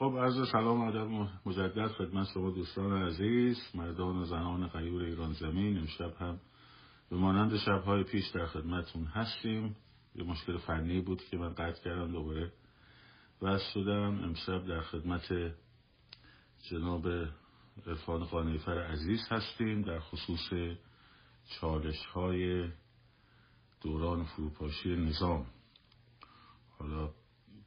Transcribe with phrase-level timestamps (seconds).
[0.00, 5.78] خب عرض سلام ادب مجدد خدمت شما دوستان عزیز مردان و زنان غیور ایران زمین.
[5.78, 6.40] امشب هم
[7.10, 9.76] به مانند شبهای پیش در خدمتون هستیم.
[10.14, 12.52] یه مشکل فنی بود که من قطع کردم دوباره
[13.42, 14.24] وز شدم.
[14.24, 15.54] امشب در خدمت
[16.70, 17.08] جناب
[17.86, 19.82] عرفان قانیفر عزیز هستیم.
[19.82, 20.76] در خصوص
[21.60, 22.68] چالش های
[23.80, 25.46] دوران فروپاشی نظام.
[26.78, 27.10] حالا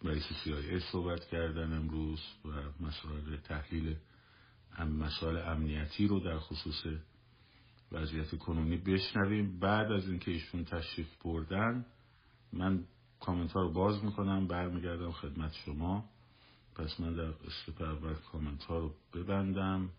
[0.04, 2.50] رئیس CIA صحبت کردن امروز و
[2.84, 3.96] مسائل تحلیل
[4.80, 6.84] مسائل امنیتی رو در خصوص
[7.92, 9.60] وضعیت کنونی بشنویم.
[9.60, 11.86] بعد از اینکه ایشون تشریف بردن
[12.54, 12.86] من
[13.20, 16.10] کامنت رو باز می‌کنم برمیگردم خدمت شما.
[16.75, 19.89] پس من در اسلپ اول کامنت ها رو ببندم.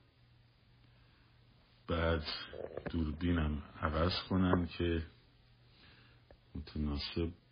[1.89, 2.25] بعد
[2.91, 5.07] دوربینم عوض کنم که
[6.55, 7.44] متناسب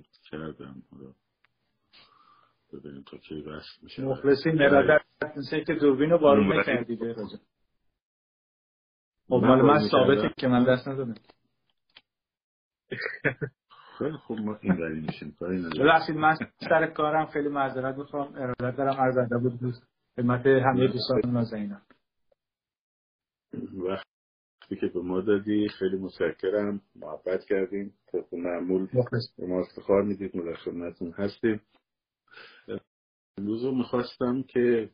[0.00, 0.82] ست کردم.
[0.90, 1.12] حالا
[2.72, 4.02] ببینیم تا کی وصل میشه.
[4.02, 5.04] مخلصی مرادت
[5.36, 7.24] مثل که دوربین رو بارون به رجا
[9.28, 11.14] خب مال من ثابته که من دست ندادم.
[13.98, 15.36] خیلی خوب ما این بری میشیم.
[15.40, 15.82] کاری نداریم.
[15.82, 18.34] ببخشید من سر کارم خیلی معذرت می‌خوام.
[18.34, 21.82] ارادت دارم عرض ادب بود دوست خدمت همه دوستان نازنینم.
[24.62, 26.80] وقتی که به ما دادی خیلی متشکرم.
[26.96, 27.94] محبت کردیم.
[28.12, 28.88] طبق معمول
[29.38, 30.36] به ما افتخار می‌دید.
[30.36, 31.60] ما در خدمتتون هستیم.
[33.38, 34.90] امروز رو می‌خواستم که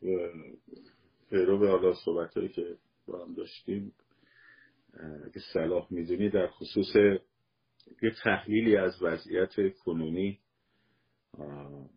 [1.30, 3.92] پیرو به حالا صحبت هایی که با هم داشتیم
[5.24, 6.96] اگه صلاح می‌دونی در خصوص
[8.02, 9.52] یه تحلیلی از وضعیت
[9.84, 10.38] کنونی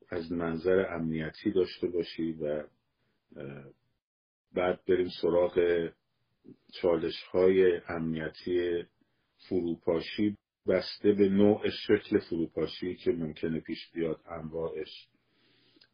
[0.09, 2.63] از منظر امنیتی داشته باشی و
[4.53, 5.89] بعد بریم سراغ
[6.73, 8.83] چالش های امنیتی
[9.49, 15.07] فروپاشی بسته به نوع شکل فروپاشی که ممکنه پیش بیاد انواعش.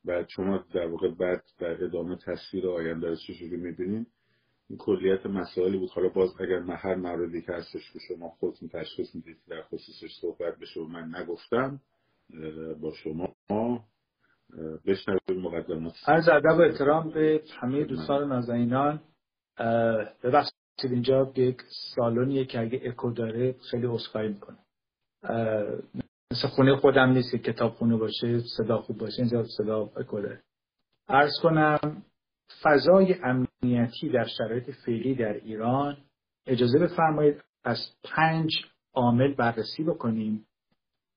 [0.06, 4.08] بعد شما در واقع بعد در ادامه تصویر آینده رو چجوری می‌بینیم
[4.70, 5.90] این کلیت مسائلی بود.
[5.90, 10.60] حالا باز اگر هر موردی که هستش که شما خودتون تشخیص می‌دید در خصوصش صحبت
[10.60, 11.80] بشه و من نگفتم
[12.82, 13.36] با شما
[14.86, 15.94] بشنوید مقدمات.
[16.08, 19.02] عرض ادب و احترام به همه دوستان نازنینان.
[20.24, 20.54] ببخشید
[20.84, 21.58] اینجا یک
[21.96, 24.58] سالونیه که اگه اکو داره خیلی اسخایی می‌کنه.
[26.32, 30.44] مثل خونه خودم نیست که کتاب خونه باشه صدا خوب باشه اینجا صدا اکو داره.
[31.08, 32.04] عرض کنم
[32.62, 35.98] فضای امنیتی در شرایط فعلی در ایران
[36.48, 38.52] اجازه بفرمایید از پنج
[38.94, 40.48] عامل بررسی بکنیم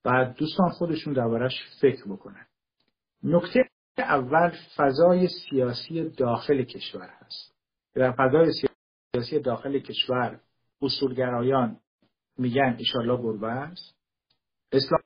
[0.05, 2.45] و دوستان خودشون دربارش فکر بکنن.
[3.23, 3.59] نکته
[3.97, 7.50] اول فضای سیاسی داخل کشور هست.
[7.93, 8.51] در فضای
[9.11, 10.39] سیاسی داخل کشور
[10.81, 11.79] اصولگرایان
[12.37, 13.95] میگن ایشالله گربه است.
[14.71, 15.01] اصلاح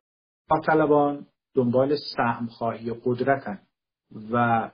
[0.66, 3.60] طلبان دنبال سهم خواهی قدرتن
[4.32, 4.72] و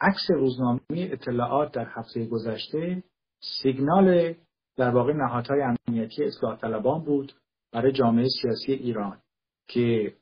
[0.00, 3.02] عکس روزنامه اطلاعات در هفته گذشته
[3.40, 4.34] سیگنال
[4.76, 7.32] در واقع نهادهای امنیتی اصلاح طلبان بود
[7.72, 9.22] برای جامعه سیاسی ایران
[9.68, 10.16] که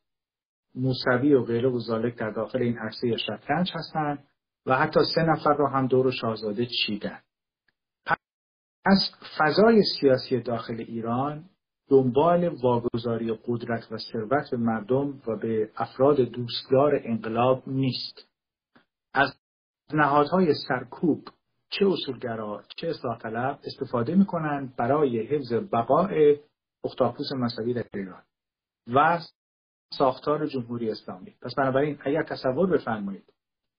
[0.74, 1.80] موسوی و غیره و
[2.18, 4.28] در داخل این عرصه شطرنج هستند
[4.66, 7.20] و حتی سه نفر را هم دور شاهزاده چیدن.
[8.84, 11.44] پس فضای سیاسی داخل ایران
[11.88, 18.28] دنبال واگذاری قدرت و ثروت به مردم و به افراد دوستدار انقلاب نیست.
[19.14, 19.34] از
[19.92, 21.28] نهادهای سرکوب
[21.70, 26.40] چه اصولگرا چه اصلاح طلب استفاده می‌کنند برای حفظ بقای
[26.84, 28.22] اختاپوس مذهبی در ایران
[28.94, 29.18] و
[29.98, 31.34] ساختار جمهوری اسلامی.
[31.42, 33.32] پس بنابراین اگر تصور بفرمایید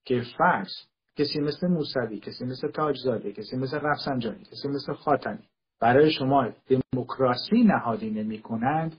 [0.08, 0.70] که فرض
[1.18, 5.48] کسی مثل موسوی کسی مثل تاجزاده کسی مثل رفسنجانی کسی مثل خاتمی
[5.80, 6.50] برای شما
[6.94, 8.96] دموکراسی نهادی نمی کنند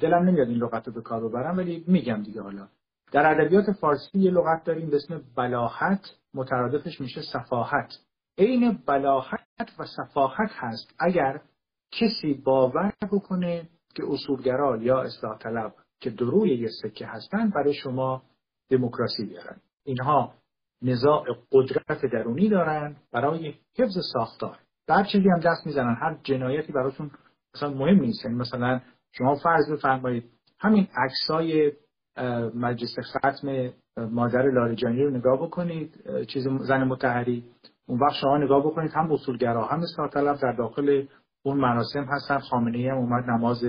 [0.00, 2.68] دلم نمیاد این لغت رو به کار ببرم ولی میگم دیگه حالا.
[3.12, 6.00] در ادبیات فارسی یه لغت داریم به اسم بلاحت
[6.34, 7.92] مترادفش میشه صفاحت.
[8.38, 11.40] عین بلاحت و صفاحت هست اگر
[11.92, 18.22] کسی باور بکنه که اصولگرا یا اصلاح طلب که دروی یه سکه هستند برای شما
[18.70, 19.60] دموکراسی بیارن.
[19.84, 20.34] اینها
[20.82, 24.58] نزاع قدرت درونی دارن برای حفظ ساختار.
[24.86, 27.10] در چیزی هم دست می‌زنن هر جنایتی براشون
[27.54, 28.24] مثلا مهم نیست.
[28.24, 28.80] یعنی مثلا
[29.12, 30.24] شما فرض بفرمایید
[30.60, 31.72] همین عکسای
[32.54, 35.94] مجلس ختم مادر لارجانی رو نگاه بکنید
[36.26, 37.44] چیز زن متحری.
[37.86, 41.06] اون وقت شما نگاه بکنید هم اصولگرا هم اصلاح طلب در داخل
[41.42, 43.64] اون مراسم هستن خامنه هم اومد نماز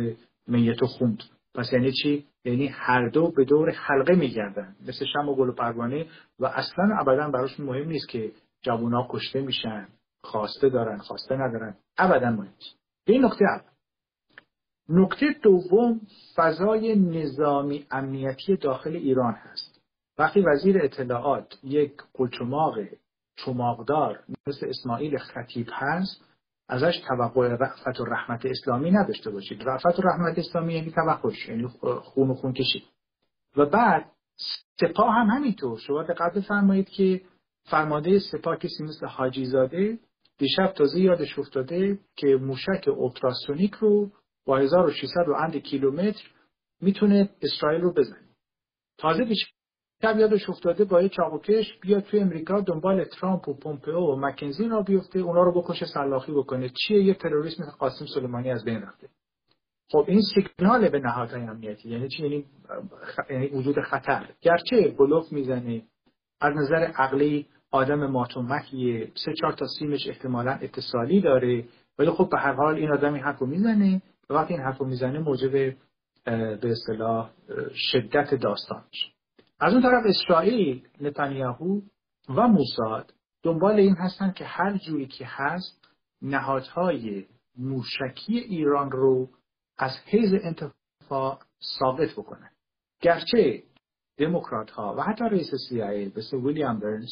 [0.48, 1.24] میتو خوند.
[1.56, 5.52] پس یعنی چی؟ یعنی هر دو به دور حلقه میگردن مثل شم و گل و
[5.52, 6.06] پروانه
[6.40, 8.32] و اصلا ابدا براشون مهم نیست که
[8.62, 9.88] جوونا کشته میشن
[10.24, 11.76] خواسته دارن خواسته ندارن.
[11.98, 12.80] ابدا مهم نیست.
[13.08, 13.72] این نکته اول.
[14.90, 16.02] نکته دوم
[16.36, 19.82] فضای نظامی امنیتی داخل ایران هست.
[20.18, 22.74] وقتی وزیر اطلاعات یک قلچماق
[23.36, 26.35] چماقدار مثل اسماعیل خطیب هست
[26.68, 29.64] ازش توقع رفت و رحمت اسلامی نداشته باشید.
[29.64, 31.68] رفت و رحمت اسلامی یعنی توقعش یعنی
[32.04, 32.84] خون و خون کشید
[33.58, 34.12] و بعد
[34.80, 35.80] سپاه هم همینطور.
[35.80, 37.22] شما دقت فرمایید که
[37.64, 40.00] فرمانده سپاه کسی مثل حاجی زاده
[40.38, 44.12] دیشب تازه یادش افتاده که موشک اولتراسونیک رو
[44.46, 46.24] با 1600 و اند کیلومتر
[46.82, 48.30] می‌تونه اسرائیل رو بزنه.
[48.98, 49.26] تازه
[50.02, 54.68] دیشب یادش افتاده با یه چاقوکش بیاد توی امریکا دنبال ترامپ و پومپئو و مکنزی
[54.68, 56.70] را بیفته اونا رو بکشه سلاخی بکنه.
[56.70, 59.10] چیه؟ یه تروریسم قاسم سلیمانی از بین رفته.
[59.92, 62.46] خب این سیگنال به نهادهای امنیتی یعنی چی؟ یعنی,
[63.30, 64.30] یعنی وجود خطر.
[64.42, 65.82] گرچه بلوف می‌زنه
[66.42, 69.12] از نظر عقلی آدم ماتومکیه.
[69.26, 71.66] سه چهار تا سیمش احتمالا اتصالی داره
[72.00, 74.02] ولی خب به هر حال این آدم این حرف می‌زنه.
[74.30, 75.76] وقتی این حرف می‌زنه موجب
[76.62, 77.32] به اصطلاح
[77.92, 79.15] شدت داستانش.
[79.60, 81.82] از اون طرف اسرائیل نتانیاهو
[82.30, 83.14] و موساد
[83.44, 85.90] دنبال این هستن که هر جوری که هست
[86.22, 87.26] نهادهای
[87.58, 89.30] موشکی ایران رو
[89.78, 91.40] از حیز انتفاع
[91.80, 92.50] ثابت بکنن.
[93.02, 93.64] گرچه
[94.18, 97.12] دموکرات ها و حتی رئیس CIA مثل ویلیام برنز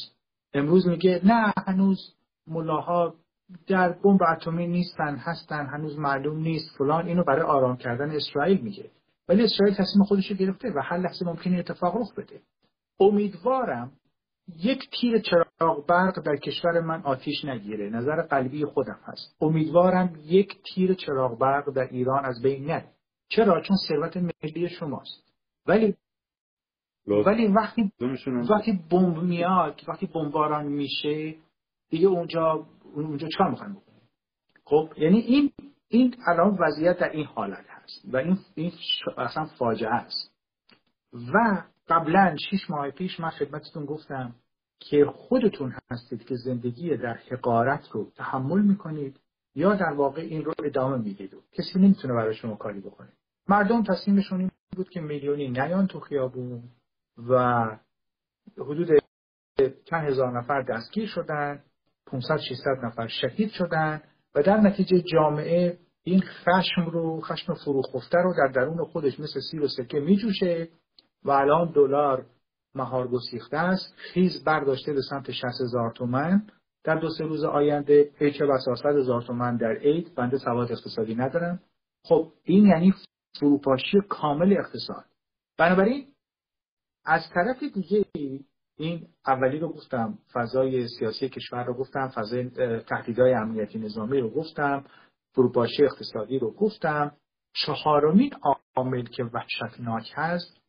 [0.53, 2.15] امروز میگه نه هنوز
[2.47, 3.15] ملاها
[3.67, 8.91] در بمب اتمی نیستن هستن هنوز معلوم نیست فلان اینو برای آرام کردن اسرائیل میگه.
[9.27, 12.41] ولی اسرائیل تصمیم خودش رو گرفته و هر لحظه ممکنه اتفاق رخ بده.
[12.99, 13.91] امیدوارم
[14.57, 17.89] یک تیر چراغ برق در کشور من آتیش نگیره.
[17.89, 19.35] نظر قلبی خودم هست.
[19.41, 22.89] امیدوارم یک تیر چراغ برق در ایران از بین نره.
[23.29, 25.33] چرا؟ چون ثروت ملی شماست.
[25.67, 25.95] ولی
[27.07, 27.91] ولی وقتی
[28.49, 31.35] وقتی بمب میاد وقتی بمباران میشه
[31.89, 34.01] دیگه اونجا اونجا چیکار می‌خوایم بکنیم؟
[34.65, 35.51] خب یعنی این
[35.87, 38.71] این الان وضعیت در این حالت هست و این این
[39.17, 40.33] اصلا فاجعه است.
[41.13, 44.35] و قبلا شیش ماه پیش من خدمتتون گفتم
[44.79, 49.19] که خودتون هستید که زندگی در حقارت رو تحمل می‌کنید
[49.55, 51.35] یا در واقع این رو ادامه می‌دید.
[51.51, 53.09] کسی نمی‌تونه برای شما کاری بکنه.
[53.47, 56.63] مردم تصمیمشون این بود که میلیونی نیان تو خیابون
[57.29, 57.65] و
[58.57, 58.89] حدود
[59.85, 61.63] چند هزار نفر دستگیر شدن
[62.05, 64.01] 500 600 نفر شهید شدن
[64.35, 69.61] و در نتیجه جامعه این خشم رو خشم فروخفته رو در درون خودش مثل سیر
[69.61, 70.69] و سکه میجوشه
[71.23, 72.25] و الان دلار
[72.75, 73.93] مهار گسیخته است.
[73.97, 76.47] خیز برداشته به سمت 60 هزار تومن.
[76.83, 80.15] در دو سه روز آینده پیچ و 100 هزار تومن در عید.
[80.15, 81.59] بنده سواد اقتصادی ندارم.
[82.03, 82.93] خب این یعنی
[83.39, 85.05] فروپاشی کامل اقتصاد.
[85.57, 86.07] بنابراین
[87.05, 88.05] از طرف دیگه
[88.77, 92.49] این اولی رو گفتم فضای سیاسی کشور رو گفتم فضای
[92.79, 94.85] تهدیدهای امنیتی نظامی رو گفتم.
[95.33, 97.17] فروپاشی اقتصادی رو گفتم
[97.53, 98.33] چهارمین
[98.75, 100.61] عامل که وحشتناک هست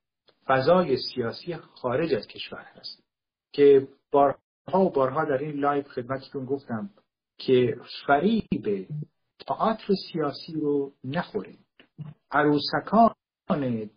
[0.46, 3.04] فضای سیاسی خارج از کشور هست.
[3.52, 6.90] که بارها و بارها در این live خدمتتون گفتم
[7.38, 7.76] که
[8.06, 8.88] فریب
[9.46, 11.58] تئاتر سیاسی رو نخورید.
[12.30, 13.14] عروسکان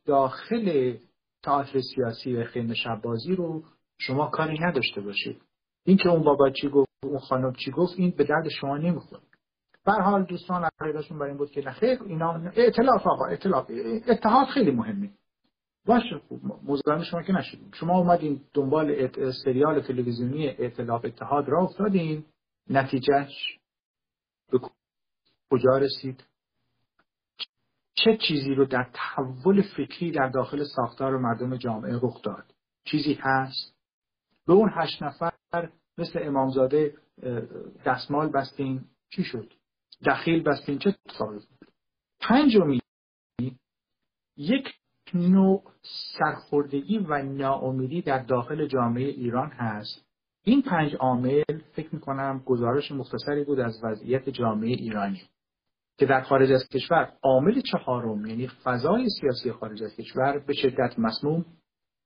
[0.06, 0.98] داخل
[1.44, 3.64] تئاتر سیاسی و خیمه شب‌بازی رو
[4.00, 5.42] شما کاری نداشته باشید.
[5.86, 9.22] اینکه اون بابا چی گفت اون خانم چی گفت این به درد شما نمی‌خوره.
[9.88, 13.71] به هر حال دوستان عقیدهشون برای این بود که نخیر اینا ائتلاف آقا ائتلاف
[14.07, 15.10] اتحاد خیلی مهمه.
[15.86, 16.42] باشه خوب.
[16.63, 17.71] مزاحم شما که نشدیم.
[17.73, 19.09] شما اومدین دنبال
[19.44, 22.26] سریال تلویزیونی ائتلاف اتحاد را افتادین.
[22.69, 23.59] نتیجهش
[24.52, 24.59] به
[25.52, 26.23] کجا رسید؟
[27.94, 33.76] چه چیزی رو در تحول فکری در داخل ساختار مردم جامعه رخ داد؟ چیزی هست؟
[34.47, 35.31] به اون هشت نفر
[35.97, 36.97] مثل امامزاده
[37.85, 38.85] دستمال بستین.
[39.09, 39.54] چی شد؟
[40.06, 41.39] دخیل بستین چه اتفاقی
[42.19, 42.80] پنجمی
[44.37, 44.73] یک
[45.13, 45.63] نوع
[46.18, 50.06] سرخوردگی و ناامیدی در داخل جامعه ایران هست.
[50.44, 55.21] این پنج عامل فکر می‌کنم گزارش مختصری بود از وضعیت جامعه ایرانی
[55.97, 60.99] که در خارج از کشور عامل چهارم یعنی فضای سیاسی خارج از کشور به شدت
[60.99, 61.45] مسموم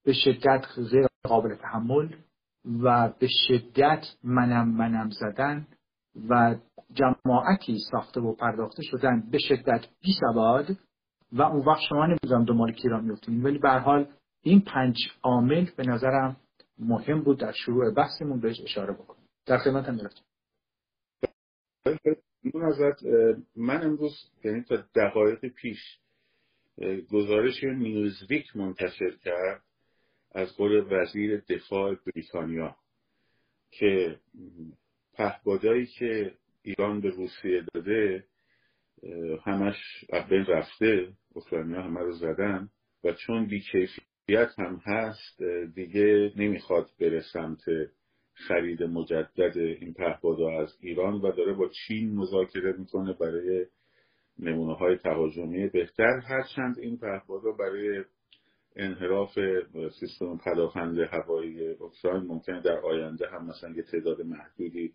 [0.06, 2.16] به شدت غیر قابل تحمل
[2.66, 5.68] و به شدت منم منم زدن
[6.30, 6.56] و
[6.94, 10.66] جماعتی ساخته و پرداخته شدن به شدت بی سواد
[11.32, 14.08] و اون وقت شما نمی‌دونم دنبال کی را میفتیم ولی به حال
[14.42, 16.38] این پنج عامل به نظرم
[16.80, 19.28] مهم بود در شروع بحثمون بهش اشاره بکنیم.
[19.46, 20.00] در خدمت هم
[22.64, 23.04] ازت
[23.56, 26.00] من امروز یعنی تا دقایق پیش
[27.12, 29.64] گزارش نیوزویک منتشر کرد
[30.32, 32.76] از قول وزیر دفاع بریتانیا
[33.72, 34.20] که
[35.14, 38.24] پهبادایی که ایران به روسیه داده
[39.46, 39.76] همش
[40.30, 42.70] بین رفته اوکراینیا همه رو زدن
[43.04, 45.44] و چون بیکیفیت هم هست
[45.76, 47.62] دیگه نمی‌خواد بره سمت
[48.34, 53.66] خرید مجدد این پهپادها از ایران و داره با چین مذاکره می‌کنه برای
[54.40, 55.68] نمونه های تهاجمی.
[55.68, 58.04] بهتر هرچند این پهپادها برای
[58.76, 59.40] انحراف
[60.00, 64.94] سیستم پدافند هوایی اوکراین ممکنه در آینده هم مثلا یه تعداد محدودی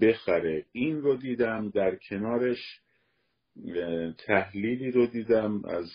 [0.00, 0.66] بخره.
[0.72, 2.80] این رو دیدم در کنارش
[4.18, 5.90] تحلیلی رو دیدم از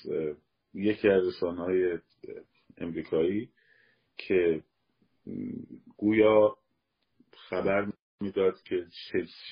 [0.74, 2.00] یکی از رسانه‌های
[2.77, 3.50] امریکایی
[4.17, 4.63] که
[5.97, 6.57] گویا
[7.31, 8.86] خبر می‌داد که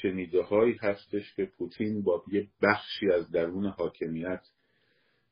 [0.01, 4.41] شنیده هایی هستش که پوتین با یه بخشی از درون حاکمیت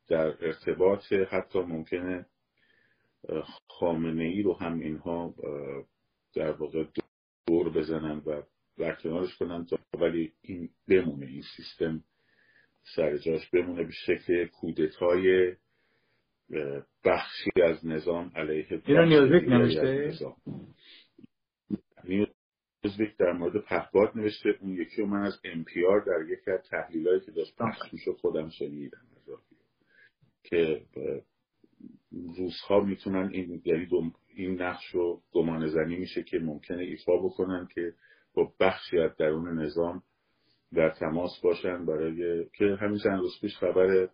[0.08, 2.26] در ارتباط حتی ممکنه
[3.68, 5.34] خامنه ای رو هم اینها
[6.34, 6.84] در واقع
[7.46, 8.42] دور بزنن و
[8.78, 12.04] برکنارش کنن تا ولی این بمونه این سیستم
[12.96, 15.54] سر جاش بمونه به شکل کودتای
[17.04, 20.12] بخشی از نظام علیه اینو نیوزویک نوشته؟
[22.04, 27.20] نیوزویک در مورد پهباد نوشته اون یکی رو من از امپیار در یکی از تحلیلایی
[27.20, 29.06] که داشت پخش خودم شنیدم
[30.44, 30.82] که
[32.36, 33.88] روزها می‌تونن این یعنی
[34.34, 37.94] این نقش رو گمان زنی میشه که ممکنه ایفا بکنن که
[38.34, 40.02] با بخشی از درون نظام
[40.74, 44.08] در تماس باشن برای که همین چند روز پیش خبر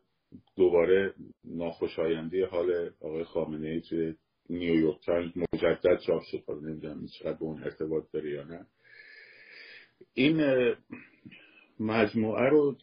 [0.57, 4.15] دوباره ناخوشایندی حال آقای خامنه ای توی
[4.51, 6.43] نیویورک تایمز مجدد چاپ شد.
[6.47, 8.67] حالا نمی‌دونم چقدر به اون ارتباط داره یا نه.
[10.15, 10.41] این
[11.81, 12.77] مجموعه رو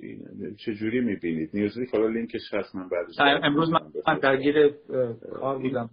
[0.66, 3.70] چجوری می‌بینید؟ نیوزویک حالا لینکش هست من بعدش امروز
[4.08, 4.70] من درگیر
[5.34, 5.90] کار بودم.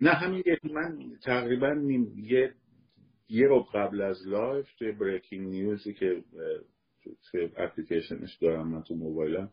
[0.00, 0.42] نه همین
[0.74, 1.82] من تقریبا
[2.16, 2.54] یه
[3.32, 6.24] یه رو قبل از live توی breaking news ی که
[7.30, 9.50] توی اپلیکیشنش دارم من تو موبایلم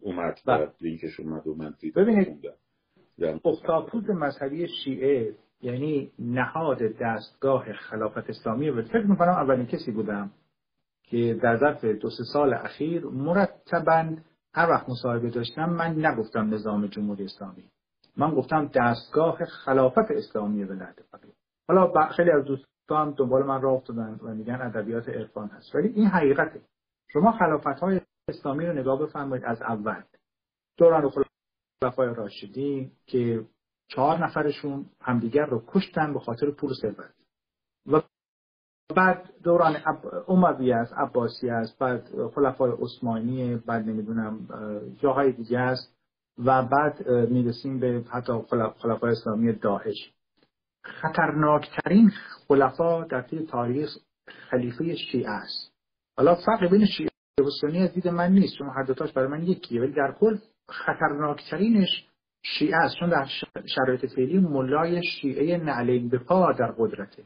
[0.00, 0.70] اومد و بله.
[0.80, 2.02] لینکش اومد و من دیدم.
[2.02, 2.48] ببینید
[3.44, 10.30] اختاپوس مذهبی شیعه یعنی نهاد دستگاه خلافت اسلامی و فکر می‌کنم اولین کسی بودم
[11.02, 14.16] که در ظرف دو سه سال اخیر مرتبا
[14.54, 17.64] هر وقت مصاحبه داشتم من نگفتم نظام جمهوری اسلامی.
[18.16, 21.37] من گفتم دستگاه خلافت اسلامی ولایت فقیه
[21.68, 25.74] حالا خیلی از دوستان دنبال من راه افتادن و میگن ادبیات عرفان هست.
[25.74, 26.60] ولی این حقیقته.
[27.12, 30.02] شما خلافت های اسلامی رو نگاه بفرمایید از اول.
[30.78, 31.10] دوران
[31.82, 33.44] خلفای راشدین که
[33.88, 37.14] چهار نفرشون همدیگر رو کشتن به خاطر پول ثروت.
[37.86, 38.00] و
[38.96, 39.76] بعد دوران
[40.28, 44.48] اموی است عباسی است بعد خلفای عثمانی بعد نمی‌دونم
[45.00, 45.94] جاهای دیگه است
[46.44, 48.32] و بعد می‌رسیم به حتی
[48.78, 50.12] خلفای اسلامی داعش.
[50.82, 52.10] خطرناکترین
[52.48, 53.90] خلفا در طول تاریخ
[54.50, 55.72] خلیفه شیعه است.
[56.16, 59.42] حالا فرق بین شیعه و سنی از دید من نیست چون هر دوتاش برای من
[59.42, 59.80] یکیه.
[59.80, 62.06] ولی در کل خطرناکترینش
[62.42, 63.28] شیعه است چون در
[63.66, 67.24] شرایط فعلی ملای شیعه نعلین به پا در قدرته.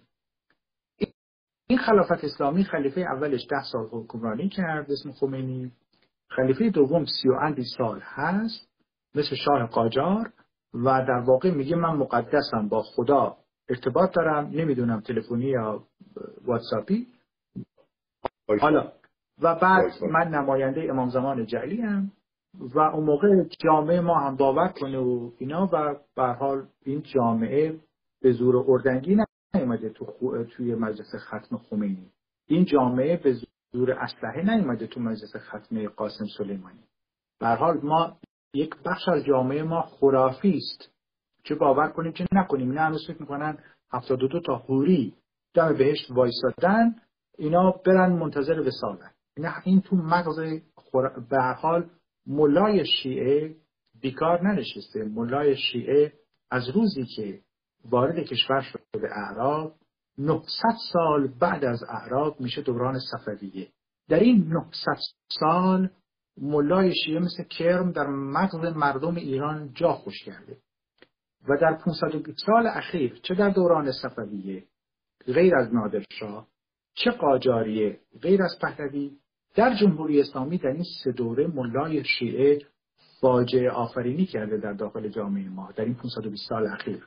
[1.69, 5.73] این خلافت اسلامی خلیفه اولش ده سال حکمرانی کرد اسم خمینی.
[6.31, 8.69] خلیفه دوم سی و سال هست
[9.15, 10.33] مثل شاه قاجار
[10.75, 13.37] و در واقع میگه من مقدسم با خدا.
[13.73, 15.83] ارتباط دارم نمی‌دونم تلفنی یا
[16.45, 17.07] واتساپی.
[18.61, 18.93] حالا.
[19.43, 22.13] و بعد من نماینده امام زمان جعلی هم
[22.61, 27.81] و اون موقع جامعه ما هم باور کنه و اینا و به حال این جامعه
[28.23, 29.19] به زور اردنگی
[29.55, 30.07] نیومده تو
[30.45, 32.11] توی مجلس ختم خمینی.
[32.49, 33.37] این جامعه به
[33.73, 36.85] زور اسلحه نیومده تو مجلس ختم قاسم سلیمانی.
[37.41, 38.17] به حال ما
[38.55, 40.93] یک بخش از جامعه ما خرافی است.
[41.45, 42.71] چه باور کنیم چه نکنیم.
[42.71, 43.59] اینا هنوز فکر می‌کنن
[43.93, 45.15] 72 تا حوری
[45.55, 46.95] دم بهشت وایسادن
[47.39, 50.39] اینا برن منتظر وسالن اینا این تو مغز
[51.31, 51.91] به حال
[52.27, 53.57] ملای شیعه
[54.01, 55.05] بیکار ننشسته.
[55.05, 56.13] ملای شیعه
[56.51, 57.41] از روزی که
[57.91, 59.75] وارد کشور شده به اعراب
[60.19, 60.47] 900
[60.93, 63.69] سال بعد از اعراب میشه دوران صفویه.
[64.09, 64.97] در این 900
[65.29, 65.91] سال
[66.41, 70.59] ملای شیعه مثل کرم در مغز مردم ایران جا خوش کرده.
[71.49, 74.65] و در 520 سال اخیر چه در دوران صفویه
[75.27, 76.49] غیر از نادرشاه
[76.95, 79.19] چه قاجاریه غیر از پهلوی
[79.55, 82.59] در جمهوری اسلامی در این سه دوره ملای شیعه
[83.21, 87.07] فاجعه آفرینی کرده در داخل جامعه ما در این 520 سال اخیر.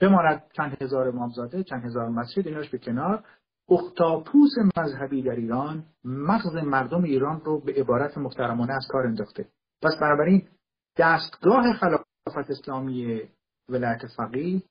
[0.00, 3.24] بماند چند هزار امامزاده چند هزار مسجد ایناش به کنار.
[3.68, 9.48] اختاپوس مذهبی در ایران مغز مردم ایران رو به عبارت محترمانه از کار انداخته.
[9.82, 10.48] پس بنابراین
[10.96, 13.22] دستگاه خلافت اسلامی
[13.70, 14.62] ولایت فقیه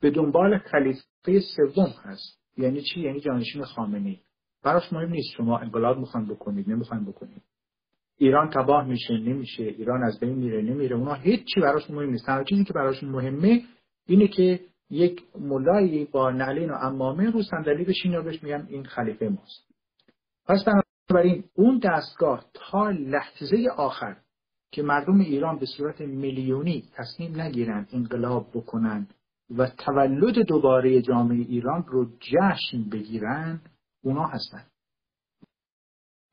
[0.00, 2.38] به دنبال خلیفه سوم هست.
[2.56, 4.16] یعنی چی؟ یعنی جانشین خامنه
[4.64, 7.42] براش مهم نیست شما انقلاب می‌خوان بکنید نمی‌خوان بکنید.
[8.18, 9.62] ایران تباه میشه نمیشه.
[9.62, 10.96] ایران از بین میره نمیره.
[10.96, 12.26] اونا هیچی براش مهم نیست.
[12.26, 13.62] تنها چیزی که براشون مهمه
[14.06, 18.84] اینه که یک ملایی با نعلین و امامه رو صندلی بشین و بهش میگن این
[18.84, 19.68] خلیفه ماست.
[20.46, 24.16] پس بنابراین اون دستگاه تا لحظه آخر
[24.70, 29.08] که مردم ایران به صورت میلیونی تصمیم نگیرن انقلاب بکنن
[29.58, 33.60] و تولد دوباره جامعه ایران رو جشن بگیرن
[34.04, 34.66] اونا هستن.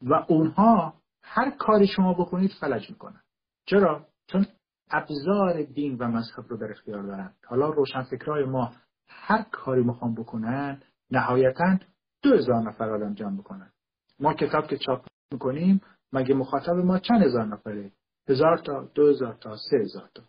[0.01, 3.21] و اونها هر کاری شما بکنید فلج می‌کنن.
[3.65, 4.45] چرا؟ چون
[4.91, 7.33] ابزار دین و مذهب رو در اختیار دارن.
[7.45, 8.73] حالا روشنفکرای ما
[9.07, 11.77] هر کاری می‌خوان بکنن نهایتا
[12.21, 13.71] دو هزار نفر آدم جمع بکنن
[14.19, 15.81] ما کتاب که چاپ می‌کنیم
[16.13, 17.91] مگه مخاطب ما چند هزار نفره؟
[18.29, 20.23] هزار تا دو هزار تا سه هزار تا.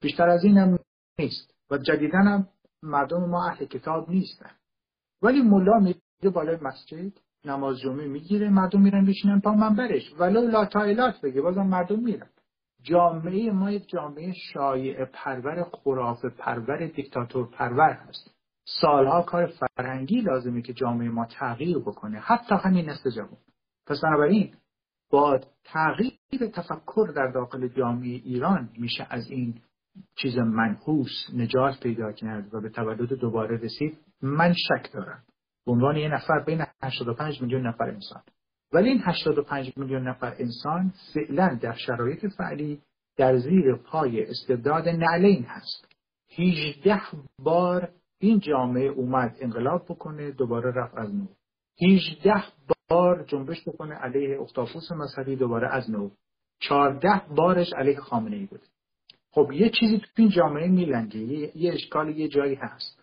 [0.00, 0.78] بیشتر از این هم
[1.18, 2.48] نیست و جدیدن هم
[2.82, 4.50] مردم ما اهل کتاب نیستن.
[5.22, 7.12] ولی ملا میره بالای مسجد
[7.44, 10.12] نماز جمعه می‌گیره مردم میرن بشینن تا منبرش.
[10.18, 12.28] ولو لا تایلات بگه بازم مردم میرن.
[12.82, 18.34] جامعه ما یک جامعه شایع پرور خرافه پرور دیکتاتور پرور هست.
[18.64, 22.18] سالها کار فرهنگی لازمه که جامعه ما تغییر بکنه.
[22.18, 23.38] حتی همین نسل جوان.
[23.86, 24.54] پس بنابراین
[25.12, 29.54] با تغییر تفکر در داخل جامعه ایران میشه از این
[30.16, 33.98] چیز منحوس نجات پیدا کرد و به تولد دوباره رسید.
[34.22, 35.22] من شک دارم.
[35.66, 38.22] به عنوان یه نفر بین 85 میلیون نفر انسان.
[38.72, 42.80] ولی این 85 میلیون نفر انسان فعلا در شرایط فعلی
[43.16, 45.88] در زیر پای استبداد نعلین هست.
[46.38, 47.00] 18
[47.38, 47.88] بار
[48.18, 51.26] این جامعه اومد انقلاب بکنه دوباره رفت از نو.
[51.88, 52.44] 18
[52.92, 56.10] بار جنبش بکنه علیه اختاپوس مذهبی دوباره از نو.
[56.60, 58.60] 14 بارش علیه خامنه ای بود
[59.30, 61.18] خب یه چیزی تو این جامعه میلنگه.
[61.20, 63.02] یه, اشکال یه جایی هست.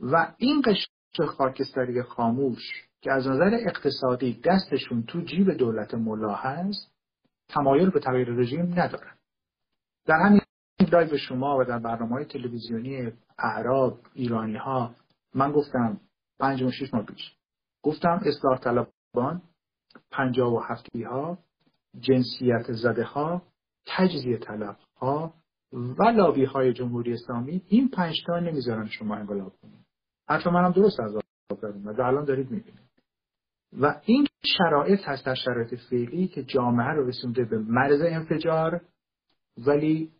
[0.00, 2.62] و این قشر خاکستری خاموش
[3.00, 6.94] که از نظر اقتصادی دستشون تو جیب دولت ملا هست
[7.48, 9.14] تمایل به تغییر رژیم ندارن
[10.06, 10.40] در همین
[10.92, 14.94] live شما و در برنامه های تلویزیونی اعراب ایرانی ها
[15.34, 16.00] من گفتم
[16.38, 17.36] پنج و شیش ماه پیش.
[17.82, 18.58] گفتم اصلاح
[19.14, 19.42] طلبان
[20.10, 21.38] پنجاه و هفتی ها
[22.00, 23.42] جنسیت زده ها
[23.86, 25.34] تجزیه طلب ها
[25.72, 29.86] و لابی های جمهوری اسلامی این پنج تا نمی‌ذارن شما انقلاب کنید
[30.28, 31.12] حتی منم درست از
[31.62, 32.84] دارم و الان دارید می‌بینید.
[33.80, 34.26] و این
[34.58, 38.80] شرایط هست در شرایط فعلی که جامعه رو رسونده به مرز انفجار
[39.66, 40.12] ولی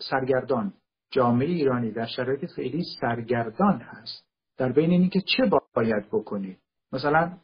[0.00, 0.74] سرگردان.
[1.10, 4.26] جامعه ایرانی در شرایط فعلی سرگردان هست.
[4.56, 6.56] در بین اینکه چه باید بکنی؟
[6.92, 7.38] مثلا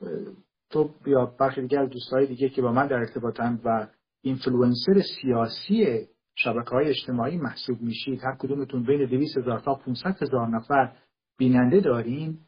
[0.70, 3.86] تو یا برخی دیگر دوستای دیگه که با من در ارتباطن و
[4.22, 10.48] اینفلوئنسر سیاسی شبکه های اجتماعی محسوب میشید هر کدومتون بین 200 هزار تا 500 هزار
[10.48, 10.92] نفر
[11.38, 12.38] بیننده دارین.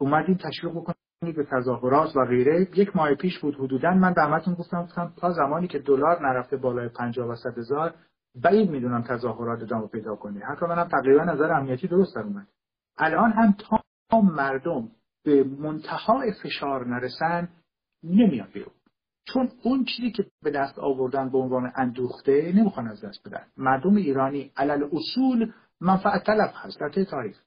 [0.00, 2.68] اومدین تشویق بکنید به تظاهرات و غیره.
[2.74, 3.90] یک ماه پیش بود حدودا.
[3.90, 7.94] من به همتون گفتم گفتم تا زمانی که دلار نرفته بالای 50 و 100 هزار
[8.42, 10.40] بعید می‌دونم تظاهرات ادامه پیدا کنه.
[10.44, 12.46] حتی منم تقریبا نظر امنیتی درست در اومد.
[12.98, 14.88] الان هم تا مردم
[15.24, 17.48] به منتهای فشار نرسن
[18.04, 18.72] نمیاد بیرون.
[19.24, 23.46] چون اون چیزی که به دست آوردن به عنوان اندوخته نمی‌خوان از دست بدن.
[23.56, 27.40] مردم ایرانی علل اصول منفعت طلب هست در طی تاریخ.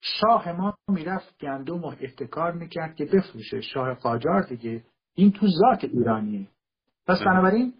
[0.00, 3.60] شاه ما می‌رفت گندم و احتکار می‌کرد که بفروشه.
[3.60, 6.48] شاه قاجار دیگه این تو ذات ایرانیه.
[7.06, 7.74] پس بنابراین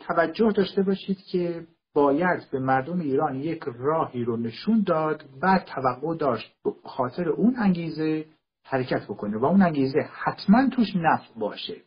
[0.00, 6.16] توجه داشته باشید که باید به مردم ایران یک راهی رو نشون داد و توقع
[6.16, 8.24] داشت به خاطر اون انگیزه
[8.68, 11.82] حرکت بکنه و اون انگیزه حتما توش نفع باشه.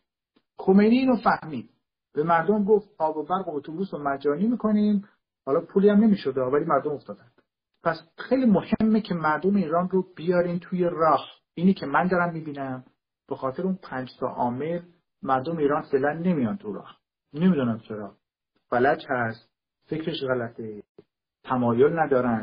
[0.58, 1.70] خمینی اینو فهمید.
[2.14, 5.08] به مردم گفت آب و برق و اتوبوس رو مجانی می‌کنیم.
[5.46, 7.30] حالا پولی هم نمی‌شد ولی مردم افتادن.
[7.84, 11.26] پس خیلی مهمه که مردم ایران رو بیارین توی راه.
[11.54, 12.84] اینی که من دارم می‌بینم.
[13.28, 14.80] به خاطر اون پنج تا عامل
[15.22, 16.96] مردم ایران فعلا نمیان تو راه.
[17.32, 18.16] نمی‌دونم چرا.
[18.70, 19.50] فلج هست.
[19.86, 20.82] فکرش غلطه.
[21.44, 22.42] تمایل ندارن.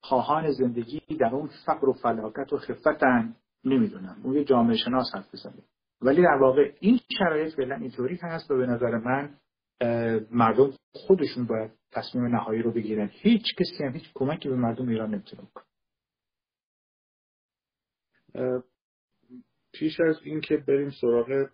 [0.00, 3.36] خواهان زندگی در اون فقر و فلاکت و خفتن.
[3.64, 4.20] نمی‌دونم.
[4.24, 5.62] اون یه جامعه شناس حرف بزنه.
[6.00, 9.34] ولی در واقع این شرایط فعلا اینطوری هست و به نظر من
[10.30, 13.10] مردم خودشون باید تصمیم نهایی رو بگیرن.
[13.12, 15.64] هیچ کسی هم هیچ کمکی به مردم ایران نمی‌تونه بکنه.
[19.72, 21.48] پیش از اینکه بریم سراغ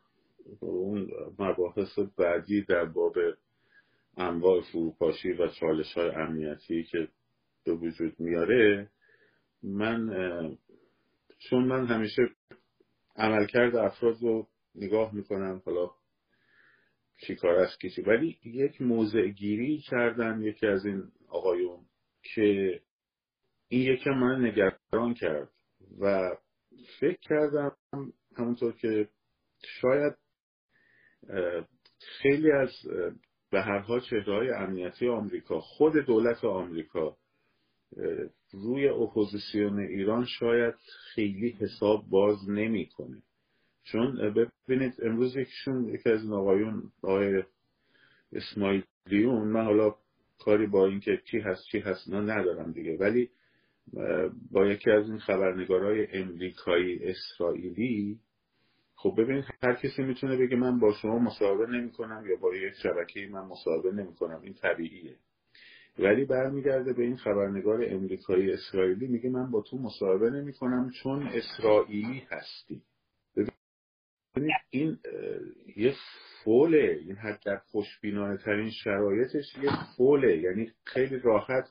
[0.60, 3.14] اون مباحث بعدی در باب
[4.16, 7.08] انواع فروپاشی و چالش های امنیتی که
[7.64, 8.90] به وجود میاره
[9.62, 10.10] من
[11.38, 12.22] چون من همیشه
[13.16, 15.90] عملکرد افراد رو نگاه می‌کنم حالا
[17.26, 21.86] چی کار است کسی ولی یک موضع گیری کردن یکی از این آقایون
[22.22, 22.80] که
[23.68, 25.52] این یکم من نگران کرد
[26.00, 26.36] و
[27.00, 27.76] فکر کردم
[28.36, 29.08] همونطور که
[29.80, 30.14] شاید
[32.00, 32.70] خیلی از
[33.50, 37.16] به هر حال چهرهای امنیتی آمریکا خود دولت آمریکا
[38.52, 40.74] روی اپوزیسیون ایران شاید
[41.14, 43.22] خیلی حساب باز نمی‌کنه.
[43.84, 44.34] چون
[44.68, 47.42] ببینید امروز یکیشون یکی از این آقایون آقای
[48.32, 49.94] اسماعیلیون من حالا
[50.38, 52.96] کاری با اینکه کی هست چی هست نه ندارم دیگه.
[52.96, 53.30] ولی
[54.50, 58.20] با یکی از این خبرنگارای امریکایی اسرائیلی
[58.94, 62.72] خب ببینید هر کسی می‌تونه بگه من با شما مصاحبه نمی کنم یا با یک
[62.82, 65.16] شبکه من مصاحبه نمی کنم این طبیعیه.
[65.98, 71.22] ولی برمیگرده به این خبرنگار امریکایی اسرائیلی میگه من با تو مصاحبه نمی کنم چون
[71.26, 72.82] اسرائیلی هستی.
[73.36, 74.98] ببینید این
[75.76, 75.94] یه
[76.44, 77.00] فوله.
[77.06, 80.38] این حتی در خوشبینانه ترین شرایطش یه فوله.
[80.38, 81.64] یعنی خیلی راحت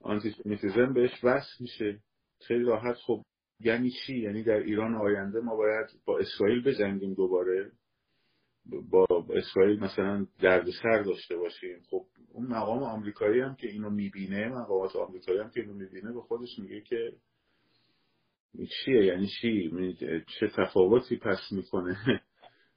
[0.00, 2.00] آنتیسمیتیزم بهش وصل میشه.
[2.40, 3.22] خیلی راحت خب
[3.60, 7.72] یعنی چی؟ یعنی در ایران آینده ما باید با اسرائیل بجنگیم دوباره.
[8.90, 11.80] با اسرائیل مثلا دردسر داشته باشیم.
[11.90, 12.01] خب
[12.42, 16.58] اون مقام آمریکایی هم که اینو می‌بینه مقامات آمریکایی هم که اینو می‌بینه به خودش
[16.58, 17.12] میگه که
[18.84, 19.70] چیه؟ یعنی چی؟
[20.40, 21.96] چه تفاوتی پس می‌کنه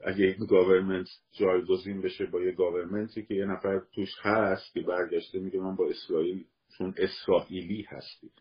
[0.08, 4.82] اگه این government جایگزین بشه با یه government ی که یه نفر توش هست که
[4.82, 6.46] برگشته میگه من با اسرائیل
[6.78, 8.32] چون اسرائیلی هستی.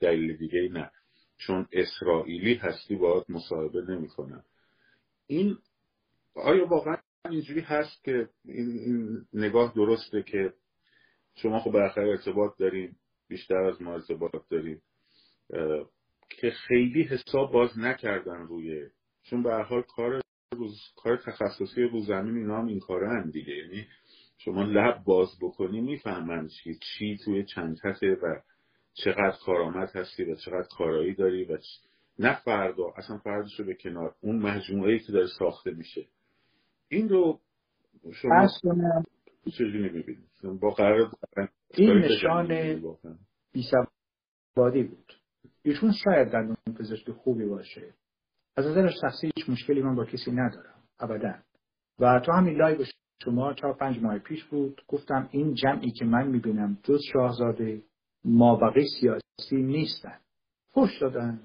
[0.00, 0.90] دلیل دیگه نه.
[1.38, 4.44] چون اسرائیلی هستی باید مصاحبه نمی‌کنم
[5.26, 5.58] این
[6.34, 6.96] آیا واقعا
[7.30, 10.52] اینجوری هست که این, نگاه درسته که
[11.34, 12.96] شما خب بالاخره ارتباط داریم
[13.28, 14.82] بیشتر از ما ارتباط داریم
[16.30, 18.86] که خیلی حساب باز نکردن روی
[19.22, 20.20] چون به حال کار
[20.52, 23.56] روز کار تخصصی رو زمین اینا هم این کاره هم دیگه.
[23.56, 23.86] یعنی
[24.38, 28.40] شما لب باز بکنی می‌فهمن چی چی توی چندته و
[28.94, 31.58] چقدر کارآمد هستی و چقدر کارایی داری و
[32.18, 36.06] نه فردا اصلا فردش رو به کنار اون مجموعه که داره ساخته میشه.
[36.88, 37.40] این رو
[38.12, 38.48] شما
[39.52, 40.28] چجوری می‌بینید.
[40.60, 41.10] با قرار
[41.74, 42.48] این نشان
[43.52, 45.12] بیسوادی بود.
[45.62, 47.94] ایشون شاید در پزشک خوبی باشه.
[48.56, 50.82] از نظر شخصی هیچ مشکلی من با کسی ندارم.
[51.00, 51.34] ابدا.
[51.98, 52.84] و تو همین live
[53.24, 54.82] شما چهار پنج ماه پیش بود.
[54.88, 57.82] گفتم این جمعی که من می‌بینم جز شاهزاده
[58.24, 60.18] مابقی سیاسی نیستن.
[60.70, 61.40] فوش دادن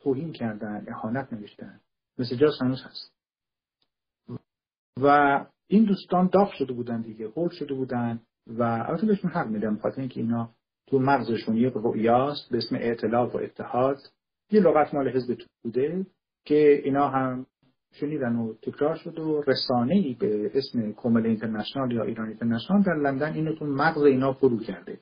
[0.00, 1.80] توهین کردن اهانت نوشتن.
[2.18, 3.15] مثل جاس هنوز هست.
[5.02, 9.76] و این دوستان داغ شده بودن دیگه هول شده بودن و البته بهشون حق میدم
[9.76, 10.50] خاطر اینکه اینا
[10.86, 13.96] تو مغزشون یک رؤیاست به اسم اعتلاف و اتحاد.
[14.50, 16.06] یه لغت مال حزب بوده
[16.44, 17.46] که اینا هم
[17.92, 22.94] شنیدن و تکرار شد و رسانه ای به اسم کومل اینترنشنال یا ایران اینترنشنال در
[22.94, 25.00] لندن اینو تو مغز اینا فرو کرده.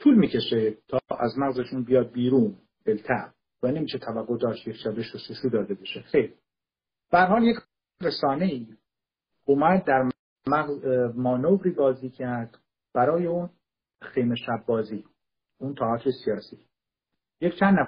[0.00, 5.48] طول می‌کشه تا از مغزشون بیاد بیرون بلتر و نمیشه توقع داشت یک شبه شستشو
[5.48, 6.00] داده بشه.
[6.00, 6.34] خیلی
[7.12, 7.56] حال یک
[8.02, 8.66] رسانه ای
[9.48, 10.10] اومد در
[10.46, 10.84] مغز
[11.16, 12.58] مانوری بازی کرد
[12.94, 13.50] برای اون
[14.02, 15.04] خیمه شب بازی
[15.60, 16.58] اون تئاتر سیاسی.
[17.40, 17.78] یک چند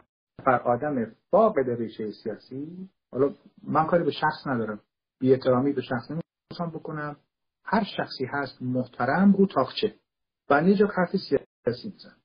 [0.40, 2.88] نفر آدم فاقد ریشه سیاسی.
[3.12, 4.80] حالا من کاری به شخص ندارم.
[5.20, 7.16] بی احترامی به شخص نمی‌خوام بکنم.
[7.64, 9.94] هر شخصی هست محترم رو تاخچه
[10.50, 12.16] و یه جا حرف سیاسی میزن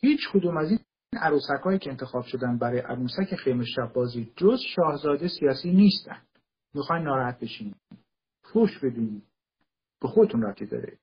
[0.00, 0.78] هیچ کدوم از این
[1.12, 6.22] عروسک هایی که انتخاب شدن برای عروسک خیمه شب بازی جز شاهزاده سیاسی نیستن.
[6.74, 7.74] می‌خواین ناراحت بشین.
[8.52, 9.22] فوش بدونید
[10.00, 10.98] به خودتون راتی داره.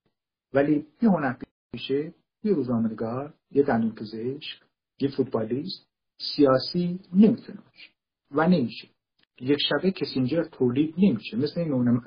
[0.54, 1.36] ولی یه هنر
[1.72, 3.96] پیشه یه روزنامه‌نگار یه دندون
[5.00, 7.90] یه فوتبالیست سیاسی نمی‌تونه باشه
[8.32, 8.88] و نمیشه.
[9.42, 11.38] یک شبه کسینجر تولید نمیشه.
[11.38, 12.02] مثل این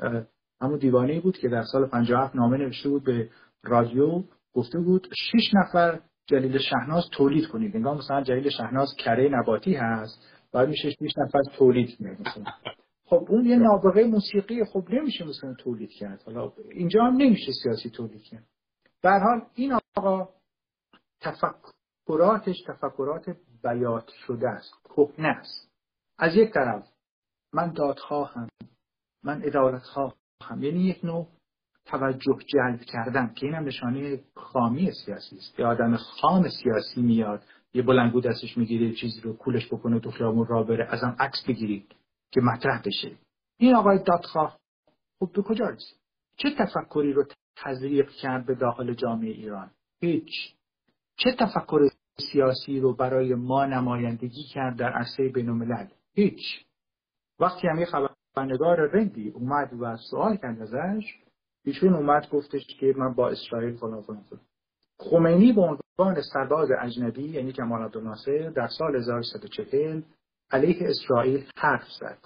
[0.62, 3.31] همون دیوانه بود که در سال 57 نامه نوشته بود به
[3.62, 4.22] رادیو
[4.53, 7.76] گفته بود شش نفر جلیل شهناز تولید کنید.
[7.76, 10.26] انگار مثلا جلیل شهناز کره نباتی هست.
[10.53, 12.46] بعد میشه 6 نفر تولید کنید.
[13.11, 16.23] خب اون یه نابغه موسیقی خب نمیشه مثلا تولید کرد.
[16.23, 18.46] حالا اینجا هم نمیشه سیاسی تولید کرد.
[19.03, 20.29] به حال این آقا
[21.20, 24.75] تفکراتش تفکرات بیات شده است.
[24.85, 25.70] کهنه است.
[26.18, 26.88] از یک طرف
[27.53, 28.49] من دادخواهم
[29.25, 31.27] من ادالت خواهم یعنی یک نوع
[31.85, 35.59] توجه جلب کردن که اینم نشانه خامی سیاسی است.
[35.59, 37.42] یه آدم خام سیاسی میاد
[37.75, 42.00] یه بلنگو دستش می‌گیره چیزی رو کولش بکنه تو خیابون را بره ازم عکس بگیرید.
[42.31, 43.16] که مطرح بشه.
[43.57, 44.59] این آقای دادخواه
[45.21, 46.01] خب به کجا رسید
[46.37, 47.25] چه تفکری رو
[47.57, 50.55] تزریق کرد به داخل جامعه ایران؟ هیچ.
[51.16, 51.88] چه تفکر
[52.33, 56.66] سیاسی رو برای ما نمایندگی کرد در عرصه بینالملل؟ هیچ.
[57.40, 61.05] وقتی هم یه خبرنگار رندی اومد و سوال کرد ازش
[61.64, 64.25] ایشون اومد گفتش که من با اسرائیل فلان فلان
[64.99, 70.03] خمینی به عنوان سرباز اجنبی یعنی کمال عبدالناصر در سال 1340
[70.51, 72.19] علیه اسرائیل حرف زد.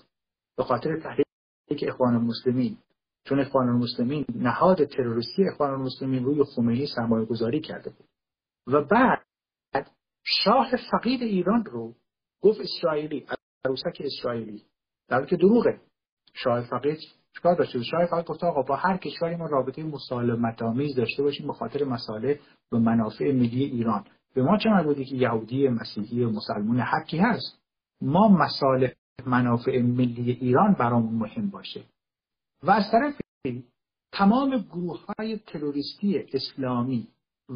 [0.56, 2.78] به خاطر تحریک اخوان المسلمین.
[3.24, 8.06] چون اخوان المسلمین نهاد تروریستی اخوان المسلمین روی خمینی سرمایه گذاری کرده بود.
[8.66, 9.90] و بعد
[10.24, 11.94] شاه فقید ایران رو
[12.42, 13.26] گفت اسرائیلی
[13.64, 14.64] عروسک اسرائیلی.
[15.08, 15.80] در که دروغه.
[16.34, 16.98] شاه فقید
[17.34, 21.46] چیکار داشته شاه فقید گفت آقا با هر کشوری ما رابطه مسالمت آمیز داشته باشیم
[21.46, 22.34] به خاطر مسائل
[22.72, 24.04] و منافع ملی ایران.
[24.34, 27.63] به ما چه مربوطه که یهودی مسیحی مسلمون حقی هست؟
[28.00, 28.88] ما مسائل
[29.26, 31.84] منافع ملی ایران برامون مهم باشه.
[32.62, 33.64] و از طرفی
[34.12, 37.08] تمام گروه های تروریستی اسلامی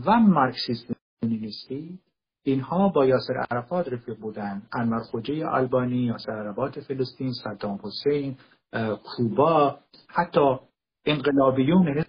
[0.06, 1.98] و مارکسیست لنینیستی
[2.42, 4.62] اینها با یاسر عرفات رفیق بودن.
[4.72, 8.36] انور خوجه آلبانی یاسر عرفات فلسطین صدام حسین
[9.04, 10.56] کوبا حتی
[11.04, 12.04] انقلابیون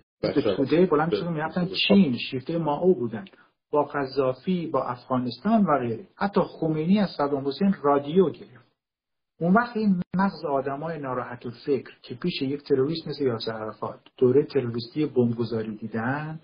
[0.55, 3.25] توده بلند شدن می‌رفتن چین شیفته ماو بودن.
[3.71, 6.07] با قذافی با افغانستان و غیره.
[6.15, 8.69] حتی خمینی از صدام حسین رادیو گرفت.
[9.41, 13.99] اون وقت این مغز آدمای ناراحت و فکر که پیش یک تروریست مثل یاسر عرفات
[14.17, 16.39] دوره تروریستی بمبگذاری دیدن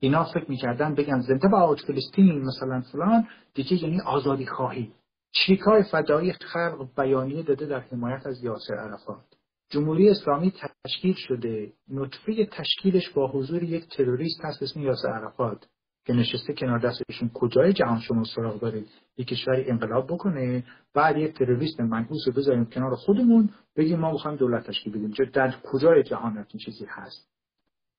[0.00, 4.92] اینا فکر می‌کردن بگن زنده با فلسطین مثلا فلان دیگه یعنی آزادی خواهی.
[5.32, 9.24] چریکای فدایی خلق بیانیه داده در حمایت از یاسر عرفات؟
[9.68, 10.52] جمهوری اسلامی
[10.84, 15.68] تشکیل شده نطفه تشکیلش با حضور یک تروریست هست اسم یاسر عرفات.
[16.06, 20.64] که نشسته کنار دستشون کجای جهان شما سراغ دارید؟ یک کشوری انقلاب بکنه.
[20.94, 25.10] بعد یک تروریست منحوس رو بذاریم کنار خودمون بگیم ما می‌خوایم دولت تشکیل بدیم.
[25.12, 27.28] چه در کجای جهان این چیزی هست؟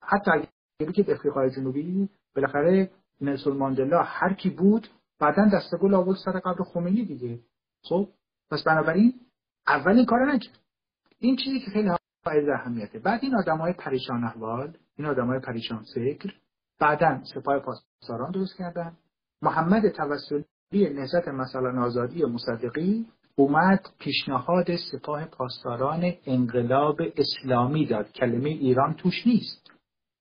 [0.01, 0.31] حتی
[0.79, 2.91] اگر که افریقای جنوبی بالاخره
[3.21, 4.87] نلسون ماندلا هر کی بود
[5.19, 7.39] بعدا دست گل آورد سر قبل خمینی دیگه.
[7.83, 8.09] خب
[8.51, 9.13] پس بنابراین
[9.67, 10.59] اول این کار نکرد.
[11.19, 11.89] این چیزی که خیلی
[12.25, 12.99] حائز اهمیته.
[12.99, 16.33] بعد این آدم های پریشان احوال این آدم های پریشان فکر
[16.79, 18.97] بعدا سپاه پاسداران درست کردن.
[19.41, 28.11] محمد توسلی نهضت مثلا آزادی مصدقی اومد پیشنهاد سپاه پاسداران انقلاب اسلامی داد.
[28.11, 29.71] کلمه ایران توش نیست.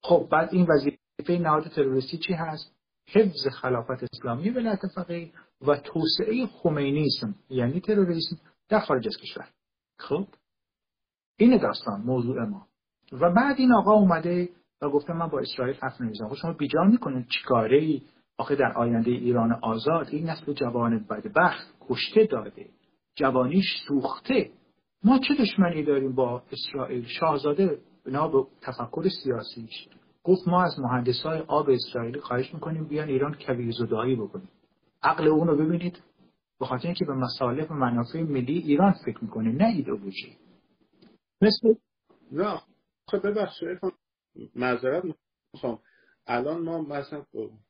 [0.02, 2.76] خب بعد این وظیفه نهاد تروریستی چی هست؟
[3.08, 5.32] حفظ خلافت اسلامی ولایت فقیه
[5.66, 8.36] و توسعه خمینیسم یعنی تروریسم
[8.68, 9.48] در خارج از کشور.
[9.98, 10.26] خب
[11.38, 12.66] این داستان موضوع ما.
[13.12, 14.48] و بعد این آقا اومده
[14.82, 16.28] و گفته من با اسرائیل حرف نمی‌زنم.
[16.28, 18.02] خب شما بیجار می‌کنید چیکاره ای
[18.38, 22.66] آخه در آینده ایران آزاد این نسل جوان بدبخت کشته داده.
[23.14, 24.50] جوانیش سوخته.
[25.04, 29.88] ما چه دشمنی داریم با اسرائیل؟ شاهزاده بنا به تفکر سیاسیش.
[30.24, 34.48] گفت ما از مهندسای آب اسرائیلی خواهش می‌کنیم بیان ایران کبیر زدایی بکنیم.
[35.02, 36.02] عقل اون رو ببینید.
[36.60, 39.52] به خاطر اینکه به مصالح و منافع ملی ایران فکر می‌کنه.
[39.52, 40.36] نه ایدئولوژی
[41.42, 41.74] مثل
[42.32, 42.60] نه.
[43.08, 43.78] خب ببخشید
[44.54, 45.04] معذرت
[45.54, 45.78] می‌خوام.
[46.26, 47.24] الان ما مثلا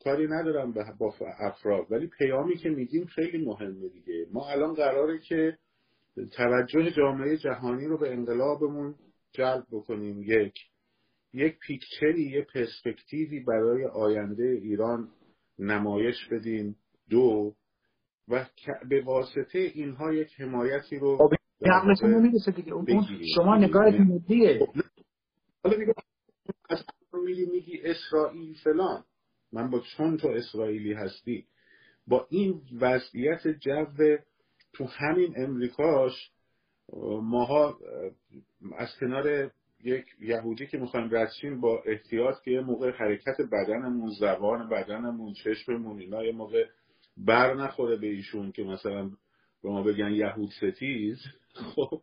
[0.05, 4.27] کاری ندارم با افراد ولی پیامی که میدیم خیلی مهمه دیگه.
[4.33, 5.59] ما الان قراره که
[6.37, 8.95] توجه جامعه جهانی رو به انقلابمون
[9.33, 10.23] جلب بکنیم.
[10.23, 10.55] یک.
[11.33, 15.09] یک پیکچری یه پرسپکتیوی برای آینده ایران
[15.59, 16.77] نمایش بدیم.
[17.11, 17.55] دو.
[18.29, 18.47] و
[18.89, 21.31] به واسطه اینها یک حمایتی رو خب،
[23.35, 24.81] شما نگاه مدیه خب،
[25.65, 25.93] حالا
[27.27, 29.05] میگی میگی اسرائیل فلان.
[29.53, 31.47] من با چون تو اسرائیلی هستی.
[32.07, 34.17] با این وضعیت جو
[34.73, 36.31] تو همین امریکاش
[37.23, 37.79] ماها
[38.79, 39.51] از کنار
[39.85, 46.01] یک یهودی که می‌خوایم رسیم با احتیاط که یه موقع حرکت بدنمون زبان بدنمون چشممون
[46.01, 46.67] اینا یه موقع
[47.17, 49.11] بر نخوره به ایشون که مثلا
[49.63, 51.19] به ما بگن یهود ستیز
[51.55, 52.03] خب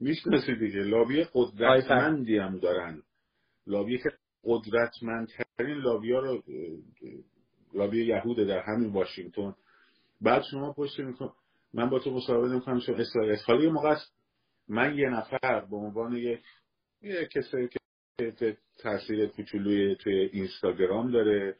[0.00, 0.80] می‌شناسی دیگه.
[0.80, 3.02] لابی قدرتمندی هم دارن.
[3.66, 4.10] لابی که
[4.44, 6.42] قدرتمندترین لابی ها رو
[7.74, 9.54] لابی یهود در همین واشنگتن.
[10.20, 11.32] بعد شما پشت میکن
[11.74, 13.96] من با تو مصاحبه نمی‌کنم شما اسرائیل حالا یه موقع
[14.68, 16.40] من یه نفر به عنوان یک
[17.02, 17.68] یه کسی
[18.38, 21.56] که تاثیر کوچولوی توی اینستاگرام داره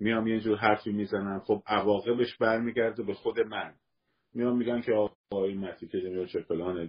[0.00, 1.40] میام یه جور حرفی می‌زنم.
[1.40, 3.74] خب عواقبش برمیگرده به خود من.
[4.34, 6.88] میام میگن که آقای متی که چه فلانه.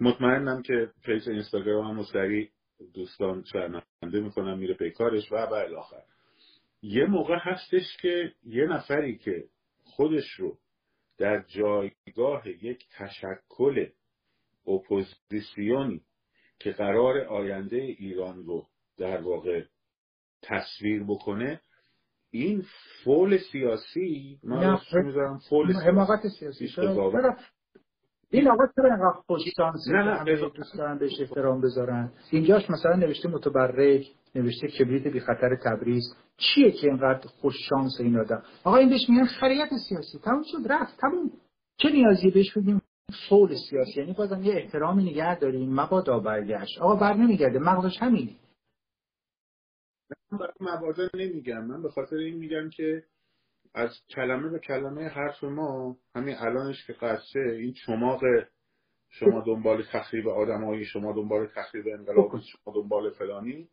[0.00, 2.48] مطمئنم که فیس اینستاگرام هم سریع
[2.94, 6.02] دوستان شرمنده می‌کنن میره پیکارش و به آخر.
[6.82, 9.44] یه موقع هستش که یه نفری که
[9.84, 10.58] خودش رو
[11.18, 13.86] در جایگاه یک تشکل
[14.66, 16.00] اپوزیسیونی
[16.58, 18.66] که قرار آینده ایران رو
[18.98, 19.64] در واقع
[20.42, 21.60] تصویر بکنه
[22.30, 22.64] این
[23.04, 26.68] فول سیاسی من می‌ذارم فول حماقت سیاسی
[28.32, 33.28] این آقا چرا اینقدر خوششانسی نه نه دوست دارن بهش احترام بذارن؟ اینجاش مثلا نوشته
[33.28, 36.02] متبرک نوشته کبریت بی خطر تبریز.
[36.36, 40.18] چیه که اینقدر خوش شانس این آدم؟ آقا این بهش میگن خریت سیاسی.
[40.24, 41.30] تموم شد رفت تموم.
[41.76, 42.82] چه نیازی بهش بگیم؟
[43.28, 44.00] صول سیاسی.
[44.00, 45.80] یعنی بازم یه احترامی نگه داریم.
[45.80, 46.78] مبادا برگشت.
[46.80, 47.58] آقا بر نمیگرده.
[47.58, 48.36] مغزش همینه.
[50.32, 51.64] من برای مبادا نمیگم.
[51.64, 53.04] من به خاطر این میگم که
[53.74, 58.20] از کلمه به کلمه حرف ما همین الانش که قصه این چماق
[59.08, 63.68] شما دنبال تخریب آدمایی شما دنبال تخریب انقلاب شما دنبال فلانی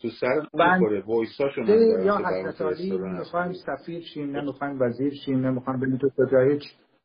[0.00, 5.40] تو سر می‌خوره وایساشو من یا حضرت علی می‌خوایم سفیر شیم نه می‌خوایم وزیر شیم
[5.40, 6.58] نه می‌خوایم بریم تو کجا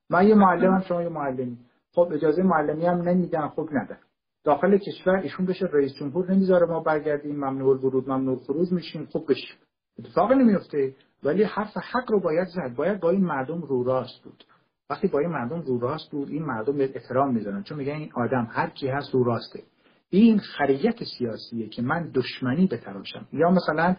[0.09, 1.57] من یه معلمم شما یه معلمی.
[1.91, 3.99] خب اجازه معلمی هم نمیدن خب ندن.
[4.43, 9.25] داخل کشور ایشون بشه رئیس جمهور نمی‌ذاره ما برگردیم ممنوع ورود ممنوع خروج میشیم خب
[9.29, 9.57] بشیم
[9.99, 12.75] اتفاق نمیفته ولی حرف حق رو باید زد.
[12.75, 14.43] باید با این مردم رو راست بود.
[14.89, 17.63] وقتی با این مردم رو راست بود این مردم به احترام می‌ذارن.
[17.63, 19.63] چون میگن این آدم هر کی هست رو راسته.
[20.09, 23.95] این خریت سیاسیه که من دشمنی بتراشم یا مثلا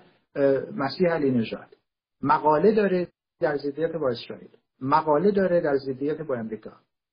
[0.77, 1.77] مسیح علی نژاد.
[2.23, 3.09] مقاله داره
[3.41, 4.49] در ضدیت با اسرائیل.
[4.81, 6.71] مقاله داره در ضدیت با امریکا.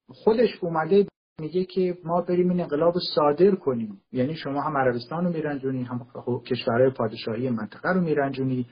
[0.08, 1.06] خودش اومده
[1.40, 4.02] میگه که ما بریم این انقلاب صادر کنیم.
[4.12, 6.08] یعنی شما هم عربستان رو میرنجونی هم
[6.46, 8.66] کشورهای پادشاهی منطقه رو میرنجونی.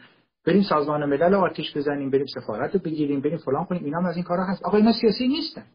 [0.47, 3.83] بریم سازمان ملل آتیش بزنیم بریم سفارت رو بگیریم بریم فلان کنیم.
[3.83, 4.63] اینا هم از این کارا هست.
[4.63, 5.65] آقا اینا سیاسی نیستن.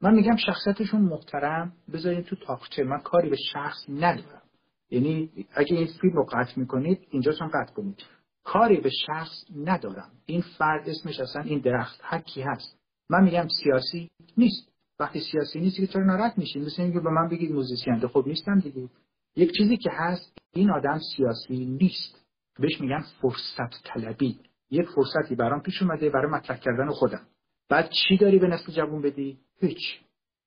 [0.00, 1.72] من میگم شخصیتشون محترم.
[1.92, 4.42] بذارین تو تاقچه من کاری به شخص ندارم.
[4.90, 8.02] یعنی اگه این فیلم رو قطع می‌کنید اینجا هم قطع کنید.
[8.44, 10.10] کاری به شخص ندارم.
[10.26, 12.00] این فرد اسمش اصلا این درخت.
[12.04, 12.78] حکی هست.
[13.10, 14.72] من میگم سیاسی نیست.
[15.00, 17.98] وقتی سیاسی نیست که چرا ناراحت میشین؟ مثل اینکه به من بگید موزیسین.
[17.98, 18.88] خب نیستم دیگه.
[19.36, 22.17] یک چیزی که هست این آدم سیاسی نیست.
[22.58, 24.40] بهش میگن فرصت طلبی
[24.70, 27.26] یک فرصتی برام پیش اومده برای مطرح کردن خودم.
[27.68, 30.00] بعد چی داری به نسل جوون بدی؟ هیچ.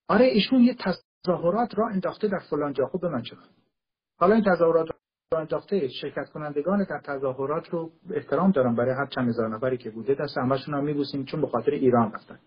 [0.07, 2.85] آره ایشون یه تظاهرات را انداخته در فلان جا.
[2.85, 3.35] خوب به من چه
[4.19, 4.87] حالا این تظاهرات
[5.31, 9.89] را انداخته شرکت کنندگان در تظاهرات رو احترام دارم برای هر چند هزار نفری که
[9.89, 10.15] بوده.
[10.15, 12.39] دست همشون هم میبوسیم چون به خاطر ایران رفتن.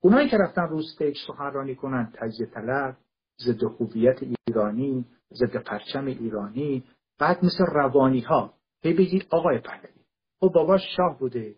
[0.00, 2.96] اونایی که رفتن رو استیج سخنرانی کنن تجزیه طلب
[3.38, 6.84] ضد خوبیت ایرانی ضد پرچم ایرانی
[7.18, 10.04] بعد مثل روانی ها هی بگی آقای پهلوی
[10.40, 11.54] خب بابا شاه بوده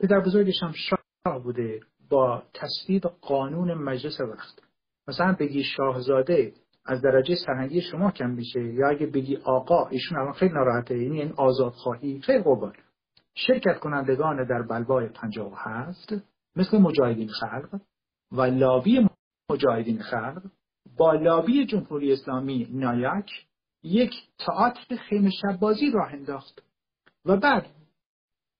[0.00, 4.62] پدر بزرگش هم شاه بوده با تصویب قانون مجلس وقت.
[5.08, 6.52] مثلا بگی شاهزاده
[6.86, 11.20] از درجه سرهنگی شما کم میشه یا اگه بگی آقا ایشون الان خیلی ناراحته یعنی
[11.20, 12.72] این آزادخواهی خیلی قربان
[13.34, 16.14] شرکت کنندگان در بلوای 57
[16.56, 17.80] مثل مجاهدین خلق
[18.32, 19.08] و لابی
[19.50, 20.42] مجاهدین خلق
[20.96, 23.30] با لابی جمهوری اسلامی نایک
[23.84, 26.62] یک تئاتر خیمه شب بازی راه انداخت
[27.24, 27.66] و بعد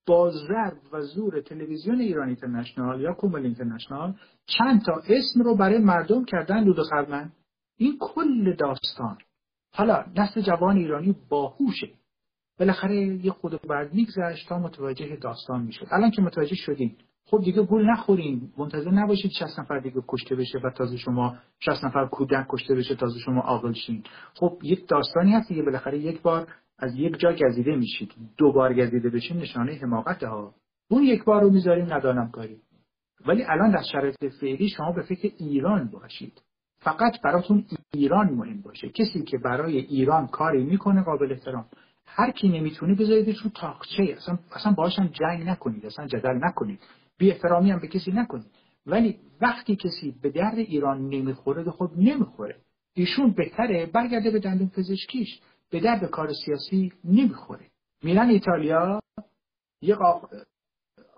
[0.06, 4.14] با ضرب و زور تلویزیون ایران اینترنشنال یا کومل اینترنشنال
[4.46, 7.32] چند تا اسم رو برای مردم کردن لود خرمن.
[7.76, 9.18] این کل داستان
[9.72, 11.90] حالا نسل جوان ایرانی باهوشه.
[12.58, 15.86] بالاخره یه خود بعد میگذشت تا متوجه داستان می‌شد.
[15.90, 18.52] الان که متوجه شدیم خب دیگه گول نخورین.
[18.58, 22.94] منتظر نباشید 60 نفر دیگه کشته بشه و تازه شما 60 نفر کودک کشته بشه
[22.94, 24.02] تازه شما عاقل شین.
[24.34, 28.12] خب یک داستانی هست دیگه بالاخره یک بار از یک جا گزیده میشید.
[28.36, 30.54] دو بار گزیده بشین نشانه حماقت ها
[30.88, 32.56] اون یک بار رو می‌ذاریم ندانم کاری.
[33.26, 36.42] ولی الان در شرایط فعلی شما به فکر ایران باشید.
[36.78, 38.88] فقط براتون ایران مهم باشه.
[38.88, 41.64] کسی که برای ایران کاری می‌کنه قابل احترام.
[42.06, 44.02] هر کی نمی‌تونه بذاریدش رو تاقچه.
[44.02, 45.86] اصلا اصلا باهاشم جنگ نکنید.
[45.86, 46.80] اصلا جدل نکنید.
[47.18, 48.50] بی احترامی هم به کسی نکنید.
[48.86, 52.56] ولی وقتی کسی به درد ایران نمی‌خوره خود نمی‌خوره.
[52.94, 57.66] ایشون بهتره برگرده به دندون پزشکیش به درد کار سیاسی نمی‌خوره.
[58.02, 59.00] میرن ایتالیا
[59.82, 59.98] یک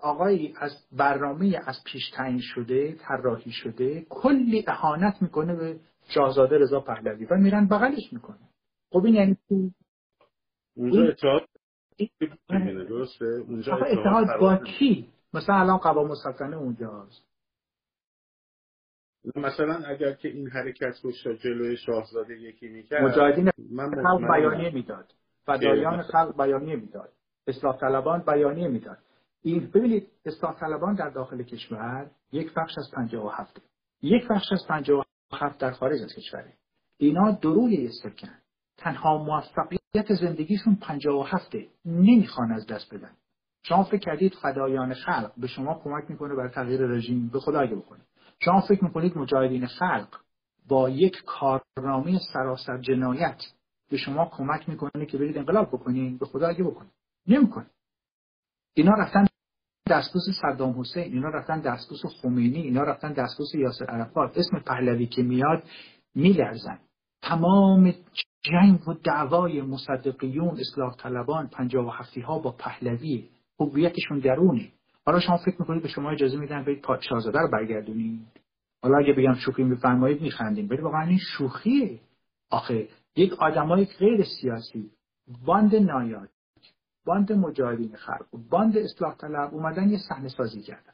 [0.01, 5.79] آقایی از برنامه از پیش تعیین شده طراحی شده کلی اهانت می‌کنه به
[6.09, 8.49] شاهزاده رضا پهلوی و میرن بغلش می‌کنه.
[8.91, 9.37] خب این یعنی
[10.75, 11.47] اونجا اتحاد
[13.87, 17.27] اتحاد با کی؟ مثلا الان قوام السلطنه اونجاست.
[19.35, 23.49] مثلا اگر که این حرکت رو جلوی شاهزاده یکی می‌کرد مجاهدین
[24.03, 25.13] خلق بیانیه می‌داد.
[25.45, 27.13] فدایان خلق بیانیه می‌داد.
[27.47, 28.97] اصلاح طلبان بیانیه می‌داد.
[29.41, 33.61] این ببینید اصلاح طلبان در داخل کشور یک بخش از 57
[34.01, 36.53] یک بخش از 57 در خارج از کشوره.
[36.97, 38.33] اینا دروی استکن
[38.77, 41.51] تنها موفقیت زندگیشون 57
[41.85, 43.15] نمی‌خوان از دست بدن.
[43.67, 47.75] شما فکر کردید فدایان خلق به شما کمک می‌کنه برای تغییر رژیم؟ به خدا اگه
[47.75, 48.03] بکنید.
[48.39, 50.07] شما فکر می‌کنید مجاهدین خلق
[50.67, 53.43] با یک کارنامه سراسر جنایت
[53.89, 56.91] به شما کمک می‌کنه که برید انقلاب بکنید به خدا اگه بکنید.
[57.27, 57.65] نمی‌کنه.
[58.73, 59.25] اینا رفتن
[59.89, 64.37] دستبوس صدام حسین اینا رفتن دستبوس خمینی اینا رفتن دستبوس یاسر عرفات.
[64.37, 65.63] اسم پهلوی که میاد
[66.15, 66.79] میلرزن.
[67.21, 67.93] تمام
[68.41, 74.71] جنگ و دعوای مصدقیون اصلاح طلبان پنجاه و هفتی ها با پهلوی هویتشون درونه.
[75.05, 78.27] حالا شما فکر می‌کنید به شما اجازه میدن برید شاهزاده رو برگردونید
[78.83, 81.99] حالا اگه بگم شوخی میفرمایید میخندیم ولی واقعا این شوخیه.
[82.49, 84.91] آخه یک آدمای غیر سیاسی
[85.45, 86.29] باند نایاک
[87.05, 90.93] باند مجاهدین خلق باند اصلاح طلب اومدن یه صحنه سازی کردن.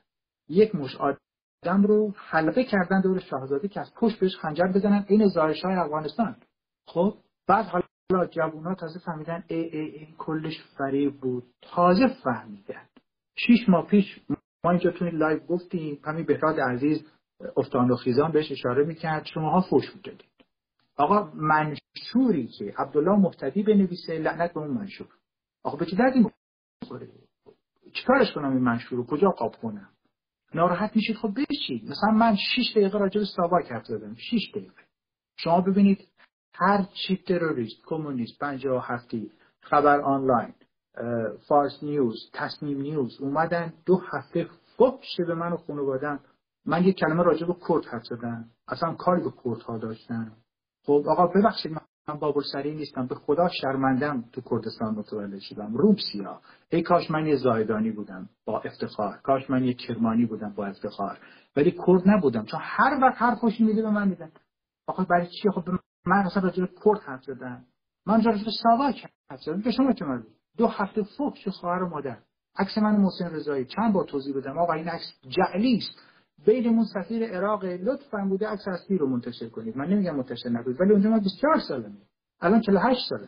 [0.49, 5.05] یک مشت آدم رو حلقه کردن دور شاهزاده که از پشت بهش خنجر بزنن.
[5.07, 6.35] این گزارش های افغانستان.
[6.85, 7.82] خب بعد حالا
[8.31, 11.43] جوونا تازه فهمیدن ای ای ای کلش فریب بود.
[11.61, 12.85] تازه فهمیدن.
[13.35, 14.19] شیش ماه پیش
[14.63, 17.05] ما اینجا توی live گفتیم همین بهراد عزیز
[17.57, 20.31] افتان و خیزان بهش اشاره می‌کرد شماها فوش می‌دادید.
[20.97, 25.07] آقا منشوری که عبدالله مهتدی بنویسه لعنت به اون منشور.
[25.63, 26.25] آقا به چه دردی
[26.81, 27.09] می‌خوره؟
[27.93, 29.89] چیکارش کنم این منشور رو؟ کجا قاب کنم؟
[30.53, 34.15] ناراحت میشید؟ خب بشید مثلا من 6 دقیقه راجع به ساواک حرف زدم.
[34.15, 34.83] 6 دقیقه.
[35.35, 36.07] شما ببینید
[36.55, 39.31] هر چی تروریست کمونیست پنجاه هفتی
[39.61, 40.53] خبر آنلاین
[41.47, 44.47] فارس نیوز تصمیم نیوز اومدن دو هفته
[44.77, 46.19] فحش به من و خانوادم
[46.65, 48.45] من یک کلمه راجع به کرد حرف زدم.
[48.67, 50.31] اصلا کاری به کردها داشتن
[50.85, 51.71] خب آقا ببخشید
[52.07, 53.07] من بابل سری نیستم.
[53.07, 55.73] به خدا شرمندم تو کردستان متولد شدم.
[55.75, 59.17] روبسیا ای کاش من یه زایدانی بودم با افتخار.
[59.23, 61.19] کاش من یه کرمانی بودم با افتخار.
[61.55, 62.45] ولی کرد نبودم.
[62.45, 64.31] چون هر وقت هر خوشی میده به من میدن.
[64.87, 65.69] آقا برای چی؟ خب
[66.05, 67.65] من اصلا راجع به کرد حرف زدم.
[68.05, 69.61] من راجع به ساواک حرف زدم.
[69.61, 70.05] به شما چه
[70.57, 72.17] دو هفته فوق خواهر و مادر.
[72.57, 73.65] عکس من محسن رضایی.
[73.65, 74.57] چند بار توضیح بدم.
[74.57, 75.91] آقا این عکس جعلی است.
[76.45, 77.65] بینمون سفیر عراق.
[77.65, 79.77] لطفا بوده عکس اصلی رو منتشر کنید.
[79.77, 81.97] من نمیگم منتشر نکنید ولی اونجا ما 24 سالمه
[82.41, 83.27] الان 48 سالمه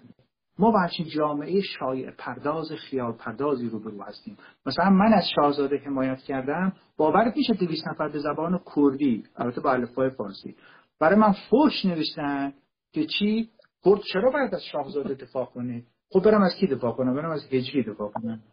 [0.60, 4.38] ما با همچین جامعه شایع پرداز خیال پردازی رو برو هستیم.
[4.66, 6.74] مثلا من از شاهزاده حمایت کردم.
[6.98, 9.24] باورت میشه 200 نفر به زبان کردی.
[9.36, 10.56] البته با الفبای فارسی.
[11.00, 12.54] برای من فوش نوشتن.
[12.96, 13.50] که چی؟
[13.86, 17.46] کرد چرا باید از شاهزاده دفاع کنه خب برم از کی دفاع کنم؟ برم از
[17.52, 18.44] هجری دفاع کنم.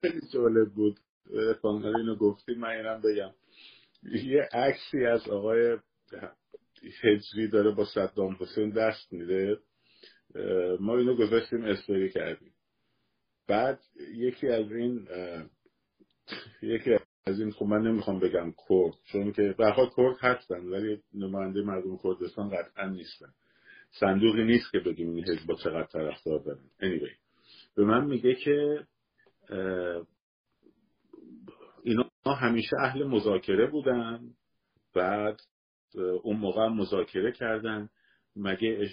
[0.00, 1.00] خیلی جالب بود.
[1.62, 3.34] کانال اینو گفتی من اینم بگم.
[4.02, 5.78] یه عکسی از آقای
[7.02, 9.58] هجری داره با صدام حسین دست میده.
[10.80, 12.54] ما اینو گذاشتیم استوری کردیم.
[13.48, 13.80] بعد
[14.14, 15.08] یکی از این
[16.62, 21.62] یکی از این خب من نمی‌خوام بگم کرد چون که برخواد کرد هستن ولی نماینده
[21.62, 23.32] مردم کردستان قطعا نیستن
[23.90, 27.16] صندوقی نیست که بگیم این حزب با چقدر طرفدار دارن anyway.
[27.76, 28.86] به من میگه که
[31.82, 34.20] اینا همیشه اهل مذاکره بودن
[34.94, 35.40] بعد
[36.22, 37.88] اون موقع مذاکره کردن
[38.36, 38.88] مگه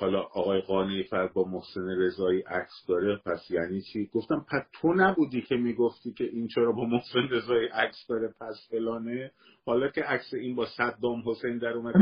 [0.00, 4.94] حالا آقای قانعی فرد با محسن رضایی عکس داره؟ پس یعنی چی؟ گفتم پس تو
[4.94, 9.30] نبودی که می‌گفتی که این چرا با محسن رضایی عکس داره پس فلانه؟
[9.66, 11.98] حالا که عکس این با صدام حسین در اومده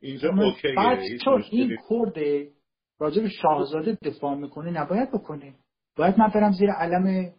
[0.00, 2.48] اینجا اوکیه بعد چون این کرده
[3.00, 5.54] راجب شاهزاده دفاع می‌کنه نباید بکنه
[5.96, 7.32] باید من برم زیر علم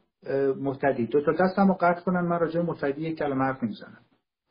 [0.57, 4.01] محتدی دو تا دستم رو قطع کنن من راجع محتدی یک کلمه حرف نمی‌زنم.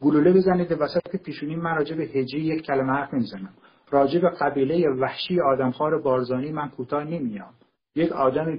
[0.02, 3.54] گلوله بزنید وسط پیشونی من راجع به هجی یک کلمه حرف نمی‌زنم.
[3.90, 7.54] راجع به قبیله وحشی آدمخوار بارزانی من کوتاه نمیام.
[7.94, 8.58] یک آدم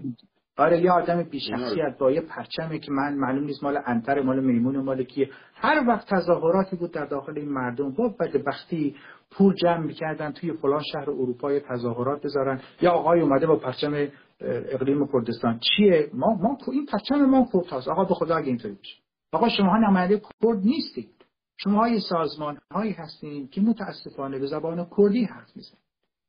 [0.57, 4.77] آره یه آدم بیشخصیت با یه پرچمی که من معلوم نیست مال انتر مال میمون
[4.77, 5.29] مال کیه.
[5.55, 8.95] هر وقت تظاهراتی بود در داخل این مردم با بدبختی
[9.31, 12.61] پول جمع می‌کردن توی فلان شهر اروپای تظاهرات بذارن.
[12.81, 14.07] یا آقای اومده با پرچم
[14.41, 15.59] اقلیم کردستان.
[15.59, 18.95] چیه؟ ما ما این پرچم ما کرد هست آقا به خدا اگه اینطوری بشه
[19.31, 21.18] آقا شما نماینده کرد نیستید.
[21.63, 25.83] شما سازمان هایی هستین که متاسفانه به زبان کردی حرف می‌زنید.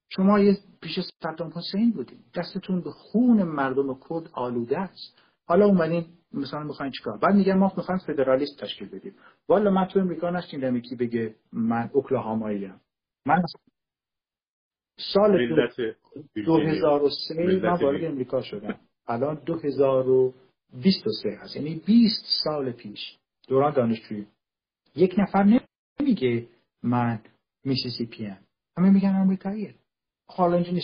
[0.08, 2.18] شما یه پیش صدام حسین بودین.
[2.34, 5.22] دستتون به خون مردم کرد آلوده است.
[5.46, 9.14] حالا اومدین مثلا می‌خواین چیکار؟ بعد میگن ما می‌خوایم فدرالیست تشکیل بدیم.
[9.48, 12.72] والا من تو امریکا نشنیدم یکی بگه من اوکلاهامایی
[13.26, 13.42] من
[15.14, 15.48] سال
[16.34, 18.80] 2003 من وارد امریکا شدم.
[19.06, 21.56] الان 2023 هست.
[21.56, 23.18] یعنی 20 سال پیش
[23.48, 24.26] دوران دانشجویی
[24.94, 25.60] یک نفر
[26.00, 26.48] نمیگه
[26.82, 27.22] من
[27.64, 28.38] میسیسیپی ام.
[28.78, 29.74] همه میگن امریکاییه
[30.26, 30.82] حالا اینجا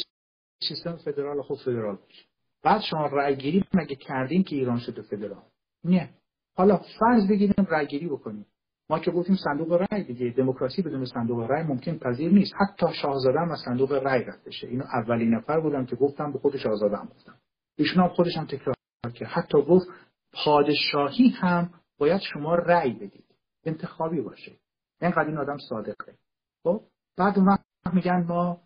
[0.68, 2.24] سیستم فدرال خود فدرال باشه.
[2.62, 5.42] بعد شما رأی گیری مگه کردین که ایران شده فدرال؟
[5.84, 6.10] نه.
[6.56, 8.46] حالا فرض بگیریم رأی گیری بکنیم.
[8.90, 10.30] ما که گفتیم صندوق رأی دیگه.
[10.30, 12.54] دموکراسی بدون صندوق رأی ممکن پذیر نیست.
[12.54, 14.66] حتی شاهزاده هم از صندوق رأی رد بشه.
[14.66, 17.34] اینو اولین نفر بودم که گفتم به خود شاهزاده هم گفتم.
[17.76, 18.76] ایشون هم خودش هم تکرار
[19.14, 19.28] کرد.
[19.28, 19.86] حتی گفت
[20.32, 23.25] پادشاهی هم باید شما رأی بدید.
[23.66, 24.52] انتخابی باشه.
[25.00, 26.14] اینقدر این آدم صادقه.
[26.62, 26.82] خب
[27.16, 27.58] بعد اون
[27.92, 28.60] میگن ما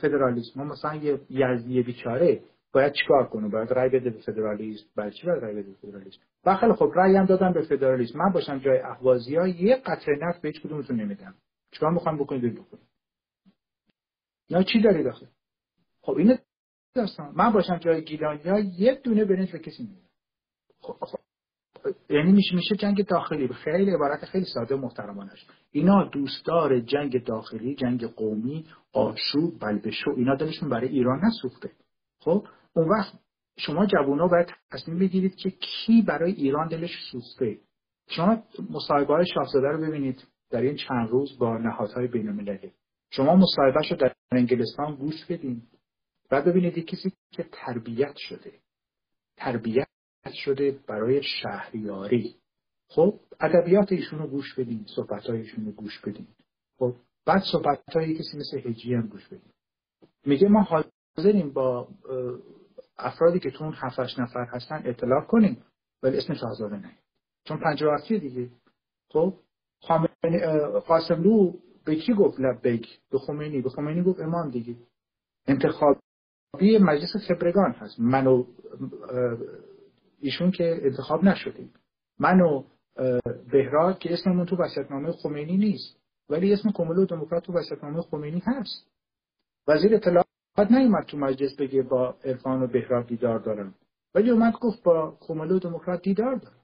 [0.00, 4.86] فدرالیسم ما مثلا یه یزدی بیچاره باید چیکار کنه؟ باید رای بده به فدرالیسم.
[4.96, 8.18] برای چی باید رای بده به فدرالیسم؟ و خیلی خب رای هم دادم به فدرالیسم.
[8.18, 11.34] من باشم جای اهوازی ها یه قطره نفت به هیچ کدومتون نمیدم.
[11.70, 12.88] چیکار می‌خوام بکنید بکنید
[14.48, 15.28] یا چی دارید آخه؟
[16.02, 16.38] خب اینه
[16.94, 17.32] داستان.
[17.36, 20.08] من باشم جای گیلانی ها یه دونه برنج به کسی نمیدم.
[20.80, 21.18] خب, خب.
[22.10, 25.46] یعنی میشه میشه جنگ داخلی خیلی عبارت خیلی ساده محترمانش.
[25.70, 31.70] اینا دوستدار جنگ داخلی جنگ قومی آشوب بلبشو اینا دلشون برای ایران نسوخته.
[32.18, 33.12] خب اون وقت
[33.58, 37.58] شما جوونا باید تصمیم بگیرید که کی برای ایران دلش سوخته.
[38.08, 40.24] شما مصاحبه های شاهزاده رو ببینید.
[40.50, 42.72] در این چند روز با نهادهای بین المللی
[43.10, 45.62] شما مصاحبهش رو در انگلستان گوش بدین.
[46.30, 48.52] بعد ببینید کسی که تربیت شده.
[49.36, 49.91] تربیت
[50.30, 52.34] شده برای شهریاری.
[52.88, 56.26] خب ادبیات ایشون رو گوش بدین صحبت ایشون رو گوش بدین.
[56.78, 56.94] خب
[57.26, 59.52] بعد صحبت های کسی مثل هجی هم گوش بدین.
[60.26, 61.88] میگه ما حاضریم با
[62.98, 65.64] افرادی که تو اون هفتش نفر هستن اطلاع کنیم
[66.02, 66.90] ولی اسم شاهزاده نه
[67.44, 68.48] چون پنجاه دیگه؟
[69.08, 69.34] خب
[70.86, 71.52] قاسملو
[71.84, 73.62] به کی گفت لبیک؟ به خمینی.
[73.62, 74.76] به خمینی گفت امام دیگه.
[75.46, 78.00] انتخابی مجلس خبرگان هست.
[78.00, 78.44] من و
[80.22, 81.72] ایشون که انتخاب نشدیم.
[82.18, 82.64] من و
[83.52, 85.96] بهراد که اسممون تو وسیعتنامه خمینی نیست
[86.28, 88.90] ولی اسم کمولو دموکرات تو وسیعتنامه خمینی هست.
[89.68, 90.26] وزیر اطلاعات
[90.70, 93.74] نیومد تو مجلس بگه با عرفان و بهراد دیدار دارم
[94.14, 96.62] ولی اومد گفت با کمولو دموکرات دیدار دارم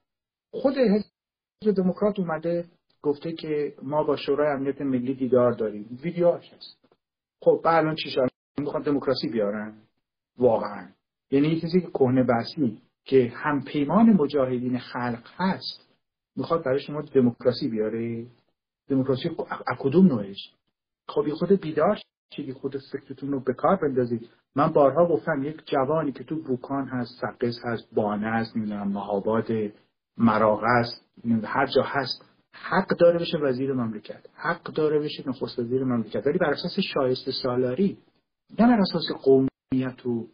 [0.50, 2.64] خود حزب دموکرات اومده
[3.02, 5.98] گفته که ما با شورای امنیت ملی دیدار داریم.
[6.02, 6.96] ویدیوهاش هست.
[7.40, 8.28] خب الان چی شد؟
[8.59, 9.74] می‌خوان دموکراسی بیارن؟
[10.38, 10.88] واقعا.
[11.30, 12.61] یعنی یه چیزی که کهنه بحثی
[13.09, 15.88] که هم پیمان مجاهدین خلق هست
[16.36, 18.26] می‌خواد برای شما دموکراسی بیاره؟
[18.88, 19.30] دموکراسی
[19.78, 20.52] کدوم نوعش؟
[21.09, 21.98] خب خود بیدار
[22.30, 24.30] چیزی خود فکرتون رو به کار بندازید.
[24.56, 29.48] من بارها گفتم یک جوانی که تو بوکان هست سقز هست بانه هست نمی‌دونم مهاباد
[30.16, 31.04] مراغ است
[31.44, 34.26] هر جا هست حق داره بشه وزیر مملکت.
[34.34, 36.26] حق داره بشه نخست وزیر مملکت.
[36.26, 37.98] ولی بر اساس شایسته سالاری
[38.59, 40.28] نه بر اساس قومیت و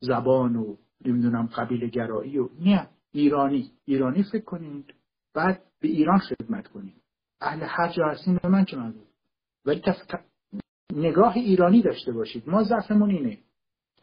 [0.00, 3.70] زبان و نمی‌دونم قبیل گرایی و نه ایرانی.
[3.84, 4.94] ایرانی فکر کنید.
[5.34, 7.02] بعد به ایران خدمت کنید.
[7.40, 8.94] اهل هر جا هستین به من چه من
[9.64, 9.96] ولی تف...
[10.92, 12.48] نگاه ایرانی داشته باشید.
[12.48, 13.38] ما ضعفمون اینه.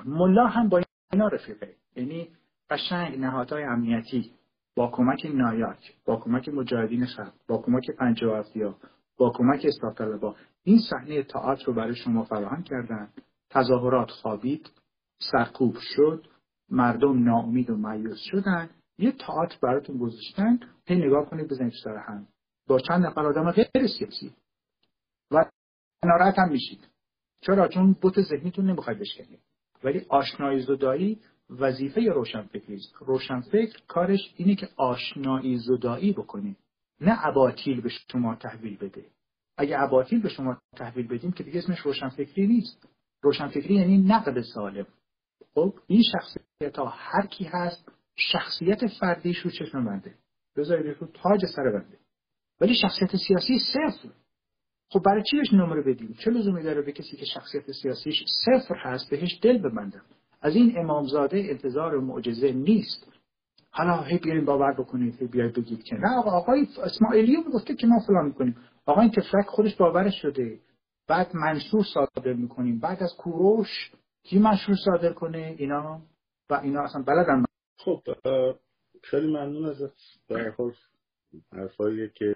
[0.06, 0.82] ملا هم با
[1.12, 1.76] اینا رفیقه.
[1.96, 2.28] یعنی
[2.70, 4.32] قشنگ نهادهای امنیتی.
[4.76, 8.46] با کمک نایاک با کمک مجاهدین خلق با کمک پنجاه
[9.18, 13.10] با کمک اصلاح این صحنه تئاتر رو برای شما فراهم کردن.
[13.50, 14.72] تظاهرات خوابید.
[15.20, 16.28] سرکوب شد.
[16.70, 22.28] مردم ناامید و مایوس شدن یه تئاتر براتون گذاشتن هی نگاه کنید بزنید سر هم.
[22.68, 24.34] با چند نفر آدم غیر سیاسی
[25.32, 25.46] و
[26.06, 26.88] ناراحت هم میشید.
[27.42, 29.40] چرا؟ چون بوت ذهنیتون نمی‌خواید بشکنید.
[29.84, 36.56] ولی آشنایی زدایی وظیفه روشنفکری است؟ روشنفکر کارش اینه که آشنایی زدایی بکنه.
[37.02, 39.06] نه اباطیل به شما تحویل بده.
[39.58, 42.88] اگه اباطیل به شما تحویل بدیم که دیگه اسمش روشنفکری نیست.
[43.22, 44.88] روشنفکری یعنی نقد سالم.
[45.54, 50.16] خب این شخصیت ها هر کی هست شخصیت فردیش رو چشم بنده
[50.58, 51.98] بذارید رو تاج سر بنده.
[52.62, 54.10] ولی شخصیت سیاسی صفر.
[54.90, 58.76] خب برای چی بهش نمره بدیم؟ چه لزومی داره به کسی که شخصیت سیاسیش صفر
[58.76, 60.02] هست بهش دل ببندم
[60.42, 63.08] از این امامزاده انتظار معجزه نیست.
[63.72, 67.88] حالا هی بیاین باور بکنید هی بیاید بگید که نه آقا آقای اسماعیلی گفته که
[67.88, 68.58] ما فلان می‌کنیم.
[68.86, 70.60] آقا این تفلک خودش باورش شده.
[71.08, 72.80] بعد منشور صادر می‌کنیم.
[72.80, 73.92] بعد از کوروش
[74.24, 76.02] کی منشور صادر کنه اینا؟
[76.50, 77.46] و اینا اصلا بلدن
[77.78, 78.02] خب
[79.04, 79.82] خیلی ممنون از
[80.30, 80.54] در
[81.52, 82.36] حرفایی که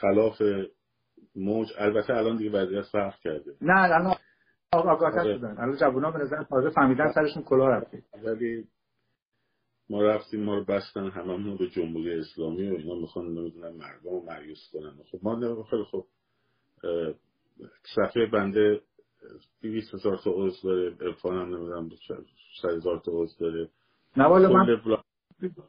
[0.00, 0.42] خلاف
[1.34, 1.68] موج.
[1.78, 3.56] البته الان دیگه وضعیت فرق کرده.
[3.60, 4.14] نه الان
[4.72, 5.38] آگاه آره.
[5.38, 8.02] شدن الان جوونا به نظر تازه فهمیدن سرشون کلاه رفته.
[8.24, 8.68] ولی
[9.90, 12.94] ما رفتیم ما رو بستن هممون به جمهوری اسلامی و اینا.
[12.94, 14.94] می‌خوان نمی‌دونن مردم رو مریوس کنن.
[15.10, 16.04] خب ما خیلی خب
[17.94, 18.80] صفحه بنده
[19.62, 21.90] 200 هزار تا عضو داره ارفان هم نمی‌دونم
[22.62, 23.68] 100 هزار تا عضو داره.
[24.16, 24.66] نه والا من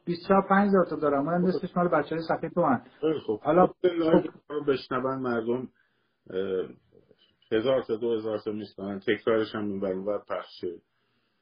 [0.06, 2.84] 25 هزار تا دارم من نصفش مال بچه های صفحه تو هم
[3.26, 3.74] خب حالا خب
[4.48, 5.68] رو بشنون مردم
[7.52, 10.80] هزار تا دو هزار تا میستانن تکرارش هم این بر پخشه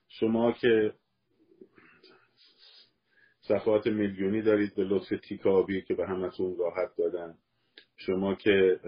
[0.09, 0.95] شما که
[3.41, 7.35] صفحات میلیونی دارید به لطف تیکابی که به همتون راحت دادن.
[7.97, 8.81] شما که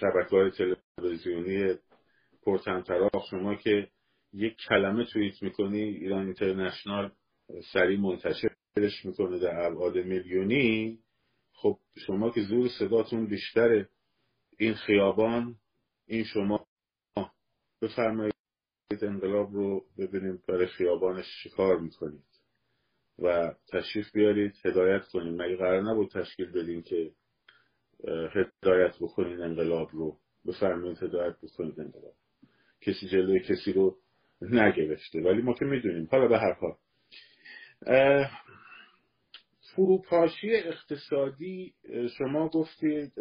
[0.00, 0.50] شبکه های
[0.96, 1.74] تلویزیونی
[2.44, 3.88] پرتنطراق شما که
[4.32, 7.12] یک کلمه توییت می‌کنی ایران اینترنشنال
[7.72, 10.98] سریع منتشرش می‌کنه در ابعاد میلیونی.
[11.52, 13.88] خب شما که زور صداتون بیشتره
[14.58, 15.56] این خیابان
[16.06, 16.66] این شما
[17.82, 18.34] بفرمایید
[19.02, 22.24] انقلاب رو ببینیم برای خیابانش شکار می‌کنید
[23.18, 27.12] و تشریف بیارید هدایت کنید مگه قرار نبود تشکیل بدین که
[28.08, 32.14] هدایت بکنید انقلاب رو؟ بفرمایید هدایت بکنید انقلاب.
[32.86, 33.96] کسی جلوی کسی رو
[34.42, 35.22] نگرفته.
[35.22, 36.08] ولی ما که می‌دونیم.
[36.12, 36.74] حالا به هر حال.
[39.74, 41.74] فروپاشی اقتصادی
[42.18, 43.12] شما گفتید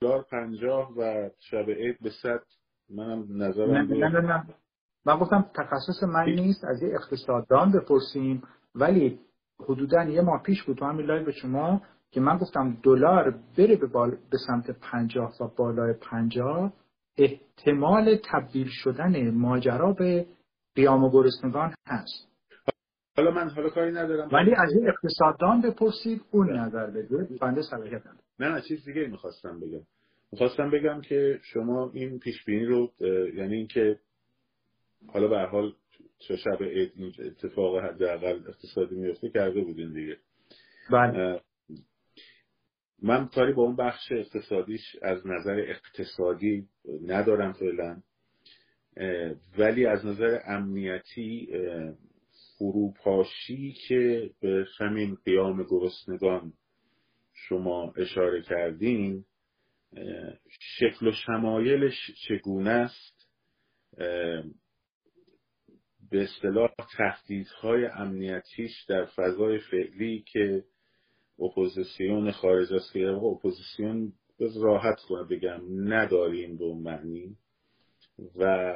[0.00, 2.42] دلار پنجاه و شب عید به صد.
[2.90, 4.54] منم نظرم نه نه نه, نه.
[5.06, 8.42] من گفتم تخصص من نیست از یه اقتصاددان بپرسیم.
[8.74, 9.18] ولی
[9.60, 13.76] حدودا یه ماه پیش بود تو همین لایو به شما که من گفتم دلار بره
[13.76, 14.10] به, بال...
[14.10, 16.72] به سمت پنجاه و بالای پنجاه.
[17.18, 20.26] احتمال تبدیل شدن ماجرا به
[20.74, 22.28] قیام و گرسنگان هست.
[23.16, 24.28] حالا من حالا کاری ندارم.
[24.32, 27.28] ولی از این اقتصاددان بپرسید اون نظر بده.
[27.40, 28.20] بنده صلاحیت ندارم.
[28.38, 29.82] نه نه چیز دیگه می‌خواستم بگم.
[30.32, 32.92] می‌خواستم بگم که شما این پیش بینی رو
[33.34, 33.98] یعنی اینکه
[35.12, 35.72] حالا به حال
[36.18, 36.58] چه شب
[37.18, 40.16] اتفاق حداقل اقتصادی میفته کرده بودین دیگه.
[40.90, 41.40] بله.
[43.02, 46.68] من کاری با اون بخش اقتصادیش از نظر اقتصادی
[47.06, 48.02] ندارم فعلا.
[49.58, 51.48] ولی از نظر امنیتی
[52.58, 56.52] فروپاشی که به همین قیام گرسنگان
[57.32, 59.24] شما اشاره کردین
[60.78, 63.28] شکل و شمایلش چگونه است؟
[66.10, 70.64] به اصطلاح تهدیدهای امنیتیش در فضای فعلی که
[71.38, 74.12] اپوزیسیون خارج از خیابان اپوزیسیون
[74.56, 75.60] راحت کنم بگم
[75.94, 77.36] نداریم به اون معنی.
[78.36, 78.74] و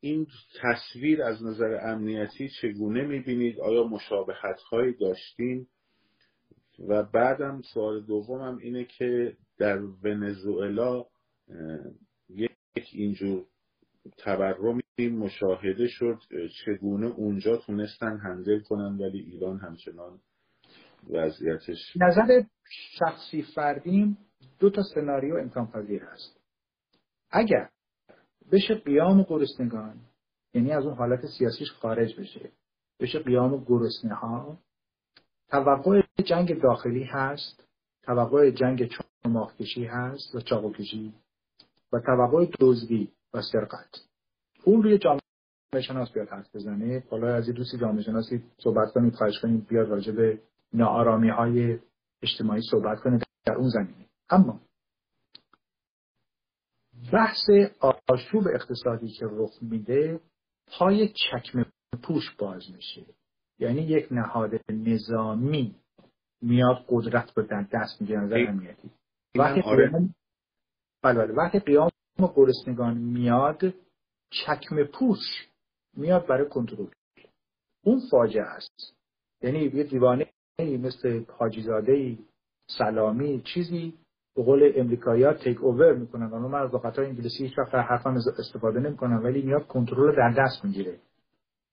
[0.00, 0.26] این
[0.62, 5.68] تصویر از نظر امنیتی چگونه می‌بینید؟ آیا مشابهت هایی داشتیم؟
[6.88, 11.04] و بعدم سوال دومم اینه که در ونزوئلا
[12.28, 13.44] یک اینجور
[14.18, 16.18] تورمی مشاهده شد
[16.64, 20.20] چگونه اونجا تونستن هندل کنن ولی ایران همچنان
[21.10, 21.96] وضعیتش.
[21.96, 22.42] نظر
[22.98, 24.18] شخصی فردیم
[24.58, 26.40] دو تا سناریو امکان پذیر هست
[27.30, 27.68] اگر
[28.52, 30.00] بشه قیام گرسنگان
[30.54, 32.52] یعنی از اون حالت سیاسیش خارج بشه
[33.00, 34.58] بشه قیام گرسنه ها
[35.48, 37.68] توقع جنگ داخلی هست
[38.02, 38.90] توقع جنگ
[39.24, 41.14] چماخکشی هست و چاقوکشی
[41.92, 43.90] و توقع دزدی و سرقت.
[44.64, 47.04] اون روی جامعه شناس بیاد حرف بزنه.
[47.10, 50.42] حالا از دوستی جامعه شناسی صحبت کنید خواهش کنید بیاد راجع به
[50.74, 51.78] ناآرامی های
[52.22, 54.06] اجتماعی صحبت کنید در اون زمینه.
[54.30, 54.60] اما
[57.12, 57.50] بحث
[58.08, 60.20] آشوب اقتصادی که رخ میده
[60.66, 61.64] پای چکم
[62.02, 63.06] پوش باز میشه.
[63.58, 65.74] یعنی یک نهاد نظامی
[66.42, 68.90] میاد قدرت رو در دست می‌گیره نظر امنیتی.
[69.34, 69.88] وقتی آره.
[69.88, 70.14] قیام
[71.02, 71.32] بله بله.
[71.32, 73.74] وقتی قیام گرسنگان میاد
[74.30, 75.48] چکم پوش
[75.96, 76.86] میاد برای کنترل.
[77.84, 78.96] اون فاجعه است.
[79.42, 82.18] یعنی یه دیوانه مثل حاجیزاده
[82.78, 83.94] سلامی چیزی
[84.36, 88.16] به قول امریکایی ها تیک اوور می‌کنن و من از لغت انگلیسی هیچ وقت حرفم
[88.38, 91.00] استفاده نمی‌کنم ولی میاد کنترل در دست می‌گیره.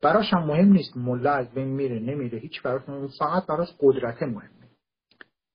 [0.02, 2.82] براش هم مهم نیست ملا از بین میره نمیره هیچ براش
[3.20, 4.70] فقط براش قدرت مهمه.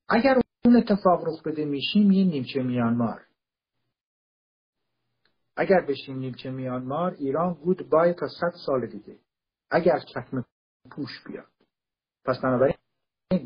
[0.08, 3.22] اگر اون اتفاق رخ بده میشیم یه نیمچه میانمار.
[5.56, 9.18] اگر بشیم نیمچه میانمار ایران گود بای تا صد سال دیگه.
[9.70, 10.44] اگر چکم
[10.90, 11.46] پوش بیاد.
[12.24, 12.73] پس بنابراین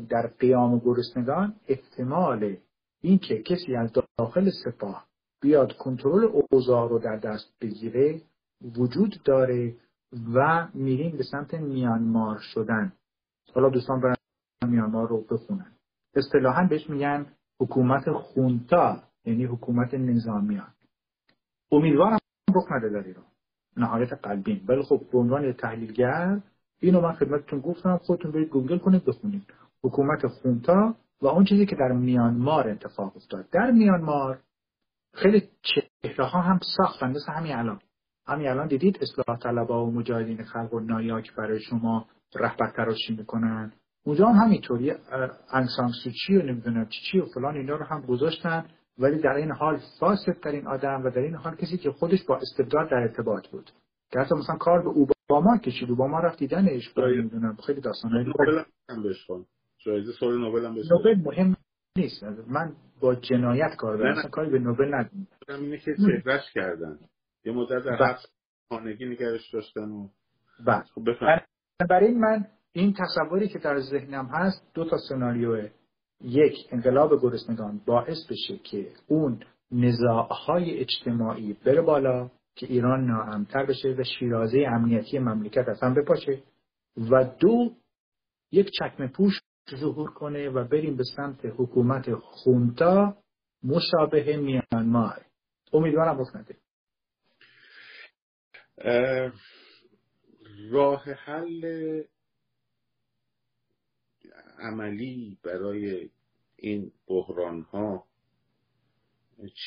[0.09, 2.57] در قیام گرسنگان احتمال
[3.01, 5.05] اینکه کسی از داخل سپاه
[5.41, 8.21] بیاد کنترل اوضاع رو در دست بگیره
[8.77, 9.75] وجود داره
[10.33, 12.93] و میریم به سمت میانمار شدن.
[13.55, 14.15] حالا دوستان برن
[14.67, 15.71] میانمار رو بخونن.
[16.15, 17.25] اصطلاحا بهش میگن
[17.59, 20.73] حکومت خونتا یعنی حکومت نظامیان.
[21.71, 22.19] امیدوارم
[22.55, 23.25] رخ نده در ایران
[23.77, 24.61] نهایت قلبین.
[24.67, 26.41] ولی خب به عنوان تحلیلگر
[26.79, 29.43] اینو من خدمتتون گفتم خودتون برید گوگل کنید بخونید.
[29.83, 33.45] حکومت خونتا و اون چیزی که در میانمار اتفاق افتاد.
[33.51, 34.39] در میانمار
[35.13, 37.79] خیلی چهره ها هم ساختن مثل همین الان.
[38.27, 42.05] همین الان دیدید اصلاح طلبا و مجاهدین خلق و نایاک برای شما
[42.35, 43.73] رهبر تراشی می‌کنن؟
[44.05, 44.93] اونجا هم همینطوری.
[45.51, 48.65] انسان سوچی و نمی‌دونم چی چی و فلان اینا رو هم گذاشتن
[48.97, 52.37] ولی در این حال فاسد ترین آدم و در این حال کسی که خودش با
[52.37, 53.71] استبداد در ارتباط بود.
[54.11, 55.89] که حتی مثلا کار به اوباما کشید.
[55.89, 56.97] اوباما رفت دیدنش.
[56.97, 57.57] نمی‌دونم.
[57.65, 58.33] خیلی داستانه
[59.79, 61.55] جایزه سال نوبل هم نوبل مهم
[61.97, 62.23] نیست.
[62.23, 64.17] من با جنایت کار دارم.
[64.17, 65.27] اصلا کاری به نوبل ندارم.
[65.49, 66.99] اینه که چهرش کردن.
[67.45, 68.07] یه مدت در بله.
[68.07, 68.25] حبس
[68.69, 70.07] خانگی نگرش داشتن و
[70.65, 70.83] بله.
[70.83, 71.01] خب
[71.89, 75.69] برای من این تصوری که در ذهنم هست دو تا سناریوه
[76.21, 79.39] یک انقلاب گرسنگان باعث بشه که اون
[79.71, 86.43] نزاعهای اجتماعی بره بالا که ایران ناامتر بشه و شیرازه امنیتی مملکت اصلا بپاشه.
[87.11, 87.71] و دو
[88.51, 89.41] یک چکم پوش
[89.75, 93.17] ظهور کنه و بریم به سمت حکومت خونتا
[93.63, 95.25] مشابه میانمار.
[95.73, 96.55] امیدوارم رخ نده
[100.71, 102.01] راه حل
[104.59, 106.09] عملی برای
[106.55, 108.07] این بحران ها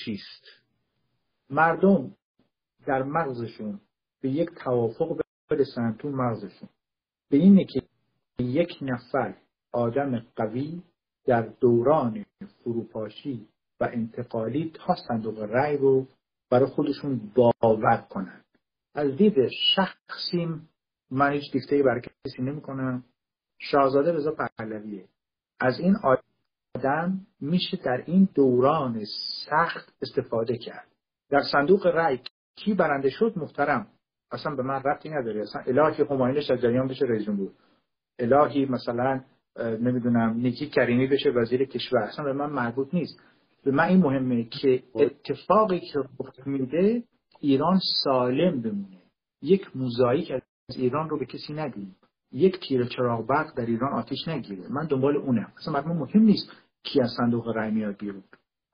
[0.04, 0.44] چیست؟
[1.50, 2.16] مردم
[2.86, 3.80] در مغزشون
[4.20, 6.68] به یک توافق برسن تو مغزشون.
[7.28, 7.82] به اینه که
[8.38, 9.34] یک نفر
[9.72, 10.82] آدم قوی
[11.26, 12.24] در دوران
[12.64, 13.48] فروپاشی
[13.80, 16.06] و انتقالی تا صندوق رأی رو
[16.50, 18.44] برای خودشون باور کنن.
[18.94, 19.34] از دید
[19.74, 20.68] شخصیم
[21.10, 23.04] من هیچ دیکته برای کسی نمی کنم
[23.58, 25.08] شاهزاده رضا پهلویه.
[25.60, 25.96] از این
[26.74, 29.04] آدم میشه در این دوران
[29.50, 30.88] سخت استفاده کرد.
[31.30, 32.20] در صندوق رأی
[32.56, 33.86] کی برنده شد؟ محترم
[34.30, 35.42] اصلا به من ربطی نداره.
[35.42, 37.50] اصلا الهی هماینش از جریان بشه رئیس جمهور.
[38.18, 39.24] الهی مثلا
[39.58, 41.98] نمی‌دونم نیکی کریمی بشه وزیر کشور.
[41.98, 43.20] اصلا به من مربوط نیست.
[43.64, 47.02] به من این مهمه که اتفاقی که رخ میده
[47.40, 49.02] ایران سالم بمونه.
[49.42, 50.42] یک موزاییک از
[50.76, 51.96] ایران رو به کسی ندیم.
[52.32, 54.68] یک تیر چراغ برق در ایران آتیش نگیره.
[54.68, 55.52] من دنبال اونم.
[55.58, 58.22] اصلا برای مهم نیست کی از صندوق رای میاد بیرون.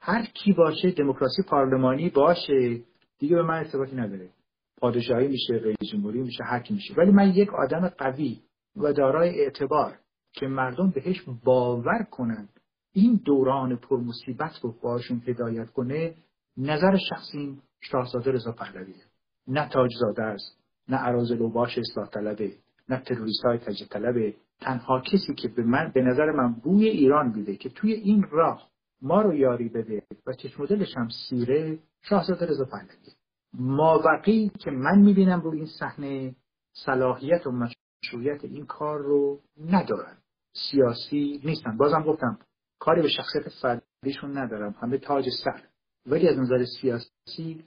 [0.00, 2.80] هر کی باشه دموکراسی پارلمانی باشه
[3.18, 4.30] دیگه به من ارتباطی نداره.
[4.80, 6.94] پادشاهی میشه رئیس جمهوری میشه هر کی میشه.
[6.94, 8.40] ولی من یک آدم قوی
[8.76, 9.98] و دارای اعتبار.
[10.32, 12.48] که مردم بهش باور کنند.
[12.92, 16.14] این دوران پرمصیبت رو باشون هدایت کنه
[16.56, 19.04] نظر شخصیم شاهزاده رضا پهلویه
[19.48, 20.58] نه تاجزاده است
[20.88, 22.52] نه عراض باش اصلاح طلبه
[22.88, 24.34] نه تروریست های تجه طلبه.
[24.60, 28.68] تنها کسی که به من به نظر من بوی ایران میده که توی این راه
[29.02, 33.12] ما رو یاری بده و چشم دلش هم سیره شاهزاده رضا پهلوی.
[33.52, 36.34] مابقی که من می‌بینم روی این صحنه
[36.72, 37.50] صلاحیت و
[38.02, 40.16] مشروعیت این کار رو ندارن.
[40.52, 41.76] سیاسی نیستن.
[41.76, 42.38] بازم گفتم
[42.78, 44.74] کاری به شخصیت فردیشون ندارم.
[44.80, 45.62] همه تاج سر.
[46.06, 47.64] ولی از نظر سیاسی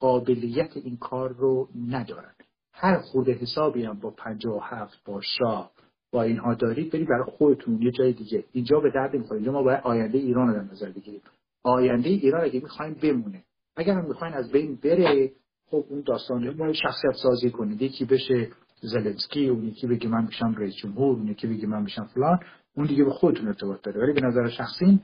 [0.00, 2.34] قابلیت این کار رو ندارن.
[2.72, 5.70] هر خورده حسابی هم با پنجاه و هفت با شاه
[6.12, 8.44] با اینها دارید برید برای خودتون یه جای دیگه.
[8.52, 11.20] اینجا به درد اینجا ما باید آینده ایران رو در نظر بگیریم.
[11.62, 13.44] آینده ایران اگه می‌خوایم بمونه.
[13.76, 15.32] اگر هم می‌خواین از بین بره
[15.70, 17.82] خب اون داستان ما شخصیت سازی کنید.
[17.82, 18.48] یکی بشه
[18.80, 22.38] زلنسکی اون یکی بگه من میشم رئیس جمهور اون یکی بگه من میشم فلان
[22.76, 24.02] اون دیگه به خودتون ارتباط داره.
[24.02, 25.00] ولی به نظر شخصی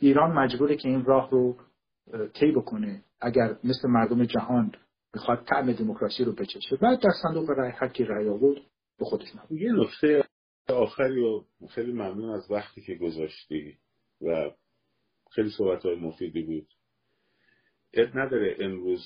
[0.00, 1.56] ایران مجبوره که این راه رو
[2.34, 4.72] طی بکنه اگر مثل مردم جهان
[5.14, 6.76] می‌خواد طعم دموکراسی رو بچشه.
[6.76, 8.58] بعد در صندوق رای هر کی رای آورد
[8.98, 10.24] به خودش یه نکته
[10.68, 13.78] آخری و خیلی ممنون از وقتی که گذاشتی
[14.20, 14.50] و
[15.30, 16.66] خیلی صحبت های مفیدی بود.
[17.92, 19.04] اد نداره امروز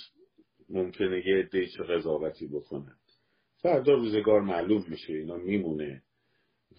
[0.69, 2.98] ممکنه یه عده چه قضاوتی بکنند
[3.63, 6.03] فردا روزگار معلوم میشه اینا میمونه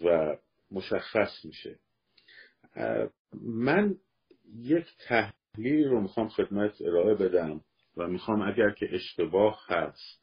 [0.06, 0.38] و
[0.72, 1.80] مشخص میشه.
[3.42, 3.96] من
[4.56, 7.62] یک تحلیل رو می‌خوام خدمت ارائه بدم
[7.98, 10.22] و می‌خوام اگر که اشتباه هست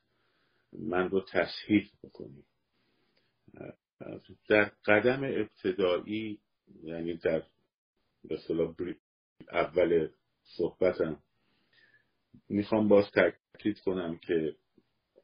[0.72, 2.44] من رو تصحیح بکنی.
[4.48, 6.40] در قدم ابتدایی
[6.82, 7.42] یعنی در
[8.24, 8.38] به
[9.52, 10.08] اول
[10.42, 11.22] صحبتم
[12.48, 14.56] می‌خوام باز تاکید کنم که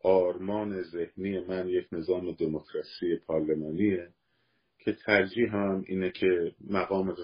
[0.02, 4.08] آرمان ذهنی من یک نظام دموکراسی پارلمانیه
[4.78, 7.16] که ترجیح هم اینه که مقام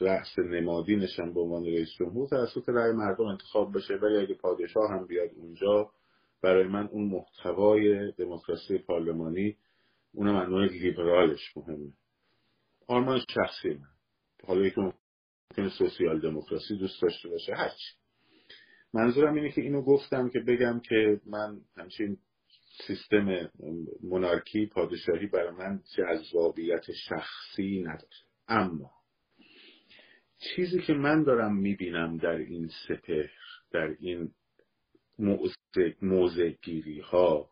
[0.00, 5.06] رأس نمادینشم به عنوان رئیس جمهور توسط رأی مردم انتخاب بشه ولی اگه پادشاه هم
[5.06, 5.90] بیاد اونجا
[6.42, 9.56] برای من اون محتوای دموکراسی پارلمانی
[10.14, 11.92] اونم انواع لیبرالش مهمه.
[12.86, 13.88] آرمان شخصی من.
[14.46, 18.01] حالا ممکنه سوسیال دموکراسی دوست داشته باشه هرچی.
[18.94, 22.18] منظورم اینه که اینو گفتم که بگم که من همچین
[22.86, 23.50] سیستم
[24.02, 28.16] مونارکی پادشاهی برای من جذابیت شخصی نداره.
[28.48, 28.90] اما
[30.38, 33.30] چیزی که من دارم می‌بینم در این سپهر
[33.72, 34.30] در این
[36.02, 37.50] موزه گیری ها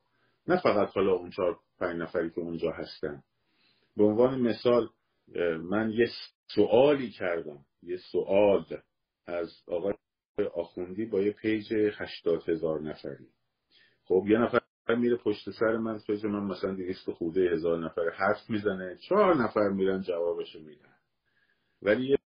[0.49, 3.23] نه فقط حالا اون چهار پنج نفری که اونجا هستن.
[3.97, 4.89] به عنوان مثال
[5.63, 6.09] من یه
[6.55, 7.65] سوالی کردم.
[7.83, 8.65] یه سوال
[9.27, 9.95] از آقای
[10.55, 13.27] آخوندی با یه پیج هشتاد هزار نفری.
[14.05, 18.51] خب یه نفر میره پشت سر من پیج من مثلا دیگست خوده هزار نفر حرف
[18.51, 20.95] می‌زنه چهار نفر میرن جوابشو میدن.
[21.83, 22.17] ولی یه,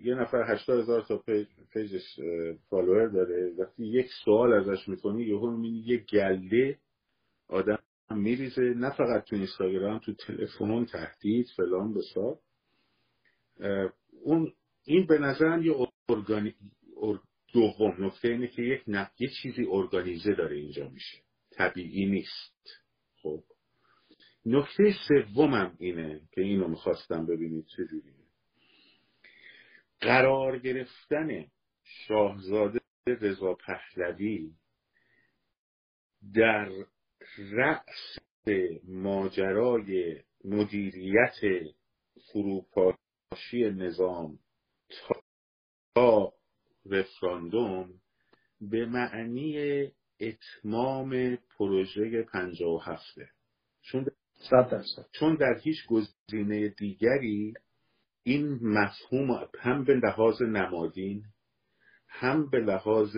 [0.00, 2.20] یه نفر هشتاد هزار تا پیج پیجش
[2.70, 6.78] فالوور داره وقتی یک سوال ازش می‌کنی یهو می‌بینی یه گله
[7.48, 7.78] آدم
[8.10, 12.38] میریزه نه فقط تو اینستاگرام تو تلفن تهدید فلان بیسار.
[14.22, 14.52] اون
[14.84, 15.74] این به نظرم یه
[16.08, 16.54] ارگانی
[17.52, 18.82] دوم نکته اینه که یک
[19.18, 21.18] یه چیزی ارگانیزه داره اینجا میشه.
[21.50, 22.82] طبیعی نیست.
[23.22, 23.42] خب.
[24.46, 28.14] نکته سومم اینه که اینو می‌خواستم ببینید چجوریه
[30.00, 31.46] قرار گرفتن
[31.84, 34.54] شاهزاده رضا پهلوی
[36.34, 36.70] در
[37.38, 38.18] رأس
[38.88, 41.66] ماجرای مدیریت
[42.32, 44.38] فروپاشی نظام
[45.94, 46.32] تا
[46.86, 48.00] رفراندوم
[48.60, 49.84] به معنی
[50.20, 53.28] اتمام پروژه پنجاه و هفته
[53.82, 54.06] چون
[55.12, 57.54] چون در هیچ گزینه دیگری
[58.22, 61.24] این مفهوم هم به لحاظ نمادین
[62.08, 63.16] هم به لحاظ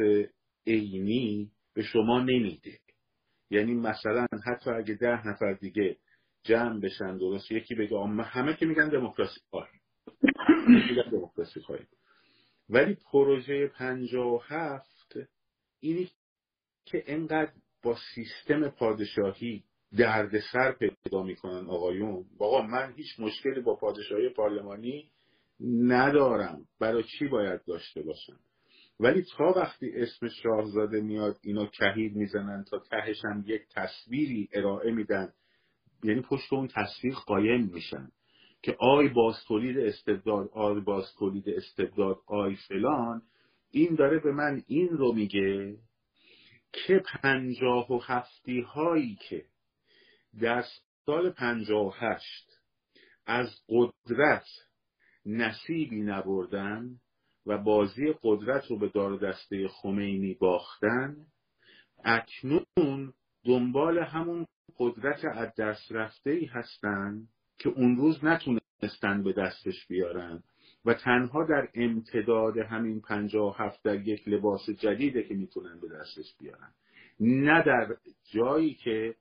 [0.66, 2.78] عینی به شما نمیده.
[3.50, 5.96] یعنی مثلا حتی اگه ده نفر دیگه
[6.44, 9.80] جمع بشن درست یکی بگه همه که میگن دموکراسی خواهیم.
[10.68, 11.86] میگن دموکراسی خواهیم.
[12.72, 15.16] ولی پروژه پنجاه و هفت
[15.80, 16.10] اینی
[16.84, 17.52] که انقدر
[17.82, 19.64] با سیستم پادشاهی
[19.98, 22.24] درد سر پیدا می‌کنن آقایون.
[22.38, 25.10] آقا من هیچ مشکلی با پادشاهی پارلمانی
[25.60, 26.66] ندارم.
[26.80, 28.40] برای چی باید داشته باشم؟
[29.00, 33.16] ولی تا وقتی اسم شاهزاده میاد اینا کهید می‌زنن تا تهش
[33.46, 35.32] یک تصویری ارائه میدن
[36.04, 38.08] یعنی پشت اون تصویر قایم میشن.
[38.62, 43.22] که آی باز تولید استبداد آی باز تولید استبداد آی فلان
[43.70, 45.76] این داره به من این رو میگه
[46.72, 49.44] که پنجاه و هفتی هایی که
[50.40, 50.64] در
[51.06, 52.50] سال پنجاه و هشت
[53.26, 54.46] از قدرت
[55.26, 57.00] نصیبی نبردن
[57.46, 61.16] و بازی قدرت رو به دار دسته خمینی باختن
[62.04, 63.12] اکنون
[63.44, 64.46] دنبال همون
[64.78, 67.28] قدرت از دست رفته ای هستن
[67.62, 70.42] که اون روز نتونستن به دستش بیارن
[70.84, 76.36] و تنها در امتداد همین پنجاه هفت در یک لباس جدیده که می‌تونن به دستش
[76.40, 76.72] بیارن.
[77.20, 77.96] نه در
[78.32, 79.14] جایی که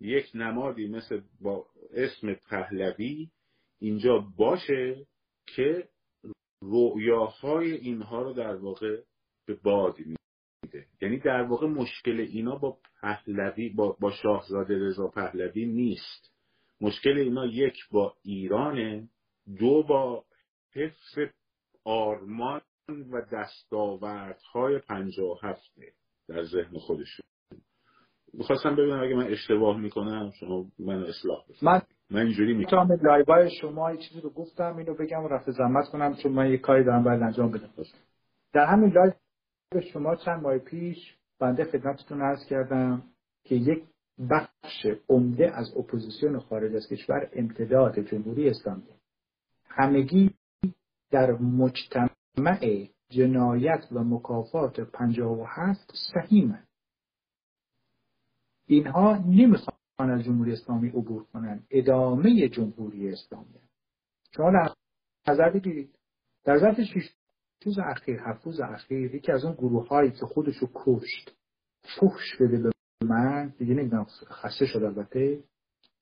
[0.00, 3.30] یک نمادی مثل با اسم پهلوی
[3.78, 5.06] اینجا باشه
[5.46, 5.88] که
[6.62, 9.00] رؤیاهای اینها رو در واقع
[9.46, 10.86] به باد میده.
[11.02, 16.39] یعنی در واقع مشکل اینا با پهلوی با, با شاهزاده رضا پهلوی نیست.
[16.80, 19.08] مشکل اینا یک با ایرانه
[19.58, 20.24] دو با
[20.74, 21.18] حفظ
[21.84, 22.60] آرمان
[23.12, 25.92] و دستاوردهای پنجاه هفته
[26.28, 27.24] در ذهن خودشون.
[28.32, 31.64] می‌خواستم ببینم اگه من اشتباه می‌کنم شما من اصلاح بسید.
[31.64, 35.88] من من اینجوری می‌کنم لایوای شما یه چیزی رو گفتم اینو بگم و رفت زحمت
[35.92, 37.70] کنم چون من یه کاری دارم باید انجام بدم.
[38.52, 39.12] در همین live
[39.92, 43.02] شما چند ماه پیش بنده خدمتتون عرض کردم
[43.44, 43.84] که یک
[44.30, 48.82] بخش عمده از اپوزیسیون خارج از کشور امتداد جمهوری اسلامی.
[49.64, 50.34] همگی
[51.10, 55.92] در مجتمع جنایت و مکافات پنجاه و هفت
[58.66, 63.60] اینها نمی‌خوان از جمهوری اسلامی عبور کنن ادامه جمهوری اسلامی
[64.36, 64.74] شما در
[65.28, 65.98] نظر بگیرید
[66.44, 67.14] در ظرف شیش
[67.64, 71.36] روز اخیر هفت روز اخیر یکی از اون گروه هایی که خودشو کشت
[71.82, 72.70] فحش بده به
[73.02, 75.44] من دیگه نمی‌دونم خسته شد البته.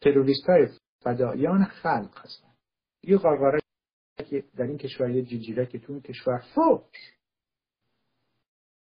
[0.01, 0.69] تروریست های
[1.05, 2.49] فدایان خلق هستن.
[3.03, 3.61] یه قارقاره
[4.31, 6.39] که در این کشور یه جیجیره که تو این کشور.
[6.39, 7.19] فحش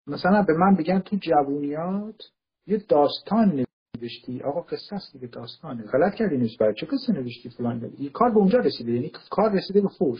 [0.07, 2.21] مثلا به من بگن تو جوونیات
[2.67, 3.65] یه داستان
[3.97, 4.41] نوشتی.
[4.41, 8.29] آقا قصه است دیگه داستانه غلط کردی نیست برای چه قصه نوشتی فلان؟ یه کار
[8.29, 8.91] به اونجا رسیده.
[8.91, 10.19] یعنی کار رسیده به فوش.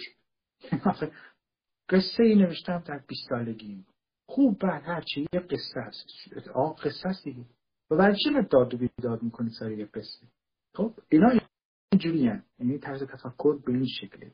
[1.90, 3.86] قصه ای نوشتم در 20 سالگی.
[4.28, 6.08] خوب بعد هرچی یه قصه است.
[6.54, 7.46] آقا قصه است دیگه.
[7.92, 10.28] و برای چی داد و بیداد می‌کنی سر یه قصه؟
[10.76, 11.32] خب اینا
[11.92, 12.42] اینجوری.
[12.60, 14.32] یعنی طرز تفکر به این شکله.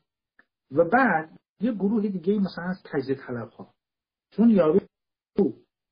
[0.72, 3.74] و بعد یه گروه دیگه مثلا از تجزیه طلب ها
[4.32, 4.80] چون یارو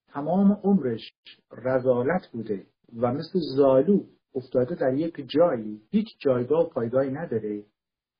[0.08, 1.14] تمام عمرش
[1.52, 4.04] رزالت بوده و مثل زالو
[4.36, 7.66] افتاده در یک جایی هیچ جایگاه و پایگاهی نداره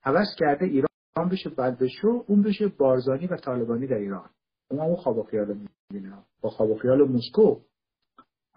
[0.04, 4.30] هوس کرده ایران بشه بلبشو اون بشه بارزانی و طالبانی در ایران.
[4.72, 6.24] اون اون خواب و خیال می‌بینه.
[6.42, 7.62] با خواب و خیال موسکو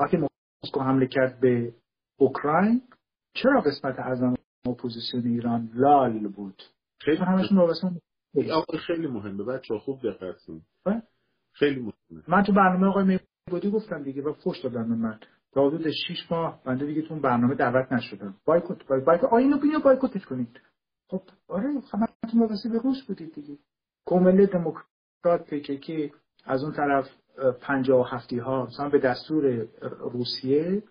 [0.00, 0.16] وقتی
[0.64, 1.74] مسکو حمله کرد به
[2.18, 2.82] اوکراین.
[3.34, 4.34] چرا قسمت اعظم
[4.66, 6.62] اپوزیسیون ایران لال بود؟
[7.00, 7.90] خیلی همشون وابسته
[8.86, 9.44] خیلی مهمه.
[9.44, 10.36] بچه خوب دقت
[11.52, 12.24] خیلی مهمه.
[12.28, 15.20] من تو برنامه آقای میبودی گفتم دیگه و فوش دادن من.
[15.52, 18.36] تا حدود 6 ماه بنده دیگه تو برنامه دعوت نشدم.
[18.44, 20.60] بایکوت بایکوت اینو بیا بایکوتش کنید.
[21.08, 23.58] خب آره همتون وابسته به روس بودید دیگه.
[24.04, 26.10] کومله دموکرات که
[26.44, 27.08] از اون طرف
[27.60, 29.68] پنجاه و هفتی ها مثلا به دستور
[30.00, 30.82] روسیه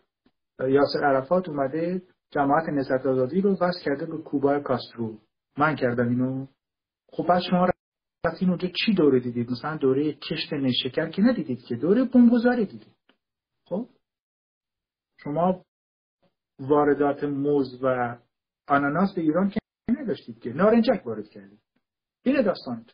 [0.60, 5.20] یاسر عرفات اومده جماعت نظرت آزادی رو وصل کرده به کوبا کاسترو.
[5.58, 6.48] من کردم اینو.
[7.12, 7.68] خب بعد شما
[8.26, 12.96] رفتین اونجا چی دوره دیدید؟ مثلا دوره کشت نشکر که ندیدید که دوره بمبگذاری دیدید.
[13.66, 13.90] خب؟
[15.18, 15.66] شما
[16.60, 18.18] واردات موز و
[18.68, 21.62] آناناس به ایران که نداشتید که نارنجک وارد کردید.
[22.24, 22.86] این داستان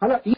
[0.00, 0.36] حالا این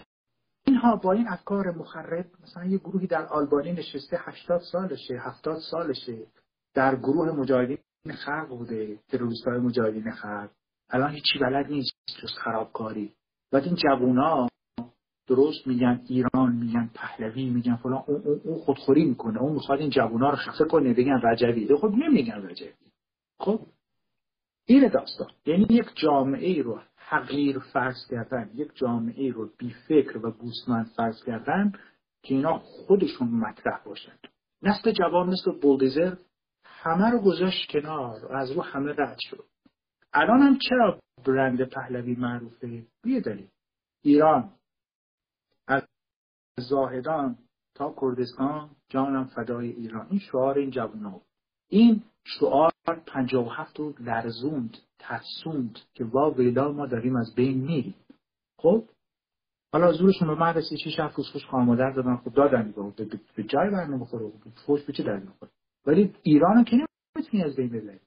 [0.69, 6.27] اینها با این افکار مخرب مثلا یه گروهی در آلبانی نشسته 80 سالشه 70 سالشه.
[6.75, 7.79] در گروه مجاهدین
[8.25, 10.51] خلق بوده تروریست های مجاهدین خلق.
[10.91, 11.93] الان هیچی بلد نیست
[12.23, 13.13] جز خرابکاری.
[13.53, 14.49] بعد این جوونا
[15.29, 18.05] درست میگن ایران میگن پهلوی میگن فلان.
[18.07, 19.43] اون, اون خودخوری می‌کنه.
[19.43, 21.77] اون می‌خواد این جوونا رو خفه کنه بگن رجوی.
[21.77, 22.73] خب نمیگن رجوی.
[23.41, 23.61] خب
[24.71, 30.31] این داستان یعنی یک جامعه رو حقیر فرض کردن یک جامعه رو بی فکر و
[30.31, 31.73] گوسمند فرض کردن
[32.23, 34.19] که اینا خودشون مطرح باشند
[34.63, 36.17] نسل جوان مثل بولدیزر
[36.65, 39.45] همه رو گذاشت کنار از رو همه رد شد.
[40.13, 43.53] الان هم چرا برند پهلوی معروفه؟ بیه داریم
[44.03, 44.53] ایران.
[45.67, 45.83] از
[46.59, 47.39] زاهدان
[47.75, 50.07] تا کردستان جانم فدای ایران.
[50.11, 51.21] این شعار این جوان
[51.69, 52.73] این شعار
[53.07, 57.95] پنجاه و هفت رو لرزوند ترسوند که وا ویلا ما داریم از بین میریم.
[58.59, 58.85] خب؟
[59.73, 62.75] حالا زورشون به من رسید چه شب فوش فوش مادر دادن خب دادن
[63.37, 64.33] به جای بر نمی‌خوره
[64.67, 65.23] فوش به چه در
[65.87, 66.77] ولی ایران که
[67.17, 68.01] نمی‌تونی از بین ببری؟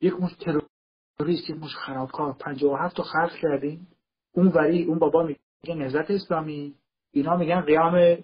[0.00, 2.32] یک مش تروریست یک مش خرابکار.
[2.32, 3.88] پنجاه و هفت رو خرف کردیم.
[4.34, 6.74] اون وری اون بابا میگه نهزت اسلامی.
[7.12, 8.18] اینا میگن قیام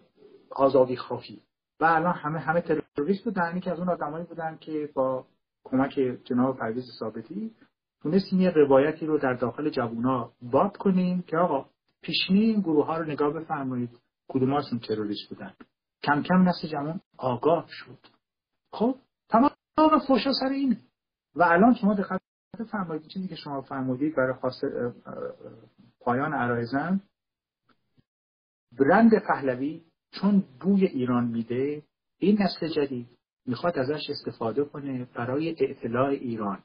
[0.50, 1.40] آزادی خواهی.
[1.80, 5.26] و الان همه همه تروریست بودن که از اون آدمایی بودن که با
[5.64, 7.54] کمک جناب پرویز ثابتی
[8.02, 11.70] تونستیم یه روایتی رو در داخل جوونا باد کنیم که آقا
[12.02, 13.90] پیشنی این گروه ها رو نگاه بفرمایید
[14.28, 15.54] کدوم هاشون تروریست بودن.
[16.02, 17.98] کم کم نسل جوان آگاه شد.
[18.72, 18.96] خب
[19.28, 19.50] تمام
[20.06, 20.76] فوشا سر اینه.
[21.34, 22.20] و الان شما دقت
[22.70, 24.64] فرمایید چیزی که شما فرمودید برای خاص
[26.00, 27.00] پایان عرایزم
[28.78, 31.82] برند پهلوی چون بوی ایران میده
[32.18, 36.62] این نسل جدید می‌خواد ازش استفاده کنه برای اطلاع ایران.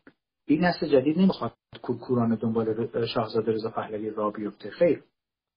[0.47, 4.69] این نسل جدید نمی‌خواد کورکوران دنبال شاهزاده رضا پهلوی را بیفته.
[4.69, 5.03] خیر.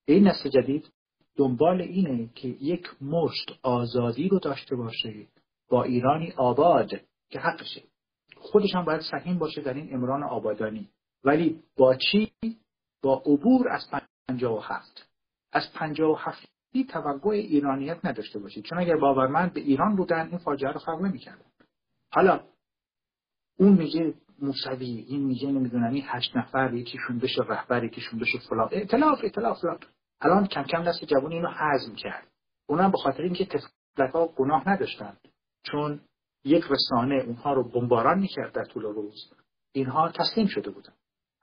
[0.05, 0.91] این نسل جدید
[1.37, 5.27] دنبال اینه که یک مشت آزادی رو داشته باشه
[5.69, 6.89] با ایرانی آباد
[7.29, 7.83] که حقشه
[8.37, 10.89] خودش هم باید سهیم باشه در این امران آبادانی.
[11.23, 12.31] ولی با چی؟
[13.01, 13.89] با عبور از
[14.27, 15.09] 57
[15.51, 18.63] از 57 این توقع ایرانیت نداشته باشید.
[18.63, 21.45] چون اگر باورمند به ایران بودن این فاجعه رو خلق نمی‌کردن.
[22.11, 22.43] حالا
[23.59, 28.69] اون میگه موسوی این میگه نمی‌دونم این هشت نفر یکیشون بشه رهبر یکیشون بشه فلان.
[28.71, 29.79] ائتلاف ائتلاف فلان
[30.21, 32.27] الان کم کم دست جوان اینو هضم کرد.
[32.67, 35.17] اونم به خاطر اینکه تفلت ها گناه نداشتن.
[35.63, 36.01] چون
[36.43, 39.33] یک رسانه اونها رو بمباران می‌کرد در طول روز.
[39.71, 40.93] اینها تسلیم شده بودن.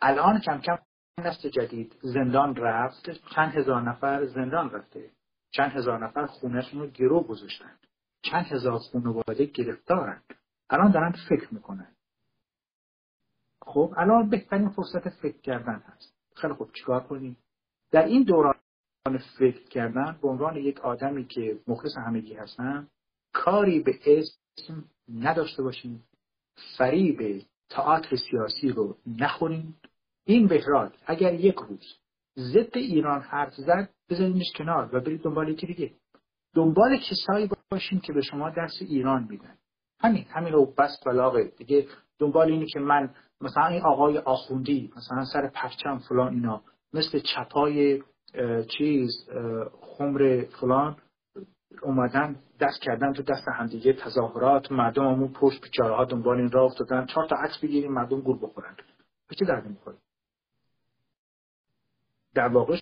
[0.01, 0.79] الان کم کم
[1.19, 3.11] نسل جدید زندان رفت.
[3.35, 5.11] چند هزار نفر زندان رفته.
[5.57, 7.79] چند هزار نفر خونهشون رو گرو گذاشتن.
[8.23, 10.23] چند هزار خانواده گرفتارن.
[10.71, 11.97] الان دارن فکر می‌کنن.
[13.63, 16.15] خب الان بهترین فرصت فکر کردن هست.
[16.35, 17.37] خیلی خوب چیکار کنیم؟
[17.91, 18.55] در این دوران
[19.39, 22.89] فکر کردن به عنوان یک آدمی که مخلص همگی هستن
[23.33, 24.85] کاری به اسم
[25.15, 26.05] نداشته باشیم.
[26.79, 29.81] فریب تئاتر سیاسی رو نخوریم.
[30.25, 31.99] این بهراد اگر یک روز
[32.39, 35.93] ضد ایران حرف زد بذارینش کنار و برید دنبال یکی دیگه.
[36.55, 39.59] دنبال کسایی باشیم که به شما درس ایران میدن.
[40.01, 41.53] همین همین رو بس بلاغه.
[41.59, 41.87] دیگه
[42.19, 46.63] دنبال اینی که من مثلا این آقای آخوندی مثلا سر پرچم فلان اینا
[46.93, 48.03] مثل چپای
[48.79, 49.29] چیز
[49.81, 50.97] خمر فلان
[51.83, 56.65] اومدن دست کردن تو دست همدیگه تظاهرات مردم همون پشت بیچاره ها دنبال این راه
[56.65, 57.07] افتادن.
[57.07, 58.77] چهار تا عکس بگیریم مردم گور بخورن.
[59.29, 59.67] به چه درد
[62.37, 62.77] در واقع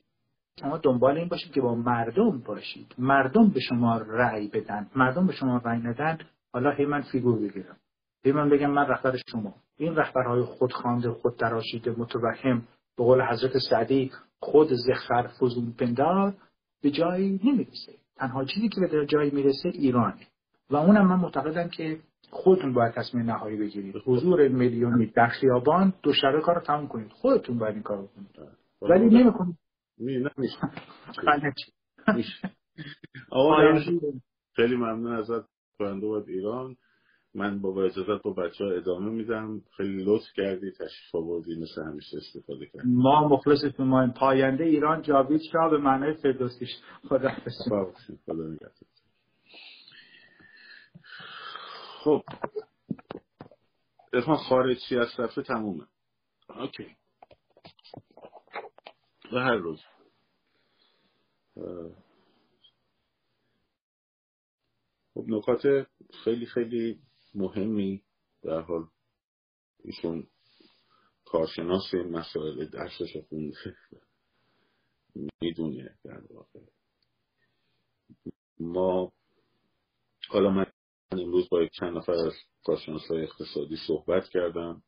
[0.61, 2.95] شما دنبال این باشید که با مردم باشید.
[2.99, 4.91] مردم به شما رأی بدن.
[4.97, 6.19] مردم به شما رأی ندن
[6.53, 7.77] حالا هی من فیگور بگیرم
[8.25, 9.55] هی من بگم من رهبر شما.
[9.77, 12.63] این رهبرهای خودخوانده خود تراشیده متوهم
[12.97, 16.35] به قول حضرت سعدی خود زخر فزون پندار
[16.83, 17.93] به جایی نمی‌رسه.
[18.17, 20.27] تنها چیزی که به جایی می‌رسه ایرانه.
[20.71, 21.99] و اونم من معتقدم که
[22.31, 23.95] خودتون باید تصمیم نهایی بگیرید.
[24.07, 27.13] حضور میلیونی در خیابان دو شبه کار رو تموم کنید.
[27.13, 28.64] خودتون باید این کار کنید.
[28.91, 29.59] ولی نمی‌کنید
[33.31, 33.81] آقا
[34.57, 35.45] خیلی ممنون ازت
[35.79, 36.77] پرنده باید ایران.
[37.35, 39.63] من با اجازت با بچه ها ادامه میدم.
[39.77, 42.89] خیلی لطف کردی تشریف آوردی مثل همیشه استفاده کردی.
[42.89, 46.71] ما مخلصتون ما پاینده ایران جاوید شاه به معنای فردوسیش
[47.09, 48.57] خدا خدا
[52.05, 52.23] خب.
[54.13, 55.85] ارفان خارجی از رفته تمومه.
[56.49, 56.87] اوکی.
[59.35, 59.81] و هر روز.
[65.15, 65.87] خب نکات
[66.25, 67.01] خیلی خیلی
[67.35, 68.03] مهمی
[68.43, 68.87] در حال
[69.85, 70.27] ایشون
[71.25, 73.77] کارشناس مسائل درسش خونده.
[75.41, 76.61] می‌دونه در واقع.
[78.61, 79.13] ما
[80.29, 80.67] حالا من
[81.11, 82.33] امروز با چند نفر از
[82.65, 84.83] کارشناس های اقتصادی صحبت کردم.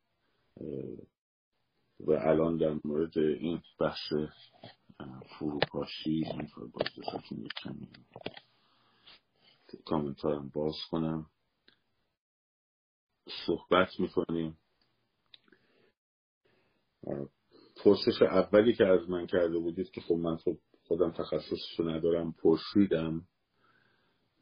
[2.01, 4.13] و الان در مورد این بحث
[5.39, 6.87] فروپاشی من باز
[7.31, 7.89] یک کمی
[9.85, 11.27] کامنتارم باز کنم.
[13.47, 14.59] صحبت می‌کنیم.
[17.77, 20.57] پرسش اولی که از من کرده بودید که خب من خب
[20.89, 23.23] خودم تخصصشو ندارم پرسیدم.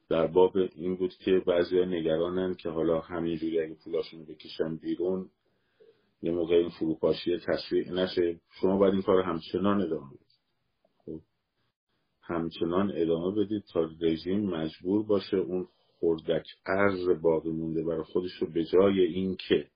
[0.08, 5.30] در باب این بود که بعضی نگرانن که حالا همینجوری اگه پولاشون بکشن بیرون
[6.24, 8.40] یه موقع این فروپاشی تسریع نشه.
[8.60, 10.40] شما باید این کار همچنان ادامه بدید.
[11.04, 11.20] خب.
[12.22, 15.68] همچنان ادامه بدید تا رژیم مجبور باشه اون
[16.00, 19.70] خردک ارز باقی مونده برای خودش رو به جای این که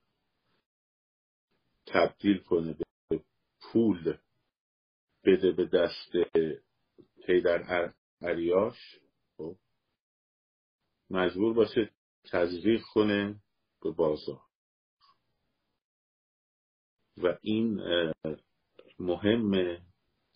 [1.87, 2.75] تبدیل کنه
[3.09, 3.21] به
[3.61, 4.17] پول
[5.25, 6.11] بده به دست
[7.25, 8.99] پیدر عریاش
[9.37, 9.55] خب.
[11.09, 11.89] مجبور باشه
[12.31, 13.35] تزریق کنه
[13.81, 14.48] به بازار.
[17.23, 17.81] و این
[18.99, 19.81] مهمه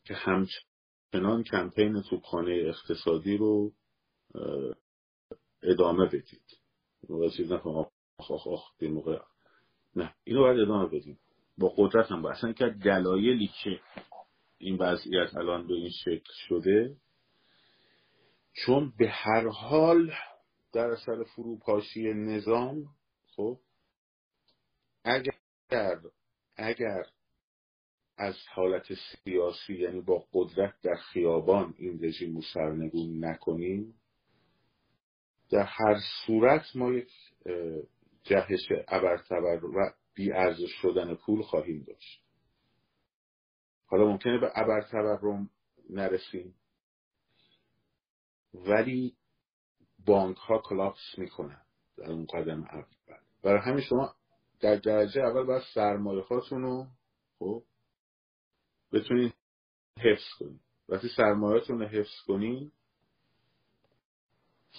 [0.06, 3.72] که همچنان کمپین توپخانه اقتصادی رو
[5.64, 6.44] ادامه بدید.
[7.38, 9.20] چیز نکن آخ آخ آخ موقع.
[9.96, 11.20] نه اینو باید ادامه بدیم.
[11.58, 12.22] با قدرت هم.
[12.22, 13.80] باید اصلا که دلایلی که
[14.58, 16.96] این وضعیت الان به این شکل شده
[18.54, 20.14] چون به هر حال
[20.74, 22.86] در اثر فروپاشی نظام
[23.36, 23.60] خب
[25.04, 25.32] اگر
[26.56, 27.04] اگر
[28.18, 33.96] از حالت سیاسی یعنی با قدرت در خیابان این رژیم رو سرنگون نکنیم
[35.52, 37.12] در هر صورت ما یک
[38.24, 39.94] جهش ابرتبر و
[40.34, 42.24] ارزش شدن پول خواهیم داشت.
[43.86, 45.20] حالا ممکنه به ابرتبر
[45.90, 46.56] نرسیم
[48.54, 49.16] ولی
[50.06, 51.62] بانک ها کلاپس می‌کنن
[51.98, 52.84] در اون قدم اول.
[53.44, 54.16] برای همین شما
[54.64, 56.88] در درجه اول باید سرمایه رو
[57.40, 57.64] خب
[58.94, 59.34] بتونید
[60.00, 60.60] حفظ کنید
[60.90, 62.72] وقتی سرمایهاتون رو حفظ کنید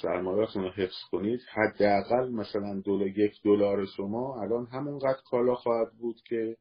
[0.02, 6.22] سرمایهاتون رو حفظ کنید حداقل مثلا دلار یک دلار شما الان همونقدر کالا خواهد بود
[6.22, 6.56] که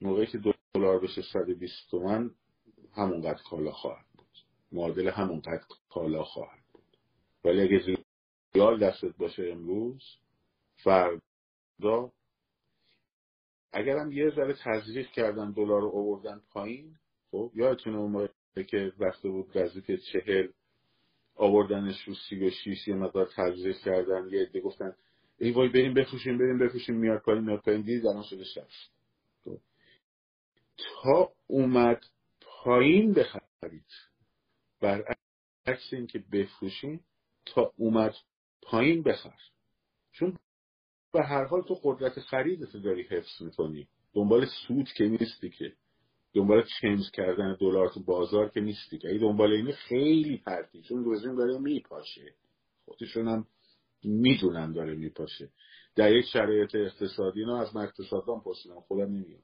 [0.00, 0.40] موقعی که
[0.74, 2.30] دلار بشه 120 تومن
[2.96, 4.26] همونقدر کالا خواهد بود.
[4.72, 6.96] معادل همونقدر کالا خواهد بود.
[7.44, 7.98] ولی اگه
[8.54, 10.02] ریال دستت باشه امروز
[10.76, 12.12] فردا
[13.72, 16.94] اگرم یه ذره تزریق کردن دلار رو آوردن پایین
[17.30, 19.52] خب یادتونه اون موقع که رفته بود
[19.86, 20.48] که چهل
[21.34, 24.94] آوردنش رو سی و شیش یه مقدار تزریق کردن یه عده گفتن
[25.38, 28.44] ای وای بریم بفروشیم بریم بفروشیم میاد پایین میاد پایین دید الان شده
[29.44, 29.58] خب.
[30.76, 32.04] تا اومد
[32.40, 33.86] پایین بخرید.
[34.80, 37.04] برعکس که بفروشیم
[37.46, 38.14] تا اومد
[38.62, 39.38] پایین بخر.
[40.12, 40.38] چون
[41.12, 43.88] به هر حال تو قدرت خریدتو داری حفظ می‌کنی.
[44.14, 45.72] دنبال سود که نیستی که.
[46.34, 49.08] دنبال چنج کردن دلار تو بازار که نیستی که.
[49.08, 52.34] ای دنبال اینه خیلی پرتی چون رژیم داره میپاشه.
[52.84, 53.46] خودشون هم
[54.04, 55.50] می‌دونن داره میپاشه.
[55.96, 59.42] در یک شرایط اقتصادی اینا از من اقتصادان پرسیدم خودم نمیگم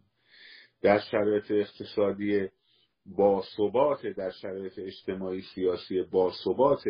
[0.82, 2.48] در شرایط اقتصادی
[3.06, 6.82] باثبات در شرایط اجتماعی سیاسی باثبات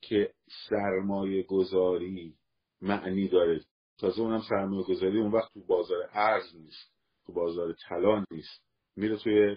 [0.00, 0.32] که
[0.68, 2.34] سرمایه گذاری
[2.80, 3.60] معنی داره
[4.02, 6.92] تازه اونم سرمایه گذاری اون وقت تو بازار ارز نیست.
[7.26, 8.62] تو بازار طلا نیست.
[8.96, 9.56] میره توی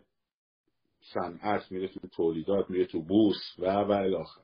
[1.14, 4.42] صنعت میره تو تولیدات میره تو بورس و و الاخر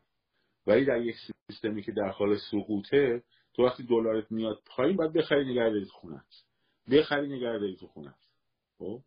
[0.67, 1.15] ولی در یک
[1.47, 3.23] سیستمی که در حال سقوطه
[3.53, 6.43] تو وقتی دلارت میاد پایین باید بخری نگه تو خونت.
[6.91, 8.19] بخری نگه تو خونت.
[8.77, 9.01] خب؟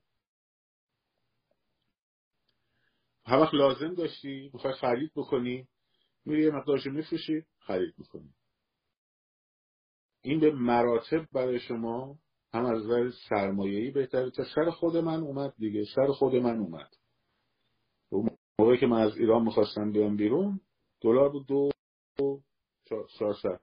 [3.27, 5.69] هر وقت لازم داشتی می‌خوای خرید بکنی
[6.25, 8.35] میری یه مقدارشو میفروشی خرید می‌کنی
[10.25, 12.19] این به مراتب برای شما
[12.53, 14.31] هم از نظر سرمایه‌ای بهتره.
[14.31, 15.85] تا سر خود من اومد دیگه.
[15.95, 16.97] سر خود من اومد.
[18.59, 20.61] موقعی که من از ایران می‌خواستم بیام بیرون
[21.01, 21.71] دلار بود دو
[23.19, 23.61] چهارصد.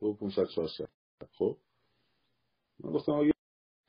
[0.00, 0.88] دو پونصد چهارصد.
[1.38, 1.56] خب؟
[2.80, 3.32] من گفتم آقا یه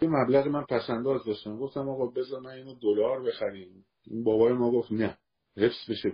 [0.02, 1.58] مبلغ من پسنداز داشتم.
[1.58, 3.86] گفتم آقا بذار من اینو دلار بخریم.
[4.08, 5.18] این بابای ما گفت نه.
[5.58, 6.12] حفظ بشه.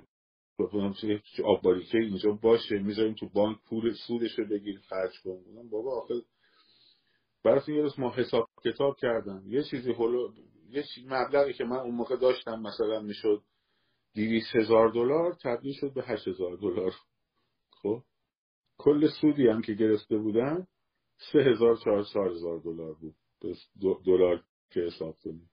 [1.44, 6.14] آب باریکه اینجا باشه می‌ذاریم تو بانک پول سودش رو بگیر خرج کن بابا آخه
[7.44, 9.44] برای یه روز ما حساب کتاب کردم.
[9.48, 10.34] یه چیزی هلو
[10.70, 13.44] یه مبلغی که من اون موقع داشتم مثلا می‌شد
[14.14, 16.94] دیویس هزار دلار تبدیل شد به هشت هزار دلار.
[17.72, 18.04] خب؟
[18.78, 20.68] کل سودی هم که گرفته بودن
[21.32, 23.16] سه هزار چهار هزار دلار بود.
[24.06, 25.50] دلار که حساب کنیم.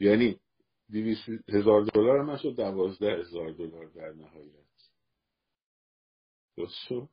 [0.00, 0.40] یعنی
[0.90, 4.52] دیویس هزار دلار من شد دوازده هزار دلار در نهایت.
[6.56, 7.08] درست شد؟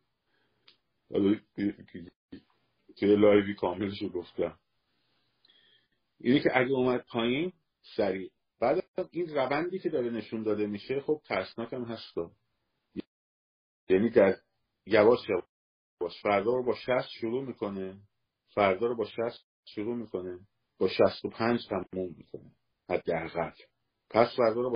[2.97, 4.59] توی لایوی کاملش رو گفتم.
[6.19, 7.53] اینه که اگه اومد پایین
[7.95, 8.31] سریع.
[8.59, 12.17] بعد این روندی که داره نشون داده میشه خب ترسناک هم هست.
[13.89, 14.37] یعنی در
[14.85, 16.21] یواش یواش.
[16.21, 18.01] فردا رو با شست شروع می‌کنه.
[18.47, 20.39] فردا رو با شست شروع می‌کنه.
[20.77, 22.51] با شست و پنج تموم می‌کنه.
[22.89, 23.51] حداقل.
[24.09, 24.75] پس فردا رو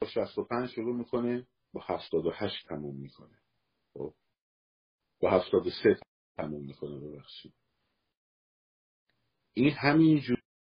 [0.00, 3.38] با شست و پنج شروع می‌کنه با هفتاد و هشت تموم می‌کنه.
[3.92, 4.14] خب.
[5.20, 6.00] با هفتاد و سه
[6.36, 7.54] تموم می‌کنه ببخشید.
[9.54, 10.20] این همین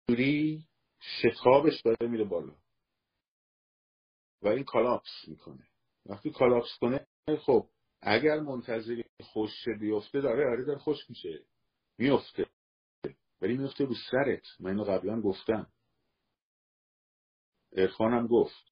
[0.08, 0.66] جوری
[1.00, 2.56] شتابش داره میره بالا.
[4.42, 5.68] و این کالاپس می‌کنه.
[6.06, 7.06] وقتی کالاپس کنه
[7.40, 7.68] خب
[8.02, 11.44] اگر منتظری خوش بیفته داره آره داره خوش میشه.
[11.98, 12.46] میفته
[13.40, 14.42] ولی میفته رو سرت.
[14.60, 15.72] من اینو قبلا گفتم.
[17.76, 18.66] ارفانم گفت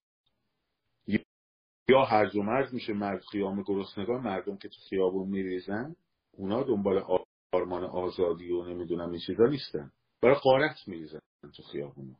[1.88, 5.96] یا هرج و مرز میشه مرد خیام گرسنگان مردم که تو خیابون میریزن
[6.32, 7.04] اونا دنبال
[7.52, 9.92] آرمان آزادی و نمی‌دونم این چیزا نیستن.
[10.22, 11.20] برای قارت میریزن
[11.56, 12.16] تو خیابون.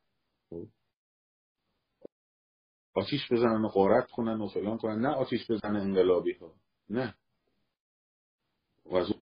[0.51, 0.67] خب؟
[2.95, 5.01] آتیش بزنن و قارت کنن و فلان کنن.
[5.01, 6.55] نه آتیش بزنن انقلابی ها
[6.91, 7.15] نه.
[8.87, 9.13] و از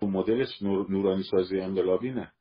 [0.00, 2.32] اون مدلش نورانی سازی انقلابی نه.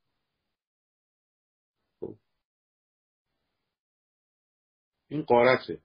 [5.11, 5.81] این قارته.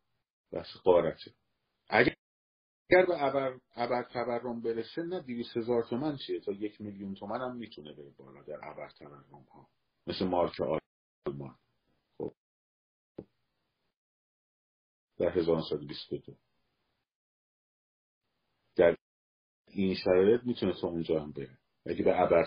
[0.53, 1.35] بس قارته.
[1.89, 2.15] اگر
[2.89, 7.57] به ابر, ابر تورم برسه نه دیویس هزار تومن چیه؟ تا یک میلیون تومن هم
[7.57, 9.69] می‌تونه بره بالا در ابر تورم ها
[10.07, 10.55] مثل مارک
[11.27, 11.59] آلمان.
[12.19, 12.35] خب.
[15.19, 16.36] در 1922
[18.77, 18.97] در
[19.69, 21.59] این شرایط می‌تونه تا اونجا هم بره.
[21.86, 22.44] اگه به ابر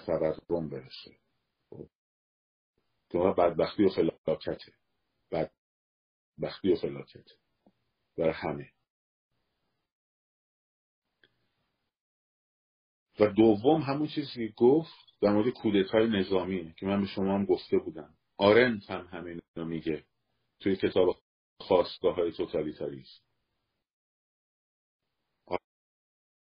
[0.48, 1.18] تورم برسه.
[1.70, 1.90] خب.
[3.10, 4.72] که بدبختی و فلاکته
[6.40, 7.24] بدبختی و فلاکته
[8.18, 8.72] برای همه.
[13.20, 17.46] و دوم همون چیزی که گفت در مورد کودتای نظامی که من به شما هم
[17.46, 18.18] گفته بودم.
[18.38, 20.06] آرنت هم همین رو میگه.
[20.60, 21.22] توی کتاب
[21.60, 23.22] خواستگاه های توتالیتاریسم.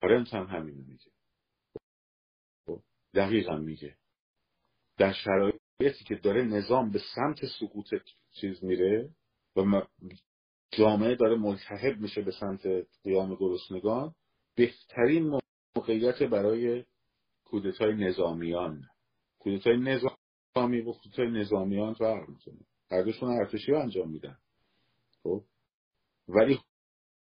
[0.01, 1.11] آرنت هم همین میگه.
[3.13, 3.97] دقیقا میگه.
[4.97, 7.93] در شرایطی که داره نظام به سمت سقوط
[8.31, 9.15] چیز میره
[9.55, 9.81] و
[10.71, 12.67] جامعه داره ملتحب میشه به سمت
[13.03, 14.15] قیام گرسنگان
[14.55, 15.41] بهترین
[15.75, 16.85] موقعیت برای
[17.45, 18.83] کودتای نظامیان.
[19.39, 22.59] کودتای نظامی و کودتای نظامیان فرق می‌کنه.
[22.91, 24.37] هر دوشون ارتشی رو انجام میدن.
[25.23, 25.43] خب؟
[26.27, 26.59] ولی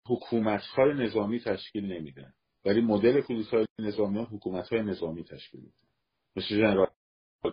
[0.07, 2.35] حکومت های نظامی تشکیل نمیدن.
[2.65, 5.89] ولی مدل کودتای نظامیان حکومت های نظامی تشکیل میدن.
[6.37, 6.91] مثل جنرال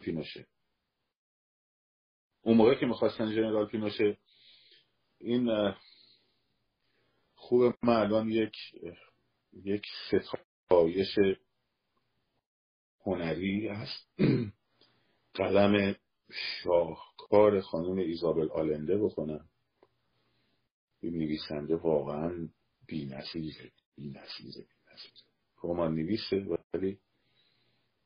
[0.02, 0.48] پینوشه.
[2.42, 4.18] اون موقع که می‌خواستن جنرال پینوشه
[5.26, 5.74] این
[7.36, 8.56] خوب من الان یک
[9.54, 11.20] یک ستایش
[13.00, 14.10] هنری هست.
[15.34, 15.96] قلم
[16.64, 19.50] شاهکار خانم ایزابل آلنده بکنم
[21.02, 22.50] این نویسنده واقعا
[22.88, 24.66] بی نظیره بی نظیره
[25.64, 27.00] رمان نویسه ولی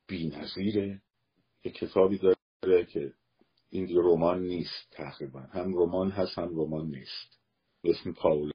[0.07, 1.01] بی نظیره
[1.63, 2.17] یک کتابی
[2.61, 3.13] داره که
[3.69, 5.39] این رمان نیست تقریبا.
[5.39, 7.39] هم رمان هست هم رمان نیست.
[7.83, 8.51] اسم پاولا.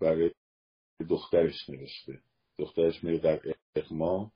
[0.00, 0.30] برای
[1.08, 2.20] دخترش نوشته.
[2.58, 3.40] دخترش میره در
[3.76, 4.32] اقما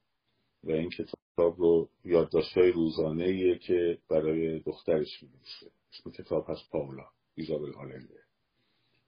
[0.64, 5.70] و این کتاب رو یادداشت های روزانه که برای دخترش می‌نویسه.
[5.93, 7.06] اسم کتاب هست پاولا.
[7.35, 8.20] ایزابل آلنده.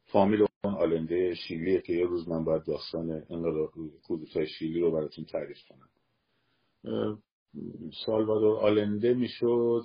[0.05, 3.21] فامیل اون آلنده شیلیه که یه روز من باید داستان
[4.03, 5.89] کودتای شیلی رو براتون تعریف کنم.
[8.07, 9.83] سالوادور آلنده می‌شد.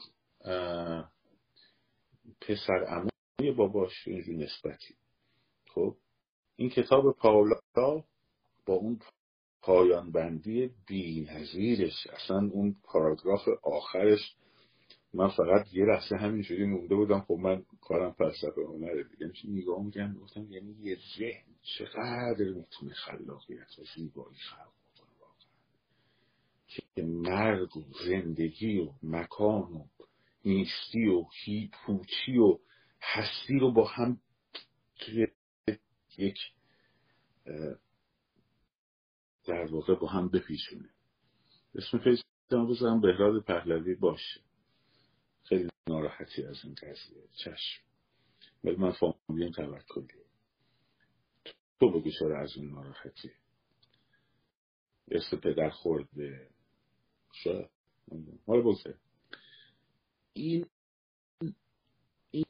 [2.41, 4.95] پسر اموی باباش اینجور نسبتی.
[5.67, 5.95] خب
[6.55, 7.59] این کتاب پاولا
[8.65, 8.99] با اون
[9.61, 14.35] پایان بندی بی نظیرش اصلا اون پاراگراف آخرش
[15.13, 17.19] من فقط یه لحظه همینجوری مونده بودم.
[17.19, 19.27] خب من کارم فلسفه هنره دیگه.
[19.27, 25.11] میشه نگاه میگم گفتم یعنی یه ذهن چقدر می‌تونه خلاقیت و زیبایی خلق کنه
[26.67, 29.85] که مرگ و زندگی و مکان و
[30.45, 31.25] نیستی و
[31.85, 32.59] پوچی و
[33.01, 34.21] هستی رو با هم
[34.95, 35.27] توی
[36.17, 36.37] یک
[39.47, 40.89] در واقع با هم بپیچونه.
[41.75, 44.41] اسم فیسبوکم بزنم بهراد پهلوی باشه.
[45.43, 47.23] خیلی ناراحتی از این قضیه.
[47.43, 47.83] چشم.
[48.63, 50.21] ولی من فامیلیم توکلی.
[51.79, 53.31] تو بگو چرا از این ناراحتی.
[55.11, 56.49] اسم پدر خورده.
[57.33, 57.69] شاید.
[58.47, 58.97] حالا بگذاره
[60.33, 60.65] این
[62.31, 62.45] این,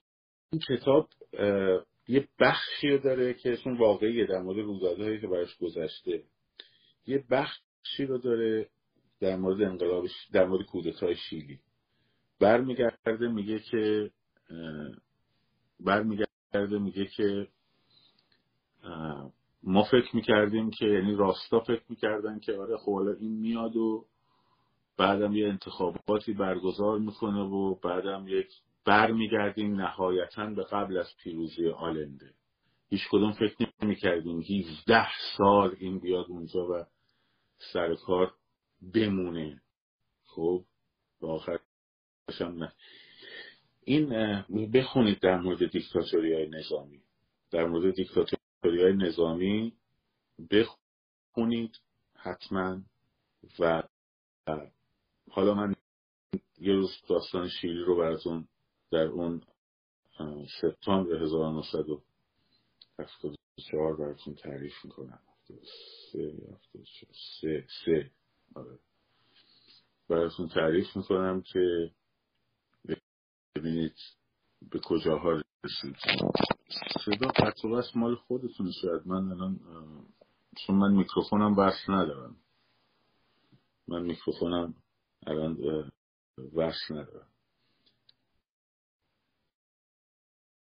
[0.70, 1.10] کتاب
[2.08, 6.24] یه بخشی داره که اسم واقعیه در مورد رویدادهایی که براش گذشته.
[7.08, 8.70] یه بخشی رو داره
[9.20, 11.60] در مورد انقلاب در مورد کودتای شیلی.
[12.40, 14.12] برمیگرده میگه که
[15.80, 17.48] برمیگرده میگه که
[19.64, 24.06] ما فکر می‌کردیم که یعنی راستا فکر می‌کردن که آره خب این میاد و
[25.02, 28.48] بعدم یه انتخاباتی برگزار می‌کنه و بعدم یک
[28.86, 32.34] برمیگردیم نهایتا به قبل از پیروزی آلنده.
[32.90, 35.07] هیچ کدوم فکر نمی‌کردیم 17
[35.38, 36.86] سال این بیاد اونجا و
[37.73, 38.34] سر کار
[38.94, 39.61] بمونه.
[40.26, 40.65] خب
[41.22, 42.73] و آخرش نه.
[43.84, 47.02] این بخونید در مورد دیکتاتوری های نظامی.
[47.52, 49.73] در مورد دیکتاتوری های نظامی
[50.52, 51.82] بخونید
[52.15, 52.82] حتما
[53.60, 53.84] و
[55.32, 55.76] حالا من
[56.60, 58.48] یه روز داستان شیلی رو براتون
[58.91, 59.41] در اون
[60.62, 65.20] سپتامبر 1974 براتون تعریف می‌کنم.
[66.12, 66.34] سه
[67.41, 68.12] سه سه.
[68.56, 68.80] آره.
[70.10, 71.91] براتون تعریف می‌کنم که
[73.56, 73.95] ببینید
[74.72, 75.95] به کجاها رسید.
[77.06, 79.08] صدا قطع مال خودتون شاید.
[79.08, 79.60] من الان
[80.58, 82.36] چون من میکروفونم بس ندارم.
[83.88, 84.76] من میکروفونم
[85.27, 85.57] الان
[86.53, 87.31] وصل ندارم.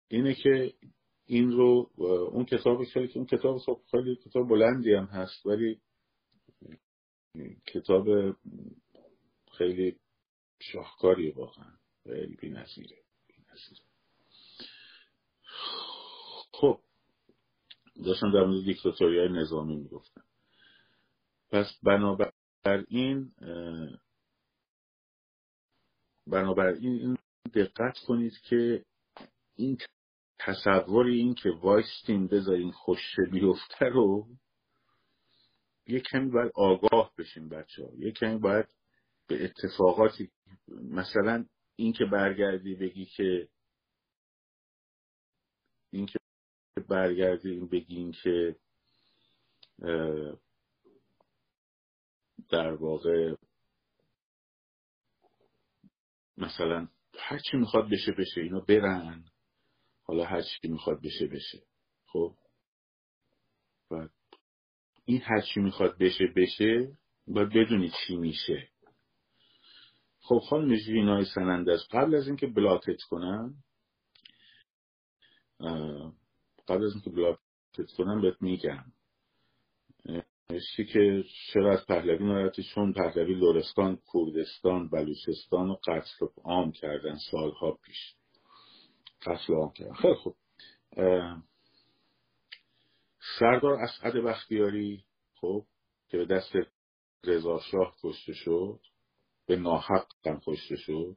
[0.09, 0.75] اینه که
[1.27, 1.91] این رو
[2.33, 5.81] اون کتاب خیلی اون کتاب خب خیلی کتاب بلندی هم هست ولی
[7.67, 8.07] کتاب
[9.59, 9.97] خیلی
[10.61, 11.73] شاهکاری واقعا.
[12.03, 12.97] خیلی بی نظیره.
[16.53, 16.81] خب
[18.05, 20.25] داشتم در مورد دیکتاتوری های نظامی می‌گفتم.
[21.51, 23.33] پس بنابراین
[26.31, 27.19] بنابراین این
[27.55, 28.85] دقت کنید که
[29.57, 29.79] این
[30.39, 34.29] تصوری این که وایستین بذارین خوشه بیفته رو
[35.87, 38.67] یه کمی باید آگاه بشین بچه ها یه کمی باید
[39.27, 40.31] به اتفاقاتی
[40.69, 41.47] مثلا
[41.77, 43.49] این که برگردی بگی که
[45.91, 46.19] این که
[46.89, 48.57] برگردی بگین که
[52.51, 53.35] در واقع
[56.41, 56.89] مثلا
[57.19, 59.25] هر چی می‌خواد بشه بشه اینا برن.
[60.03, 61.63] حالا هر چی می‌خواد بشه بشه.
[62.07, 62.35] خب؟
[63.91, 64.09] و
[65.05, 68.69] این هر چی می‌خواد بشه بشه باید بدونی چی میشه.
[70.21, 73.55] خب خانم ژینای سنندز قبل از اینکه بلاکت کنم
[76.69, 78.85] قبل از اینکه بلاکت کنم بهت میگم.
[80.51, 87.17] نوشتی که چرا از پهلوی ناراحتی چون پهلوی لورستان کردستان بلوچستان و قتل عام کردن
[87.31, 88.15] سالها پیش.
[89.23, 89.93] قتل عام کردن.
[89.93, 90.37] خیلی خوب.
[93.39, 95.05] سردار اسعد بختیاری
[95.35, 95.67] خب
[96.09, 96.53] که به دست
[97.25, 98.81] رضا شاه کشته شد
[99.47, 101.17] به ناحق هم کشته شد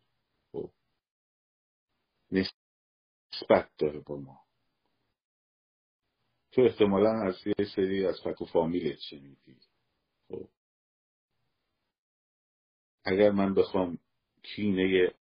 [0.51, 0.71] خب
[2.31, 4.42] نسبت داره با ما.
[6.53, 9.57] تو احتمالا از یه سری از فک و فامیلت شنیدی.
[10.27, 10.49] خب.
[13.05, 13.97] اگر من بخوام
[14.43, 15.13] کینه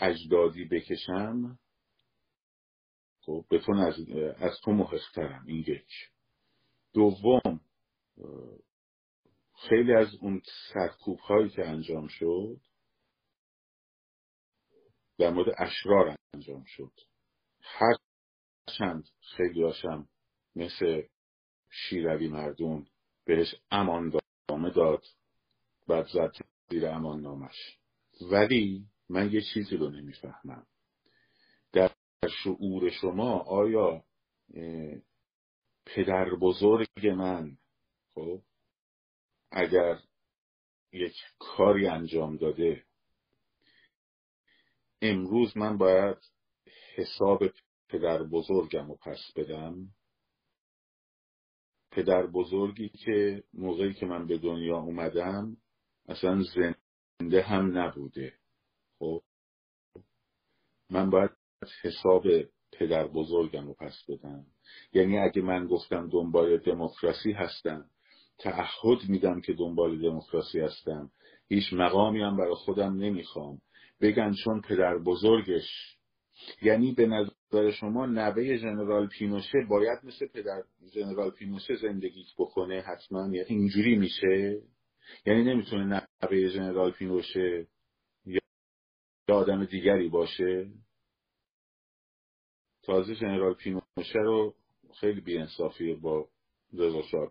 [0.00, 1.58] اجدادی بکشم
[3.20, 3.94] خب به تو از,
[4.36, 6.10] از تو محقترم این یک.
[6.92, 7.60] دوم
[9.68, 10.42] خیلی از اون
[10.72, 12.60] سرکوب هایی که انجام شد
[15.18, 16.92] در مورد اشرار انجام شد.
[17.60, 17.94] هر
[18.78, 20.08] چند خیلی هاشم
[20.56, 21.02] مثل
[21.70, 22.86] شیروی مردون
[23.24, 25.04] بهش امان دامه داد
[25.88, 26.32] بعد زد
[26.70, 27.78] زیر امان نامش.
[28.30, 30.66] ولی من یه چیزی رو نمی‌فهمم.
[31.72, 31.90] در
[32.44, 34.04] شعور شما آیا
[35.86, 37.56] پدر بزرگ من
[38.14, 38.42] خب
[39.50, 39.98] اگر
[40.92, 42.84] یک کاری انجام داده
[45.02, 46.16] امروز من باید
[46.96, 47.42] حساب
[47.88, 49.88] پدر بزرگم رو پس بدم؟
[51.90, 55.56] پدر بزرگی که موقعی که من به دنیا اومدم
[56.08, 58.32] اصلا زنده هم نبوده.
[58.98, 59.22] خب؟
[60.90, 61.30] من باید
[61.82, 62.24] حساب
[62.72, 64.46] پدر بزرگم رو پس بدم.
[64.92, 67.90] یعنی اگه من گفتم دنبال دموکراسی هستم
[68.38, 71.10] تعهد میدم که دنبال دموکراسی هستم.
[71.48, 73.60] هیچ مقامی هم برای خودم نمی‌خوام.
[74.00, 75.96] بگن چون پدر بزرگش
[76.62, 80.62] یعنی به نظر شما نوه ژنرال پینوشه باید مثل پدر
[80.94, 84.62] ژنرال پینوشه زندگی بکنه حتما؟ یا اینجوری میشه؟
[85.26, 87.66] یعنی نمی‌تونه نوه ژنرال پینوشه
[88.26, 88.40] یا
[89.28, 90.70] آدم دیگری باشه؟
[92.82, 94.54] تازه ژنرال پینوشه رو
[95.00, 96.28] خیلی بیانصافی با
[96.72, 97.30] رضا شاه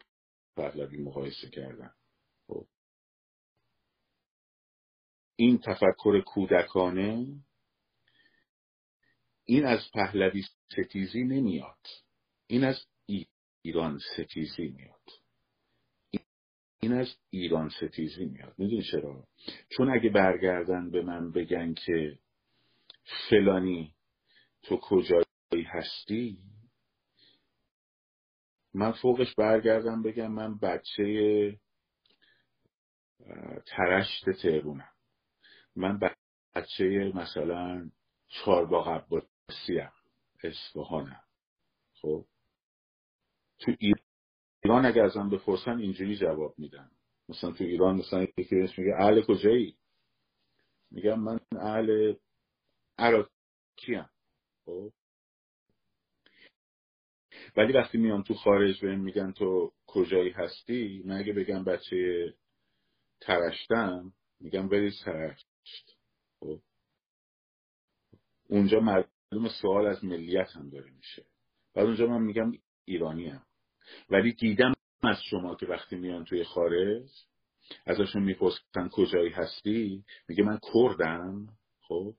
[0.55, 1.91] پهلوی مقایسه کردن.
[2.47, 2.65] خب.
[5.35, 7.27] این تفکر کودکانه
[9.49, 11.87] این از پهلوی ستیزی نمیاد.
[12.47, 12.85] این از
[13.61, 15.09] ایران ستیزی میاد.
[16.79, 18.53] این از ایران ستیزی میاد.
[18.57, 19.27] می‌دونی چرا؟
[19.69, 22.19] چون اگه برگردن به من بگن که
[23.29, 23.95] فلانی
[24.63, 26.37] تو کجایی هستی
[28.73, 31.59] من فوقش برگردم بگم من بچه
[33.65, 34.91] ترشت تهرونم.
[35.75, 35.99] من
[36.55, 37.91] بچه مثلا
[38.27, 39.38] چارباغ عباسی
[39.69, 39.91] هم
[40.43, 41.23] اصفهانم
[42.01, 42.25] خب؟
[43.59, 43.71] تو
[44.63, 46.91] ایران اگر ازم بپرسن اینجوری جواب میدم
[47.29, 49.77] مثلا تو ایران مثلا یکی میگه اهل کجایی؟
[50.91, 52.15] میگم من اهل
[52.97, 54.09] عراقی هم
[54.65, 54.91] خب؟
[57.57, 62.33] ولی وقتی میان تو خارج بهم میگن تو کجایی هستی من اگه بگم بچه
[63.21, 65.47] ترشتم میگم بریز ترشت.
[66.39, 66.61] خب؟
[68.49, 68.79] اونجا
[69.31, 71.25] معلوم سوال از ملیت هم داره میشه.
[71.75, 72.51] بعد اونجا من میگم
[72.85, 73.43] ایرانی هم.
[74.09, 74.73] ولی دیدم
[75.03, 77.09] از شما که وقتی میان توی خارج
[77.85, 81.47] ازشون می‌پرسن کجایی هستی میگه من کردم.
[81.81, 82.15] خب؟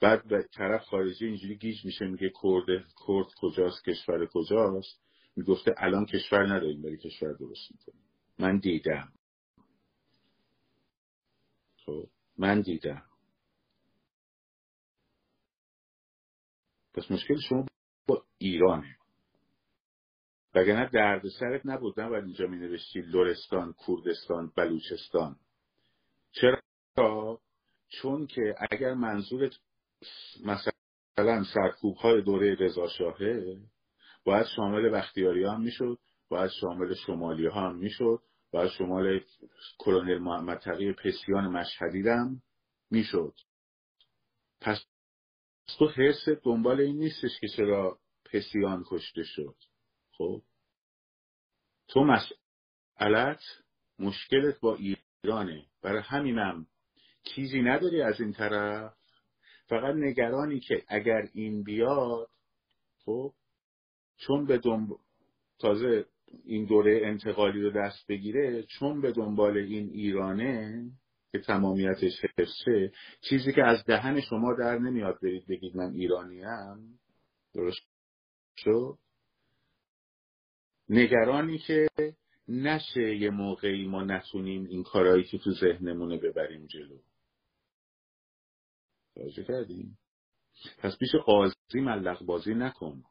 [0.00, 2.66] بعد به طرف خارجی اینجوری گیج میشه میگه کرد
[3.06, 5.00] کرد کجاست کشور کجاست؟
[5.36, 8.04] می‌گفته الان کشور نداریم ولی کشور درست می‌کنیم.
[8.38, 9.12] من دیدم.
[11.86, 12.06] خب؟
[12.38, 13.02] من دیدم.
[16.94, 17.66] پس مشکل شما
[18.06, 18.96] با ایرانه
[20.54, 25.36] وگرنه درد سرت نبود نه اینجا می نوشتی لورستان کردستان بلوچستان.
[26.32, 27.40] چرا؟
[27.88, 29.52] چون که اگر منظورت
[30.44, 33.58] مثلا سرکوب های دوره رضا شاهه
[34.24, 35.98] باید شامل بختیاری هم می‌شد
[36.28, 39.20] باید شامل شمالی ها هم می‌شد باید شمال
[39.78, 42.42] کلونل محمد تقی پسیان مشهدی هم
[42.90, 43.34] می‌شد.
[44.60, 44.84] پس
[45.78, 49.56] تو حس دنبال این نیستش که چرا پسیان کشته شد.
[50.18, 50.42] خب؟
[51.88, 53.40] تو مسئلت
[53.98, 55.66] مشکلت با ایرانه.
[55.82, 56.66] برای همینم
[57.22, 58.94] چیزی نداری از این طرف.
[59.66, 62.30] فقط نگرانی که اگر این بیاد
[63.04, 63.32] خب؟
[64.16, 64.88] چون به دنب...
[65.58, 66.06] تازه
[66.44, 70.84] این دوره انتقالی رو دست بگیره چون به دنبال این ایرانه
[71.34, 77.00] که تمامیتش حفظه چیزی که از دهن شما در نمیاد برید بگید من ایرانیم
[77.54, 77.78] درست
[78.56, 78.98] شد؟
[80.88, 81.88] نگرانی که
[82.48, 86.98] نشه یه موقعی ما نتونیم این کارهایی که تو ذهنمونه ببریم جلو.
[89.14, 89.98] توجه کردیم
[90.78, 93.04] پس پیش قاضی ملق بازی نکن.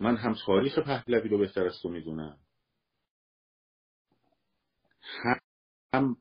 [0.00, 2.38] من هم تاریخ پهلوی رو بهتر از تو می‌دونم.
[5.94, 6.16] هم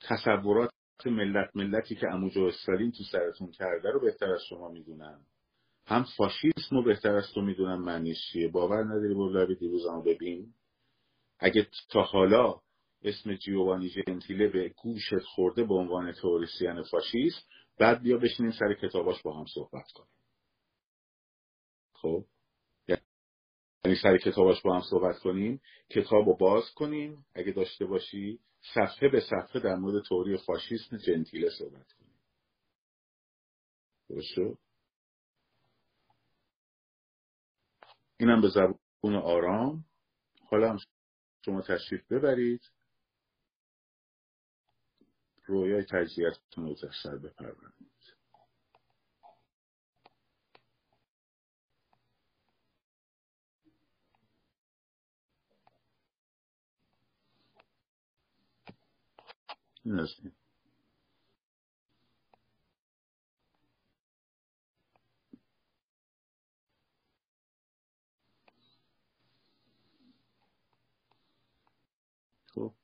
[0.00, 0.70] تصورات
[1.06, 5.26] ملت ملتی که اموجو استالین تو سرتون کرده رو بهتر از شما می‌دونم
[5.86, 8.48] هم فاشیسم رو بهتر از تو می‌دونم معنیش چیه.
[8.48, 10.54] باور نداری برو دیروزمو ببین.
[11.38, 12.60] اگه تا حالا
[13.02, 17.48] اسم جیوانی جنتیله به گوشت خورده به عنوان تئوریسین فاشیست
[17.78, 20.08] بعد بیا بشینیم سر کتاباش با هم صحبت کنیم.
[21.92, 22.24] خب؟
[23.84, 27.26] یعنی سر کتاباش با هم صحبت کنیم کتاب رو باز کنیم.
[27.34, 28.40] اگه داشته باشی
[28.74, 32.20] صفحه به صفحه در مورد توری فاشیسم جنتیله صحبت کنیم.
[34.08, 34.58] درست
[38.16, 39.84] اینم به زبون آرام.
[40.50, 40.78] حالا هم
[41.44, 42.70] شما تشریف ببرید.
[45.46, 47.89] رویای تجزیهتون رو سر بپرونید
[59.84, 60.32] این
[72.54, 72.74] خب.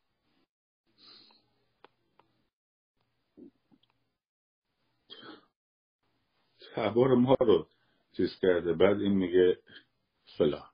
[6.74, 7.68] تبار ما رو
[8.12, 9.58] چیز کرده بعد این میگه
[10.38, 10.70] فلان.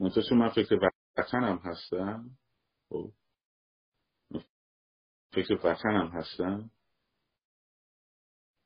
[0.00, 2.30] منتها من فکر وطنم هستم.
[2.88, 3.12] خب.
[5.32, 6.70] فکر وطنم هستم.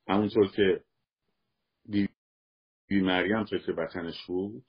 [0.09, 0.84] همونطور که
[1.84, 2.09] بی,
[2.89, 4.66] بی مریم فکر وطنش بود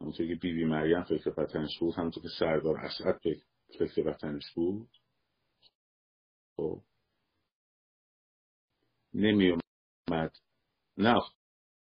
[0.00, 3.20] همونطور که بی بی مریم فکر وطنش بود همونطور که سردار اسعد
[3.78, 4.90] فکر وطنش بود
[6.56, 6.82] خب
[9.14, 9.58] نمی
[10.08, 10.36] اومد
[10.96, 11.20] نه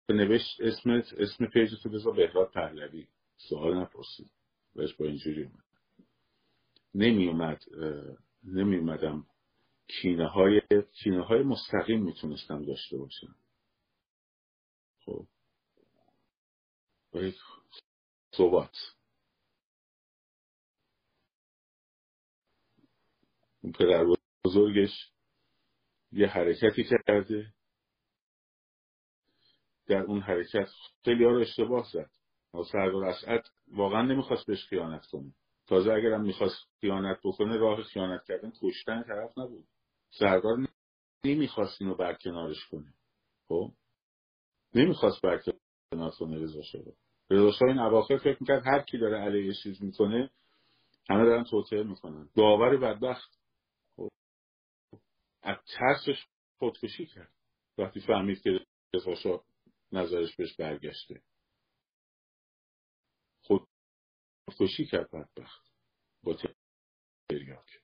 [0.08, 3.08] نوشت اسمت اسم پیجتو بذار بهراد پهلوی.
[3.36, 4.30] سوال نپرسید.
[4.74, 5.63] بهش با اینجوری اومد.
[6.94, 7.64] نمی اومد
[9.88, 10.60] کینه های
[10.92, 13.36] کینه های مستقیم می‌تونستم داشته باشم.
[15.04, 15.26] خب.
[17.14, 17.36] یک
[23.62, 24.04] اون پدر
[24.44, 25.10] بزرگش
[26.12, 27.54] یه حرکتی کرده.
[29.86, 30.68] در اون حرکت
[31.04, 32.10] خیلی ها رو اشتباه زد.
[32.72, 35.34] سردار اسعد واقعا نمی‌خواست بهش خیانت کنه.
[35.66, 39.68] تازه اگرم می‌خواست خیانت بکنه راه خیانت کردن کشتن طرف نبود.
[40.10, 40.68] سردار
[41.24, 42.94] نمی‌خواست اینو برکنارش کنه.
[43.48, 43.72] خب؟
[44.74, 46.82] نمی‌خواست برکنار کنه رضا شاه.
[47.30, 50.30] رضا این اواخر فکر می‌کرد هر کی داره علیه چیز می‌کنه
[51.10, 52.28] همه دارن توطئه می‌کنن.
[52.36, 53.38] داور بدبخت.
[53.96, 54.08] خب؟
[55.42, 56.26] از ترسش
[56.58, 57.32] خودکشی کرد.
[57.78, 58.60] وقتی فهمید که
[58.94, 59.44] رضا
[59.92, 61.22] نظرش بهش برگشته.
[64.48, 65.70] خودکشی کرد بدبخت.
[66.22, 66.36] با
[67.30, 67.80] تریاک.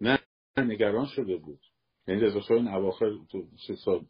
[0.00, 0.18] نه
[0.56, 1.60] نگران شده بود.
[2.08, 4.06] یعنی رضا این اواخر تو سه سال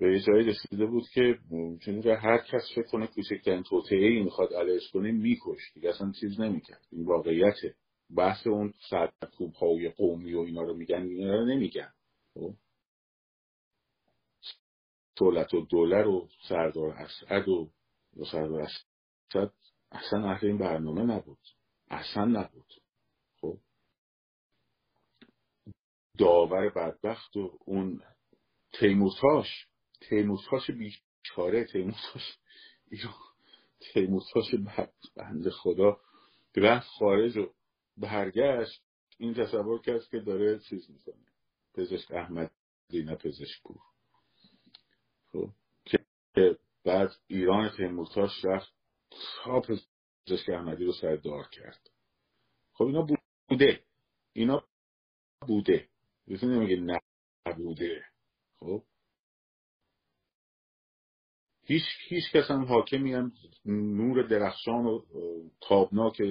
[0.00, 4.54] به یه جایی رسیده بود که ممکنه هر کس فکر کنه کوچکترین توطعه ای می‌خواد
[4.54, 6.86] علیش کنه میکش دیگه اصلا چیز نمی‌کرد.
[6.92, 7.74] این واقعیته.
[8.16, 11.92] بحث اون سرکوب های قومی و اینا رو میگن اینا رو نمیگن.
[12.34, 12.54] خب؟
[15.16, 17.70] دولت و دولر و سردار اسعد و
[18.30, 19.52] سردار اسعد
[19.92, 21.38] اصلا اهل این برنامه نبود.
[21.90, 22.74] اصلا نبود.
[23.40, 23.58] خب؟
[26.18, 28.02] داور بدبخت و اون
[28.72, 29.66] تیموتاش
[30.00, 32.38] تیموتاش بیچاره تیموتاش
[33.92, 34.54] تیموتاش
[35.16, 36.00] بند خدا.
[36.56, 37.52] رفت خارج و
[37.96, 38.82] برگشت.
[39.18, 41.24] این تصور کرد که داره چیز می‌کنه.
[41.74, 42.50] پزشک احمد
[42.92, 43.62] نه پزشک
[45.34, 45.50] خب.
[45.84, 48.72] که بعد ایران تیمورتاش رفت
[49.10, 51.90] تا پزشک احمدی رو سر دار کرد.
[52.72, 53.06] خب اینا
[53.48, 53.84] بوده.
[54.32, 54.64] اینا
[55.46, 55.88] بوده.
[56.26, 56.98] یکی نمیگه
[57.46, 58.04] نبوده.
[58.58, 58.82] خب.
[61.66, 63.32] هیچ هیچ کس هم حاکمی هم
[63.66, 65.04] نور درخشان و
[65.60, 66.22] تابناک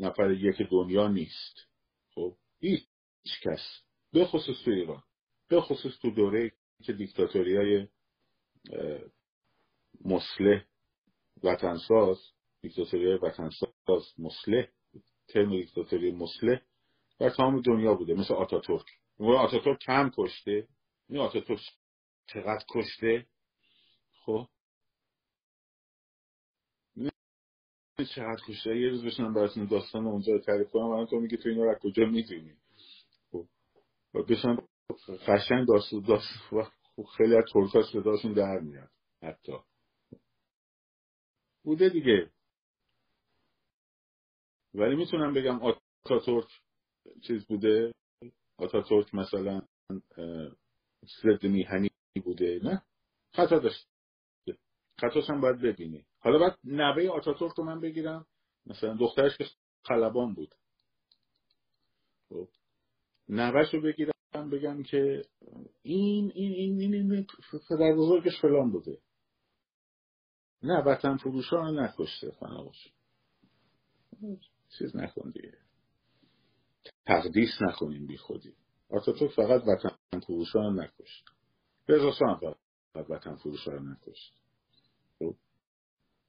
[0.00, 1.56] نفر یک دنیا نیست.
[2.14, 2.36] خب.
[2.60, 2.86] هیچ
[3.42, 3.82] کس.
[4.12, 5.02] به خصوص تو ایران.
[5.48, 6.52] به خصوص تو دوره
[6.82, 7.88] که دیکتاتوری های
[10.04, 10.64] مسلح
[11.42, 12.18] وطنساز
[12.60, 14.68] دیکتاتوری وطنساز مسلح
[15.28, 16.60] ترم دیکتاتوری مسلح
[17.18, 18.86] در تمام دنیا بوده مثل آتاتورک.
[19.16, 20.68] اون آتاتورک کم کشته.
[21.08, 21.60] این آتاتورک
[22.26, 23.26] چقدر کشته؟
[24.24, 24.46] خب.
[28.14, 30.82] چقدر کشته؟ یه روز بشنم براتون داستان اونجا تعریف کنم.
[30.82, 32.56] الان تو میگی تو اینا رو کجا می‌دونی؟
[33.32, 33.46] خب.
[34.28, 34.56] بشن
[35.26, 36.70] قشنگ داستان داستان
[37.04, 38.90] خیلی از ترکا صداشون در میاد
[39.22, 39.52] حتی.
[41.64, 42.30] بوده دیگه.
[44.74, 45.60] ولی می‌تونم بگم
[46.04, 46.48] آتاتورک
[47.26, 47.92] چیز بوده.
[48.58, 49.62] آتاتورک مثلا
[51.22, 51.90] ضد میهنی
[52.24, 52.82] بوده نه؟
[53.32, 53.88] خطا داشته
[55.00, 56.06] خطاش هم باید ببینی.
[56.20, 58.26] حالا باید نوه آتاتورک رو من بگیرم.
[58.66, 59.44] مثلا دخترش که
[59.84, 60.54] خلبان بود.
[62.28, 62.48] خب.
[63.28, 64.17] نوهش رو بگیرم.
[64.32, 65.24] بگم که
[65.82, 67.26] این این این این, این,
[67.68, 68.98] پدر بزرگش فلان بوده.
[70.62, 72.92] نه وطن فروشان رو نکشته فناش
[74.78, 75.58] چیز نکن دیگه.
[77.06, 78.54] تقدیس نکنیم بی خودی.
[78.90, 81.24] آتاتورک فقط وطن فروشان رو نکشت.
[81.88, 84.34] رضا فقط وطن فروشان رو نکشت.
[85.18, 85.34] خب؟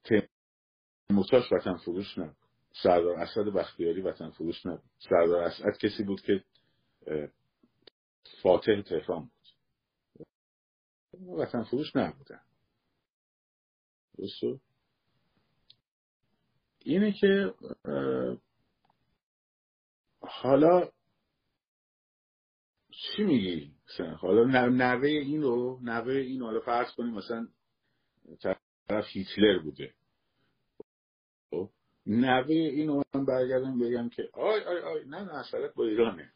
[0.04, 2.36] تیمورتاش وطن فروش نبود.
[2.82, 4.90] سردار اسد بختیاری وطن فروش نبود.
[4.98, 6.44] سردار اسد کسی بود که
[8.42, 9.40] فاتح تهران بود.
[11.38, 12.40] وطن فروش نبودن
[16.78, 17.54] اینه که
[20.20, 20.90] حالا
[22.90, 23.74] چی میگی
[24.18, 27.48] حالا نوه این رو نوه این حالا فرض کنیم مثلا
[28.88, 29.94] طرف هیتلر بوده.
[31.50, 31.70] خب؟
[32.06, 36.32] نوه این رو من برگردم بگم که آی آی آی نه نه اصلا با ایرانه.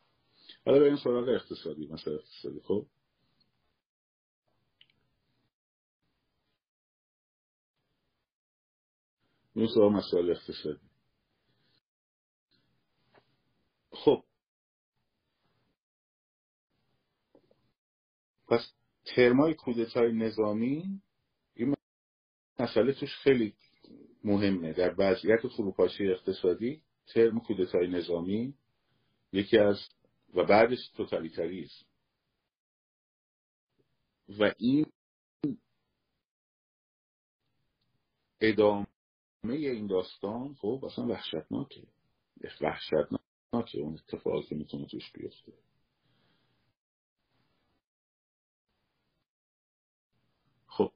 [0.67, 2.87] حالا این سراغ اقتصادی مثلا اقتصادی خب؟
[9.55, 10.81] این سراغ مسائل اقتصادی.
[13.91, 14.25] خب.
[18.49, 18.73] پس
[19.05, 21.03] ترمای کودتای نظامی
[21.55, 21.75] این
[22.59, 23.55] مسئله توش خیلی
[24.25, 24.73] مهمه.
[24.73, 28.55] در وضعیت فروپاشی اقتصادی ترم کودتای نظامی
[29.33, 29.89] یکی از
[30.35, 31.87] و بعدش توتالیتاریزم
[34.29, 34.87] و این
[38.41, 38.87] ادامه
[39.45, 41.87] این داستان خب اصلا وحشتناکه.
[42.61, 43.79] وحشتناکه.
[43.81, 45.53] اون اتفاقی که می‌تونه توش بیفته.
[50.67, 50.93] خب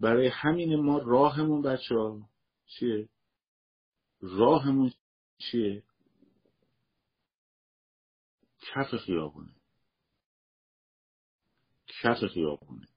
[0.00, 2.28] برای همین ما راهمون بچه ها
[2.66, 3.08] چیه؟
[4.20, 4.92] راهمون
[5.38, 5.82] چیه؟
[8.72, 9.54] کف خیابونه.
[12.02, 12.88] کف خیابونه.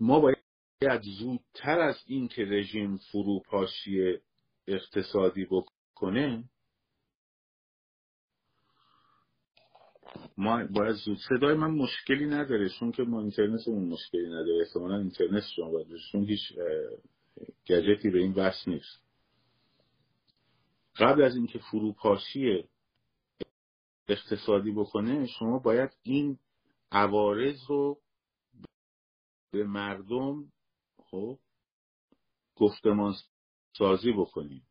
[0.00, 4.18] ما باید زودتر از این که رژیم فروپاشی
[4.66, 6.44] اقتصادی بکنه
[10.36, 14.62] ما باید زود صدای من مشکلی نداره چون که ما اینترنت اون مشکلی نداره.
[14.66, 16.52] احتمالا اینترنت شما باید چون هیچ
[17.68, 19.02] گجتی به این وصل نیست.
[20.96, 22.64] قبل از اینکه فروپاشی
[24.08, 26.38] اقتصادی بکنه شما باید این
[26.92, 28.00] عوارض رو
[29.52, 30.52] به مردم
[30.98, 31.38] خب
[32.56, 33.14] گفتمان
[33.78, 34.68] سازی بکنیم.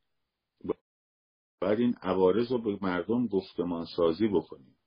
[1.62, 4.78] باید این عوارض رو به مردم گفتمان سازی بکنیم.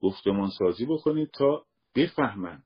[0.00, 2.64] گفتمان سازی بکنید تا بفهمن.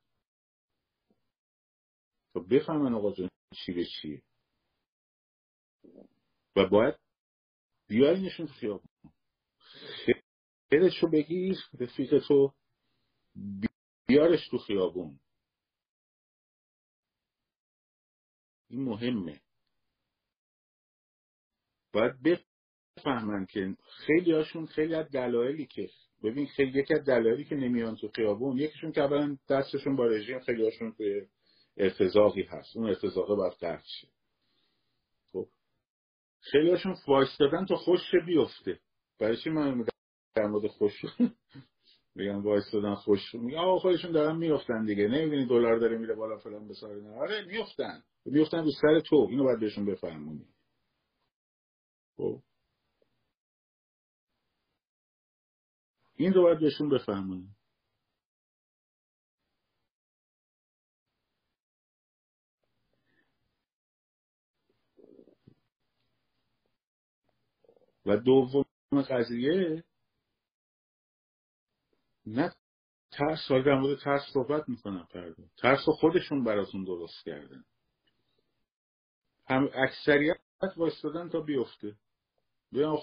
[2.34, 3.12] تا بفهمن آقا
[3.54, 4.22] چی به چیه.
[6.56, 7.03] و باید
[7.94, 8.88] بیارینشون تو خیابون
[10.70, 12.54] خیرش رو بگیر رفیق تو
[14.06, 15.20] بیارش تو خیابون
[18.70, 19.40] این مهمه.
[21.92, 22.40] باید
[22.96, 23.76] بفهمن که
[24.06, 25.90] خیلی هاشون خیلی از دلایلی که
[26.22, 30.40] ببین خیلی یکی از دلایلی که نمیان تو خیابون یکیشون که اولا دستشون با رژیم
[30.40, 31.26] خیلی هاشون توی
[31.76, 32.76] ارتزاقی هست.
[32.76, 34.08] اون ارتزاقه باید قطع شه.
[36.52, 38.80] خیلی هاشون وایستادن تا خوش بیفته.
[39.20, 39.84] برای چی من
[40.36, 40.92] در مورد خوش
[42.16, 45.08] میگن وایستادن خوش؟ میگن آقا خودشون دارن میفتن دیگه.
[45.08, 49.26] نمی‌بینی دلار داره میره بالا فلان به ساری آره میفتن میفتن رو سر تو.
[49.30, 50.46] اینو باید بهشون بفهمونی
[52.16, 52.42] خب.
[56.16, 57.53] این رو باید بهشون بفهمونی
[68.06, 68.64] و دوم
[69.10, 69.84] قضیه
[72.26, 72.54] نه
[73.10, 75.44] ترس حالا در مورد ترس صحبت می‌کنم فردا.
[75.56, 77.64] ترس خودشون براتون درست کردن.
[79.46, 80.36] هم اکثریت
[80.76, 81.96] وایستادن تا بیفته.
[82.72, 82.96] یا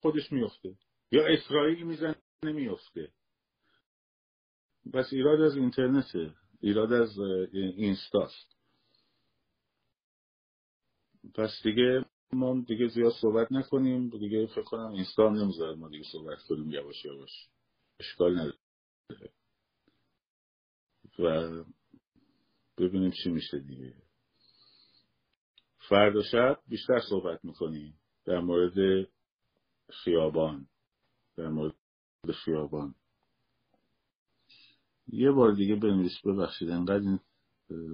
[0.00, 0.74] خودش میفته
[1.10, 2.14] یا اسرائیل می‌زنه
[2.44, 3.12] نمیفته
[4.92, 7.18] بس ایراد از اینترنته ایراد از
[7.52, 8.56] اینستاست
[11.34, 14.08] پس دیگه ما دیگه زیاد صحبت نکنیم.
[14.08, 17.48] دیگه فکر کنم اینستا هم نمی‌ذاره ما دیگه صحبت کنیم یواش یواش.
[18.00, 18.58] اشکال نداره.
[21.18, 21.64] و
[22.78, 23.94] ببینیم چی میشه دیگه.
[25.88, 27.94] فردا شب بیشتر صحبت می‌کنیم
[28.24, 29.08] در مورد
[29.90, 30.66] خیابان.
[31.36, 31.74] در مورد
[32.44, 32.94] خیابان.
[35.12, 37.18] یه بار دیگه بنویس ببخشید انقدر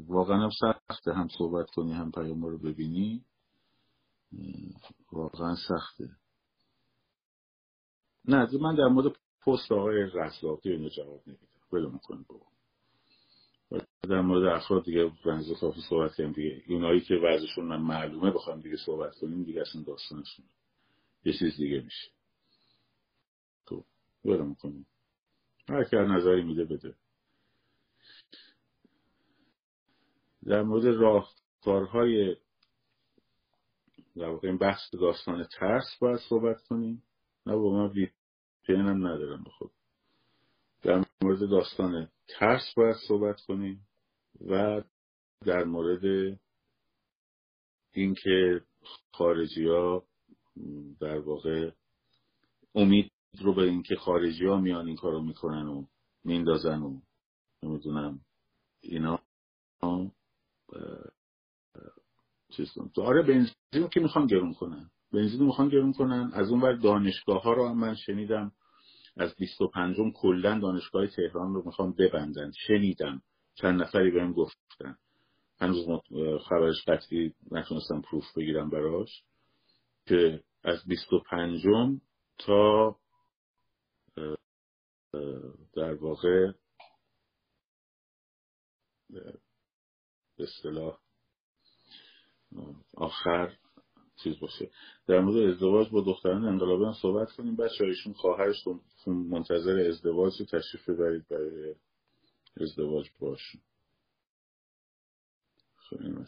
[0.07, 3.25] واقعا هم سخته هم صحبت کنی هم پیام رو ببینی.
[5.13, 6.11] واقعا سخته.
[8.25, 9.17] نه من در مورد
[9.47, 11.47] پست آقای رزاقی اینو جواب نمیدم.
[11.73, 12.47] ولو می‌کنه بابا.
[14.03, 16.63] در مورد افراد دیگه بنزه کافی صحبت کردیم دیگه.
[16.69, 20.45] اونایی که وضعشون من معلومه بخوام دیگه صحبت کنیم دیگه اصلا داستانشون
[21.25, 22.09] یه چیز دیگه میشه.
[23.67, 23.85] تو
[24.25, 24.87] ولو می‌کنیم
[25.69, 26.95] هر که نظری میده بده.
[30.45, 32.37] در مورد راهکارهای
[34.17, 37.03] در واقع این بحث داستان ترس باید صحبت کنیم.
[37.47, 38.09] نه با من وی
[38.69, 39.45] هم ندارم.
[39.45, 39.71] بخود
[40.83, 43.87] در مورد داستان ترس باید صحبت کنیم
[44.47, 44.83] و
[45.45, 46.39] در مورد
[47.93, 48.61] اینکه
[49.13, 50.05] خارجی ها
[51.01, 51.71] در واقع
[52.75, 55.85] امید رو به اینکه خارجی ها میان این کارو می‌کنن و
[56.25, 57.01] میندازن و
[57.63, 58.21] نمی‌دونم
[58.81, 59.21] اینا
[62.57, 64.91] چیز تو آره بنزین که می‌خوان گرون کنن.
[65.13, 66.31] بنزین می‌خوان گرون کنن.
[66.35, 68.53] از اون ور دانشگاه ها رو هم من شنیدم.
[69.17, 72.53] از 25 کلا دانشگاه تهران رو می‌خوان ببندن.
[72.67, 73.23] شنیدم.
[73.55, 74.97] چند نفری بهم گفتن.
[75.61, 75.87] هنوز
[76.49, 79.23] خبرش قطعی نتونستم پروف بگیرم براش.
[80.07, 81.61] که از 25
[82.39, 82.97] تا
[85.75, 86.53] در واقع
[89.11, 89.39] به
[90.39, 90.99] اصطلاح
[92.97, 93.57] آخر
[94.23, 94.71] چیز باشه.
[95.07, 97.57] در مورد ازدواج با دختران انقلابی هم صحبت کنیم.
[97.57, 101.75] بچه ایشون خواهرشون منتظر ازدواج تشریف ببرید برای
[102.61, 103.61] ازدواج باشون.
[105.77, 106.25] خب، خیلی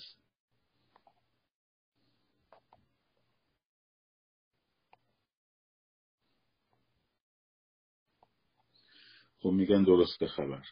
[9.40, 10.62] خب میگن درست خبر.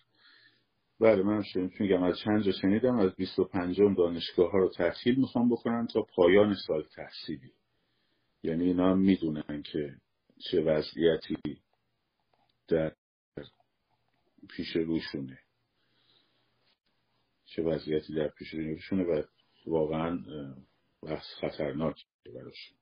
[1.01, 1.45] بله من
[1.81, 6.55] میگم از چند جا شنیدم از 25 دانشگاه ها رو تحصیل می‌خوام بکنن تا پایان
[6.67, 7.53] سال تحصیلی.
[8.43, 9.97] یعنی اینا می‌دونن که
[10.51, 11.37] چه وضعیتی
[12.69, 12.93] در
[14.49, 15.39] پیش روشونه.
[17.45, 19.23] چه وضعیتی در پیش روشونه و
[19.67, 20.19] واقعا
[21.03, 22.77] بحث خطرناک براشون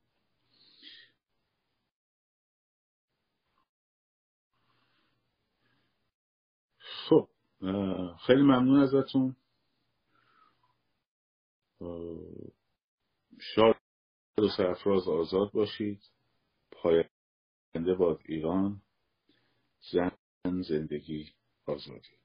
[6.78, 7.28] خب
[8.26, 9.36] خیلی ممنون ازتون.
[13.40, 13.76] شاد
[14.38, 16.02] و سرفراز آزاد باشید.
[16.72, 18.82] پاینده باد ایران.
[19.92, 20.10] زن
[20.62, 21.32] زندگی
[21.66, 22.23] آزادی.